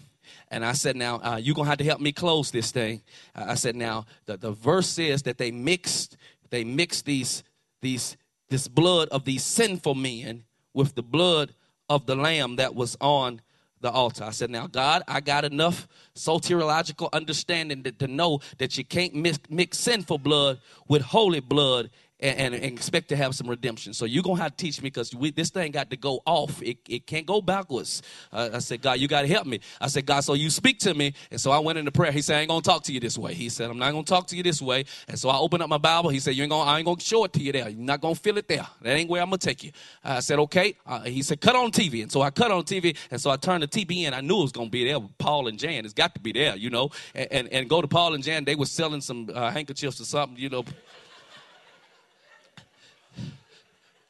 And 0.49 0.65
I 0.65 0.73
said, 0.73 0.95
now, 0.95 1.17
uh, 1.17 1.38
you're 1.38 1.56
going 1.56 1.65
to 1.65 1.69
have 1.69 1.78
to 1.80 1.84
help 1.84 1.99
me 1.99 2.12
close 2.12 2.51
this 2.51 2.71
thing. 2.71 3.01
Uh, 3.36 3.45
I 3.49 3.56
said, 3.56 3.75
now, 3.75 4.06
the, 4.25 4.38
the 4.38 4.51
verse 4.51 4.88
says 4.88 5.23
that 5.23 5.38
they 5.38 5.51
mixed, 5.51 6.17
they 6.49 6.63
mixed 6.63 7.06
these, 7.06 7.43
these 7.82 8.17
this 8.50 8.68
blood 8.68 9.10
of 9.10 9.26
these 9.26 9.43
sinful 9.43 9.96
men 9.96 10.43
with 10.74 10.96
the 10.96 11.04
blood 11.04 11.54
of 11.89 12.06
the 12.06 12.16
lamb 12.16 12.58
that 12.58 12.76
was 12.76 12.98
on 13.00 13.41
the 13.82 13.91
altar. 13.91 14.24
I 14.24 14.32
said, 14.32 14.50
Now, 14.50 14.68
God, 14.68 15.04
I 15.08 15.22
got 15.22 15.46
enough 15.46 15.88
soteriological 16.16 17.10
understanding 17.14 17.84
to, 17.84 17.91
to 17.93 18.08
know 18.08 18.39
that 18.58 18.78
you 18.78 18.84
can't 18.84 19.14
mix, 19.14 19.39
mix 19.50 19.78
sinful 19.78 20.20
blood 20.20 20.60
with 20.88 21.02
holy 21.04 21.39
blood 21.39 21.89
and, 22.20 22.55
and, 22.55 22.63
expect 22.63 23.09
to 23.09 23.16
have 23.16 23.36
some 23.36 23.49
redemption. 23.49 23.93
So 23.93 24.05
you're 24.05 24.24
going 24.24 24.38
to 24.38 24.43
have 24.43 24.55
to 24.55 24.63
teach 24.63 24.82
me 24.82 24.88
because 24.88 25.13
this 25.36 25.49
thing 25.49 25.72
got 25.72 25.89
to 25.89 25.97
go 25.97 26.22
off. 26.26 26.61
It, 26.61 26.78
it 26.88 27.07
can't 27.07 27.26
go 27.26 27.41
backwards. 27.41 28.01
Uh, 28.32 28.49
I 28.53 28.59
said, 28.59 28.82
God, 28.82 28.99
you 28.99 29.07
got 29.07 29.22
to 29.24 29.28
help 29.28 29.45
me. 29.45 29.59
I 29.82 29.88
said, 29.88 30.05
God, 30.05 30.22
so 30.22 30.34
you 30.34 30.49
speak 30.49 30.80
to 30.80 30.93
me. 30.93 31.13
And 31.30 31.39
so 31.39 31.51
I 31.51 31.59
went 31.59 31.78
into 31.78 31.91
prayer. 31.91 32.11
He 32.11 32.22
said, 32.22 32.38
I 32.38 32.39
ain't 32.41 32.49
going 32.49 32.61
to 32.61 32.70
talk 32.70 32.84
to 32.84 32.93
you 32.93 32.99
this 32.99 33.18
way. 33.18 33.34
He 33.34 33.49
said, 33.49 33.70
I'm 33.70 33.78
not 33.78 33.91
going 33.91 34.05
to 34.05 34.09
talk 34.09 34.28
to 34.28 34.38
you 34.38 34.43
this 34.43 34.61
way. 34.61 34.86
And 35.09 35.20
so 35.20 35.30
I 35.30 35.38
opened 35.38 35.63
up 35.63 35.70
my 35.70 35.78
Bible. 35.78 36.09
He 36.09 36.20
said, 36.20 36.36
you 36.36 36.43
ain't 36.43 36.51
gonna, 36.51 36.70
I 36.70 36.78
ain't 36.78 36.86
going 36.86 36.97
to 36.97 37.05
show 37.05 37.26
it 37.26 37.34
to 37.34 37.41
you 37.41 37.51
there. 37.51 37.70
You're 37.70 37.80
not 37.80 37.99
going 37.99 38.16
to 38.16 38.22
feel 38.22 38.38
it 38.38 38.47
there. 38.47 38.66
That 38.82 38.95
ain't 38.95 39.09
where 39.09 39.22
I'm 39.22 39.32
to 39.32 39.38
take 39.38 39.63
you. 39.63 39.72
I 40.03 40.22
said, 40.22 40.39
okay. 40.39 40.78
Uh, 40.86 41.01
he 41.01 41.22
said, 41.22 41.41
cut 41.41 41.55
on 41.55 41.72
TV. 41.72 42.01
And 42.01 42.11
so 42.11 42.22
I 42.22 42.30
cut 42.30 42.51
on 42.51 42.63
TV. 42.63 42.95
And 43.11 43.20
so 43.20 43.30
I 43.30 43.36
turned 43.36 43.63
the 43.63 43.68
TV 43.68 44.03
in. 44.03 44.13
I 44.13 44.22
knew 44.22 44.39
it 44.39 44.43
was 44.43 44.51
going 44.53 44.68
to 44.68 44.72
be 44.72 44.86
there. 44.86 44.99
Paul 45.18 45.47
and 45.47 45.59
Jan. 45.59 45.84
It's 45.84 45.93
got 45.93 46.16
to 46.16 46.22
be 46.22 46.32
there, 46.32 46.55
you 46.55 46.70
know. 46.70 46.91
And, 47.13 47.28
and, 47.32 47.47
and 47.49 47.70
go 47.70 47.82
to 47.82 47.88
Paul 47.88 48.13
and 48.13 48.24
Jan. 48.24 48.45
They 48.45 48.55
were 48.55 48.66
selling 48.66 49.01
some 49.01 49.30
uh, 49.34 49.51
handkerchiefs 49.51 49.99
or 49.99 50.05
something, 50.05 50.38
you 50.38 50.49
know. 50.49 50.63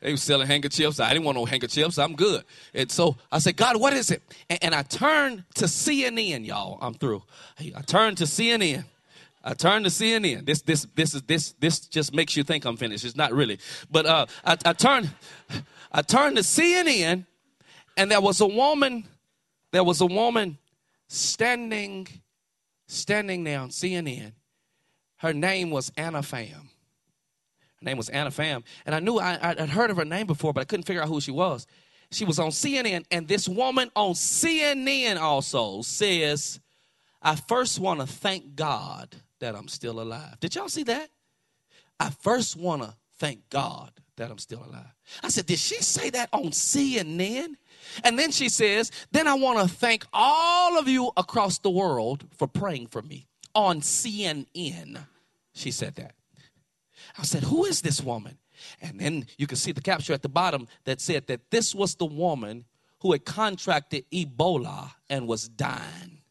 They 0.06 0.12
were 0.12 0.18
selling 0.18 0.46
handkerchiefs. 0.46 1.00
I 1.00 1.12
didn't 1.14 1.26
want 1.26 1.36
no 1.36 1.46
handkerchiefs. 1.46 1.98
I'm 1.98 2.14
good. 2.14 2.44
And 2.76 2.92
so 2.92 3.18
I 3.32 3.40
said, 3.40 3.58
God, 3.58 3.78
what 3.78 3.92
is 3.92 4.12
it? 4.12 4.22
And, 4.52 4.64
and 4.66 4.76
I 4.76 4.84
turned 4.84 5.46
to 5.56 5.66
CNN, 5.66 6.46
y'all. 6.46 6.78
I'm 6.80 6.94
through. 6.94 7.24
I 7.60 7.82
turned 7.82 8.20
to 8.20 8.26
CNN. 8.26 8.86
I 9.44 9.56
turned 9.56 9.84
to 9.86 9.90
CNN. 9.90 10.46
This 10.46 10.62
this 10.62 10.86
this 10.94 11.16
is 11.16 11.24
this 11.24 11.56
this 11.60 11.80
just 11.80 12.14
makes 12.14 12.38
you 12.38 12.44
think 12.44 12.66
I'm 12.66 12.78
finished. 12.78 13.04
It's 13.04 13.16
not 13.16 13.34
really. 13.34 13.58
But 13.90 14.06
uh, 14.06 14.28
I, 14.46 14.58
I 14.64 14.74
turned 14.74 15.10
I 15.92 16.04
turned 16.04 16.38
to 16.38 16.44
CNN, 16.44 17.26
and 17.98 18.12
there 18.12 18.22
was 18.22 18.42
a 18.42 18.48
woman. 18.48 19.06
There 19.72 19.84
was 19.84 20.02
a 20.02 20.06
woman 20.06 20.60
standing 21.08 22.08
standing 22.86 23.44
there 23.44 23.60
on 23.60 23.70
CNN. 23.70 24.34
Her 25.16 25.34
name 25.34 25.72
was 25.72 25.92
Nina 25.98 26.20
Pham. 26.20 26.70
Her 27.82 27.86
name 27.86 27.98
was 27.98 28.10
Nina 28.10 28.32
Pham, 28.32 28.64
and 28.86 28.96
I 28.96 29.00
knew 29.00 29.20
I, 29.20 29.38
I'd 29.42 29.70
heard 29.70 29.92
of 29.92 29.98
her 29.98 30.06
name 30.06 30.28
before, 30.28 30.54
but 30.54 30.62
I 30.62 30.66
couldn't 30.66 30.86
figure 30.86 31.02
out 31.02 31.10
who 31.10 31.22
she 31.22 31.32
was. 31.32 31.68
She 32.12 32.26
was 32.26 32.40
on 32.40 32.50
CNN, 32.52 33.06
and 33.12 33.28
this 33.28 33.50
woman 33.50 33.92
on 33.96 34.14
CNN 34.14 35.20
also 35.20 35.82
says, 35.82 36.60
I 37.22 37.36
first 37.36 37.80
want 37.80 38.00
to 38.00 38.08
thank 38.08 38.56
God 38.56 39.16
that 39.40 39.56
I'm 39.56 39.68
still 39.68 40.00
alive. 40.00 40.40
Did 40.40 40.56
y'all 40.56 40.70
see 40.70 40.84
that? 40.84 41.10
I 42.00 42.10
first 42.10 42.56
want 42.56 42.84
to 42.84 42.94
thank 43.18 43.50
God 43.50 43.92
that 44.18 44.32
I'm 44.32 44.38
still 44.38 44.64
alive. 44.64 44.94
I 45.24 45.30
said, 45.30 45.46
Did 45.46 45.60
she 45.60 45.82
say 45.82 46.10
that 46.12 46.30
on 46.32 46.46
CNN? 46.46 47.56
And 48.04 48.18
then 48.18 48.32
she 48.32 48.50
says, 48.50 48.92
Then 49.12 49.28
I 49.28 49.36
want 49.36 49.60
to 49.60 49.74
thank 49.74 50.06
all 50.14 50.78
of 50.78 50.88
you 50.88 51.12
across 51.18 51.60
the 51.60 51.70
world 51.70 52.26
for 52.38 52.48
praying 52.48 52.88
for 52.88 53.02
me 53.02 53.28
on 53.54 53.82
CNN. 53.82 54.98
She 55.54 55.72
said 55.72 55.96
that. 55.96 56.14
I 57.18 57.24
said, 57.24 57.44
Who 57.44 57.66
is 57.66 57.82
this 57.82 58.02
woman? 58.02 58.38
And 58.82 59.00
then 59.00 59.28
you 59.38 59.48
can 59.48 59.58
see 59.58 59.72
the 59.72 59.82
capture 59.82 60.14
at 60.14 60.22
the 60.22 60.30
bottom 60.30 60.68
that 60.86 61.02
said 61.02 61.28
that 61.28 61.52
this 61.52 61.76
was 61.76 61.96
the 61.96 62.06
woman 62.06 62.66
who 63.00 63.12
had 63.12 63.26
contracted 63.26 64.06
Ebola 64.12 64.92
and 65.10 65.28
was 65.28 65.48
dying. 65.48 66.22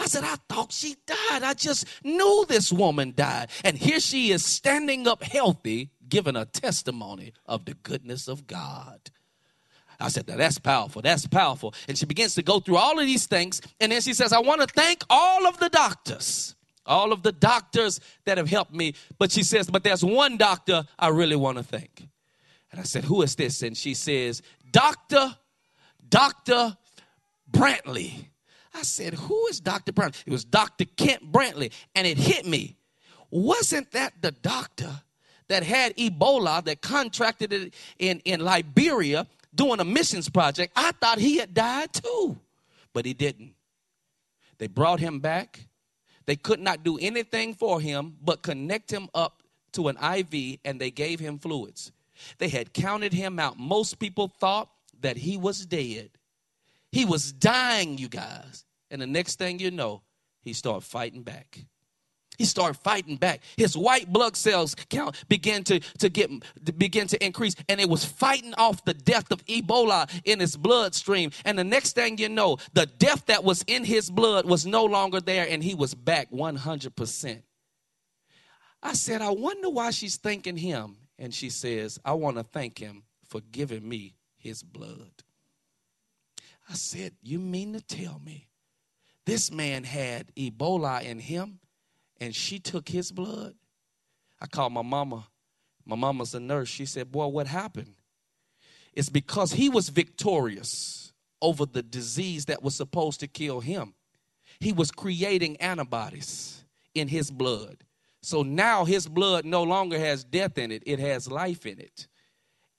I 0.00 0.06
said, 0.06 0.24
I 0.24 0.36
thought 0.48 0.72
she 0.72 0.96
died. 1.06 1.42
I 1.42 1.54
just 1.54 1.86
knew 2.02 2.44
this 2.48 2.72
woman 2.72 3.12
died. 3.14 3.50
And 3.64 3.76
here 3.76 4.00
she 4.00 4.30
is 4.32 4.44
standing 4.44 5.06
up 5.06 5.22
healthy, 5.22 5.90
giving 6.08 6.36
a 6.36 6.46
testimony 6.46 7.32
of 7.46 7.64
the 7.64 7.74
goodness 7.74 8.26
of 8.26 8.46
God. 8.46 8.98
I 10.00 10.08
said, 10.08 10.26
now 10.26 10.36
that's 10.36 10.58
powerful. 10.58 11.02
That's 11.02 11.26
powerful. 11.26 11.74
And 11.86 11.96
she 11.96 12.06
begins 12.06 12.34
to 12.34 12.42
go 12.42 12.60
through 12.60 12.76
all 12.76 12.98
of 12.98 13.06
these 13.06 13.26
things. 13.26 13.60
And 13.80 13.92
then 13.92 14.00
she 14.00 14.12
says, 14.12 14.32
I 14.32 14.40
want 14.40 14.60
to 14.60 14.66
thank 14.66 15.04
all 15.08 15.46
of 15.46 15.58
the 15.58 15.68
doctors 15.68 16.56
all 16.86 17.12
of 17.12 17.22
the 17.22 17.32
doctors 17.32 18.00
that 18.24 18.38
have 18.38 18.48
helped 18.48 18.74
me. 18.74 18.94
But 19.18 19.32
she 19.32 19.42
says, 19.42 19.68
but 19.70 19.84
there's 19.84 20.04
one 20.04 20.36
doctor 20.36 20.84
I 20.98 21.08
really 21.08 21.36
want 21.36 21.58
to 21.58 21.64
thank. 21.64 22.08
And 22.70 22.80
I 22.80 22.84
said, 22.84 23.04
who 23.04 23.22
is 23.22 23.36
this? 23.36 23.62
And 23.62 23.76
she 23.76 23.94
says, 23.94 24.42
Dr. 24.70 25.36
Dr. 26.08 26.76
Brantly. 27.50 28.26
I 28.74 28.82
said, 28.82 29.14
who 29.14 29.46
is 29.46 29.60
Dr. 29.60 29.92
Brantly? 29.92 30.22
It 30.26 30.32
was 30.32 30.44
Dr. 30.44 30.84
Kent 30.84 31.30
Brantly. 31.30 31.72
And 31.94 32.06
it 32.06 32.18
hit 32.18 32.46
me. 32.46 32.76
Wasn't 33.30 33.90
that 33.92 34.14
the 34.20 34.32
doctor 34.32 34.90
that 35.48 35.62
had 35.62 35.96
Ebola 35.96 36.64
that 36.64 36.82
contracted 36.82 37.52
it 37.52 37.74
in, 37.98 38.20
in 38.24 38.40
Liberia 38.40 39.26
doing 39.54 39.80
a 39.80 39.84
missions 39.84 40.28
project? 40.28 40.72
I 40.76 40.92
thought 40.92 41.18
he 41.18 41.38
had 41.38 41.54
died 41.54 41.92
too, 41.92 42.38
but 42.92 43.06
he 43.06 43.14
didn't. 43.14 43.54
They 44.58 44.66
brought 44.66 45.00
him 45.00 45.20
back 45.20 45.60
they 46.26 46.36
could 46.36 46.60
not 46.60 46.84
do 46.84 46.98
anything 46.98 47.54
for 47.54 47.80
him 47.80 48.16
but 48.22 48.42
connect 48.42 48.90
him 48.90 49.08
up 49.14 49.42
to 49.72 49.88
an 49.88 49.96
IV 49.96 50.58
and 50.64 50.80
they 50.80 50.90
gave 50.90 51.20
him 51.20 51.38
fluids. 51.38 51.92
They 52.38 52.48
had 52.48 52.72
counted 52.72 53.12
him 53.12 53.38
out. 53.38 53.58
Most 53.58 53.98
people 53.98 54.28
thought 54.38 54.70
that 55.00 55.16
he 55.16 55.36
was 55.36 55.66
dead. 55.66 56.10
He 56.92 57.04
was 57.04 57.32
dying, 57.32 57.98
you 57.98 58.08
guys. 58.08 58.64
And 58.90 59.02
the 59.02 59.06
next 59.06 59.36
thing 59.36 59.58
you 59.58 59.70
know, 59.70 60.02
he 60.42 60.52
started 60.52 60.82
fighting 60.86 61.22
back. 61.22 61.58
He 62.38 62.44
started 62.44 62.78
fighting 62.78 63.16
back. 63.16 63.40
His 63.56 63.76
white 63.76 64.12
blood 64.12 64.36
cells 64.36 64.74
count 64.88 65.16
began 65.28 65.64
to, 65.64 65.80
to 65.98 66.08
get 66.08 66.30
begin 66.78 67.06
to 67.08 67.24
increase, 67.24 67.54
and 67.68 67.80
it 67.80 67.88
was 67.88 68.04
fighting 68.04 68.54
off 68.54 68.84
the 68.84 68.94
death 68.94 69.30
of 69.30 69.44
Ebola 69.46 70.10
in 70.24 70.40
his 70.40 70.56
bloodstream. 70.56 71.30
And 71.44 71.58
the 71.58 71.64
next 71.64 71.92
thing 71.92 72.18
you 72.18 72.28
know, 72.28 72.58
the 72.72 72.86
death 72.86 73.26
that 73.26 73.44
was 73.44 73.64
in 73.66 73.84
his 73.84 74.10
blood 74.10 74.46
was 74.46 74.66
no 74.66 74.84
longer 74.84 75.20
there, 75.20 75.46
and 75.48 75.62
he 75.62 75.74
was 75.74 75.94
back 75.94 76.30
100%. 76.30 77.42
I 78.82 78.92
said, 78.92 79.22
I 79.22 79.30
wonder 79.30 79.70
why 79.70 79.90
she's 79.90 80.16
thanking 80.16 80.58
him. 80.58 80.96
And 81.18 81.32
she 81.32 81.48
says, 81.48 81.98
I 82.04 82.12
want 82.12 82.36
to 82.36 82.42
thank 82.42 82.78
him 82.78 83.04
for 83.28 83.40
giving 83.52 83.88
me 83.88 84.16
his 84.36 84.62
blood. 84.62 85.12
I 86.68 86.74
said, 86.74 87.12
You 87.22 87.38
mean 87.38 87.72
to 87.74 87.80
tell 87.80 88.20
me 88.24 88.48
this 89.24 89.50
man 89.50 89.84
had 89.84 90.34
Ebola 90.34 91.02
in 91.02 91.18
him? 91.18 91.60
And 92.20 92.34
she 92.34 92.58
took 92.58 92.88
his 92.88 93.12
blood. 93.12 93.54
I 94.40 94.46
called 94.46 94.72
my 94.72 94.82
mama. 94.82 95.26
My 95.86 95.96
mama's 95.96 96.34
a 96.34 96.40
nurse. 96.40 96.68
She 96.68 96.86
said, 96.86 97.10
Boy, 97.12 97.26
what 97.26 97.46
happened? 97.46 97.94
It's 98.94 99.08
because 99.08 99.52
he 99.52 99.68
was 99.68 99.88
victorious 99.88 101.12
over 101.42 101.66
the 101.66 101.82
disease 101.82 102.46
that 102.46 102.62
was 102.62 102.74
supposed 102.74 103.20
to 103.20 103.26
kill 103.26 103.60
him. 103.60 103.94
He 104.60 104.72
was 104.72 104.90
creating 104.90 105.56
antibodies 105.56 106.64
in 106.94 107.08
his 107.08 107.30
blood. 107.30 107.78
So 108.22 108.42
now 108.42 108.84
his 108.84 109.06
blood 109.06 109.44
no 109.44 109.62
longer 109.62 109.98
has 109.98 110.24
death 110.24 110.56
in 110.56 110.70
it, 110.70 110.82
it 110.86 110.98
has 110.98 111.30
life 111.30 111.66
in 111.66 111.78
it. 111.78 112.06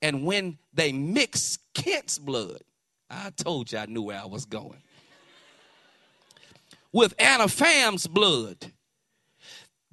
And 0.02 0.26
when 0.26 0.58
they 0.74 0.92
mix 0.92 1.60
Kent's 1.74 2.18
blood, 2.18 2.62
I 3.10 3.30
told 3.32 3.72
you 3.72 3.78
I 3.78 3.86
knew 3.86 4.02
where 4.02 4.20
I 4.20 4.26
was 4.26 4.46
going. 4.46 4.82
With 6.92 7.14
Nina 7.20 7.48
Pham's 7.48 8.08
blood, 8.08 8.72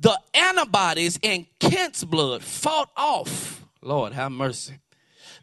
the 0.02 0.18
antibodies 0.34 1.18
in 1.22 1.46
Kent's 1.60 2.02
blood 2.04 2.42
fought 2.42 2.90
off, 2.96 3.64
Lord 3.80 4.12
have 4.12 4.32
mercy, 4.32 4.74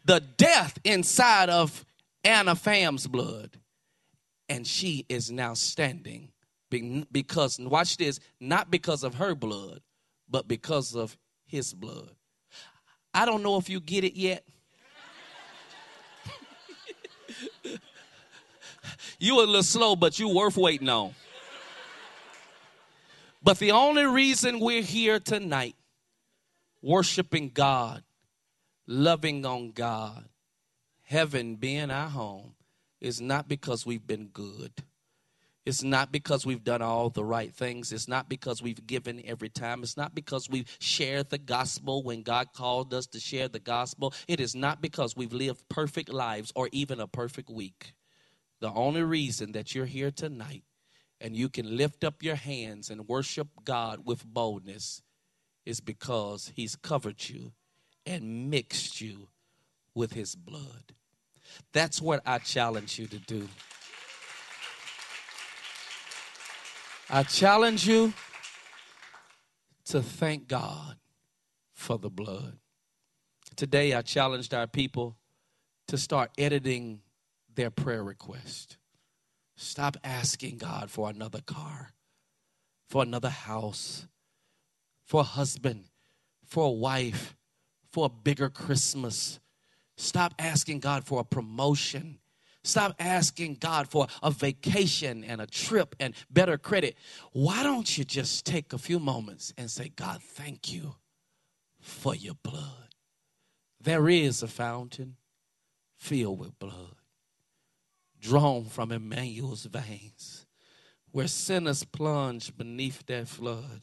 the 0.04 0.20
death 0.20 0.78
inside 0.84 1.48
of 1.48 1.84
Nina 2.24 2.54
Pham's 2.54 3.06
blood. 3.06 3.56
And 4.48 4.66
she 4.66 5.06
is 5.08 5.30
now 5.30 5.54
standing 5.54 6.32
because, 6.68 7.58
watch 7.58 7.96
this, 7.96 8.20
not 8.40 8.70
because 8.70 9.02
of 9.04 9.14
her 9.14 9.34
blood, 9.34 9.80
but 10.28 10.46
because 10.46 10.94
of 10.94 11.16
his 11.46 11.72
blood. 11.72 12.10
I 13.14 13.24
don't 13.24 13.42
know 13.42 13.56
if 13.56 13.70
you 13.70 13.80
get 13.80 14.04
it 14.04 14.14
yet. 14.14 14.44
you 19.18 19.36
a 19.36 19.42
little 19.46 19.62
slow, 19.62 19.96
but 19.96 20.18
you 20.18 20.28
worth 20.28 20.56
waiting 20.56 20.88
on. 20.88 21.14
But 23.42 23.58
the 23.58 23.72
only 23.72 24.04
reason 24.04 24.60
we're 24.60 24.82
here 24.82 25.18
tonight, 25.18 25.76
worshiping 26.82 27.50
God, 27.54 28.02
loving 28.86 29.46
on 29.46 29.72
God, 29.72 30.28
heaven 31.02 31.56
being 31.56 31.90
our 31.90 32.08
home, 32.08 32.54
is 33.00 33.20
not 33.20 33.48
because 33.48 33.86
we've 33.86 34.06
been 34.06 34.26
good. 34.26 34.72
It's 35.64 35.82
not 35.82 36.10
because 36.10 36.44
we've 36.44 36.64
done 36.64 36.82
all 36.82 37.10
the 37.10 37.24
right 37.24 37.54
things. 37.54 37.92
It's 37.92 38.08
not 38.08 38.28
because 38.28 38.62
we've 38.62 38.86
given 38.86 39.22
every 39.24 39.48
time. 39.50 39.82
It's 39.82 39.96
not 39.96 40.14
because 40.14 40.48
we've 40.48 40.68
shared 40.78 41.30
the 41.30 41.38
gospel 41.38 42.02
when 42.02 42.22
God 42.22 42.48
called 42.54 42.92
us 42.92 43.06
to 43.08 43.20
share 43.20 43.48
the 43.48 43.58
gospel. 43.58 44.14
It 44.26 44.40
is 44.40 44.54
not 44.54 44.80
because 44.80 45.16
we've 45.16 45.32
lived 45.32 45.68
perfect 45.68 46.10
lives 46.10 46.52
or 46.54 46.68
even 46.72 46.98
a 47.00 47.06
perfect 47.06 47.50
week. 47.50 47.92
The 48.60 48.72
only 48.72 49.02
reason 49.02 49.52
that 49.52 49.74
you're 49.74 49.86
here 49.86 50.10
tonight 50.10 50.64
and 51.20 51.36
you 51.36 51.48
can 51.48 51.76
lift 51.76 52.02
up 52.04 52.22
your 52.22 52.36
hands 52.36 52.90
and 52.90 53.08
worship 53.08 53.48
God 53.64 54.00
with 54.04 54.24
boldness 54.24 55.02
is 55.66 55.80
because 55.80 56.52
He's 56.54 56.76
covered 56.76 57.28
you 57.28 57.52
and 58.06 58.50
mixed 58.50 59.00
you 59.00 59.28
with 59.94 60.12
His 60.12 60.34
blood. 60.34 60.94
That's 61.72 62.00
what 62.00 62.22
I 62.24 62.38
challenge 62.38 62.98
you 62.98 63.06
to 63.08 63.18
do. 63.18 63.48
I 67.08 67.24
challenge 67.24 67.86
you 67.88 68.12
to 69.86 70.00
thank 70.00 70.46
God 70.46 70.96
for 71.72 71.98
the 71.98 72.10
blood. 72.10 72.56
Today, 73.56 73.94
I 73.94 74.02
challenged 74.02 74.54
our 74.54 74.68
people 74.68 75.16
to 75.88 75.98
start 75.98 76.30
editing 76.38 77.00
their 77.56 77.70
prayer 77.70 78.04
request. 78.04 78.76
Stop 79.62 79.98
asking 80.02 80.56
God 80.56 80.90
for 80.90 81.10
another 81.10 81.42
car, 81.42 81.92
for 82.88 83.02
another 83.02 83.28
house, 83.28 84.06
for 85.04 85.20
a 85.20 85.24
husband, 85.24 85.84
for 86.46 86.64
a 86.64 86.70
wife, 86.70 87.36
for 87.92 88.06
a 88.06 88.08
bigger 88.08 88.48
Christmas. 88.48 89.38
Stop 89.98 90.34
asking 90.38 90.80
God 90.80 91.04
for 91.04 91.20
a 91.20 91.24
promotion. 91.24 92.20
Stop 92.64 92.94
asking 92.98 93.56
God 93.56 93.86
for 93.86 94.06
a 94.22 94.30
vacation 94.30 95.24
and 95.24 95.42
a 95.42 95.46
trip 95.46 95.94
and 96.00 96.14
better 96.30 96.56
credit. 96.56 96.96
Why 97.32 97.62
don't 97.62 97.98
you 97.98 98.04
just 98.04 98.46
take 98.46 98.72
a 98.72 98.78
few 98.78 98.98
moments 98.98 99.52
and 99.58 99.70
say, 99.70 99.90
God, 99.94 100.22
thank 100.22 100.72
you 100.72 100.94
for 101.80 102.14
your 102.14 102.34
blood? 102.42 102.94
There 103.78 104.08
is 104.08 104.42
a 104.42 104.48
fountain 104.48 105.16
filled 105.98 106.38
with 106.38 106.58
blood 106.58 106.99
drawn 108.20 108.64
from 108.64 108.92
Emmanuel's 108.92 109.64
veins, 109.64 110.46
where 111.10 111.28
sinners 111.28 111.84
plunge 111.84 112.56
beneath 112.56 113.04
that 113.06 113.28
flood. 113.28 113.80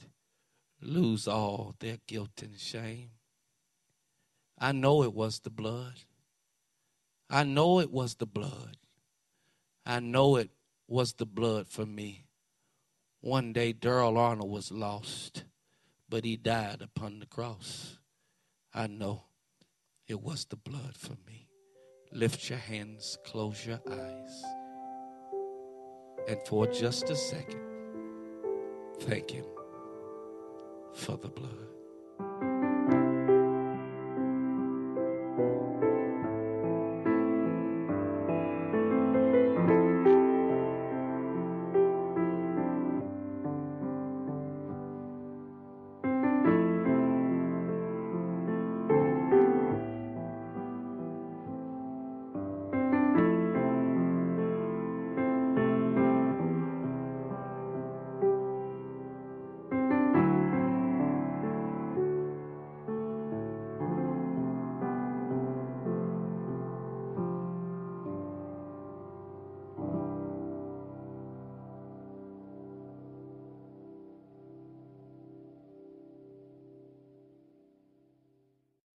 lose 0.79 1.27
all 1.27 1.75
their 1.79 1.97
guilt 2.07 2.41
and 2.43 2.59
shame. 2.59 3.09
I 4.59 4.71
know 4.71 5.03
it 5.03 5.13
was 5.13 5.39
the 5.39 5.49
blood. 5.49 6.01
I 7.29 7.43
know 7.43 7.79
it 7.79 7.91
was 7.91 8.15
the 8.15 8.27
blood. 8.27 8.77
I 9.85 9.99
know 9.99 10.35
it 10.35 10.51
was 10.87 11.13
the 11.13 11.25
blood 11.25 11.67
for 11.67 11.85
me. 11.85 12.25
One 13.21 13.53
day, 13.53 13.73
Darrell 13.73 14.17
Arnold 14.17 14.51
was 14.51 14.71
lost, 14.71 15.43
but 16.07 16.23
he 16.23 16.37
died 16.37 16.81
upon 16.81 17.19
the 17.19 17.25
cross. 17.25 17.97
I 18.73 18.87
know 18.87 19.23
it 20.07 20.21
was 20.21 20.45
the 20.45 20.55
blood 20.55 20.95
for 20.95 21.15
me. 21.27 21.46
Lift 22.11 22.49
your 22.49 22.59
hands, 22.59 23.17
close 23.25 23.65
your 23.65 23.79
eyes, 23.89 24.43
and 26.27 26.39
for 26.47 26.65
just 26.67 27.09
a 27.09 27.15
second, 27.15 27.61
thank 29.01 29.31
Him 29.31 29.45
for 30.93 31.17
the 31.17 31.27
blood. 31.27 31.67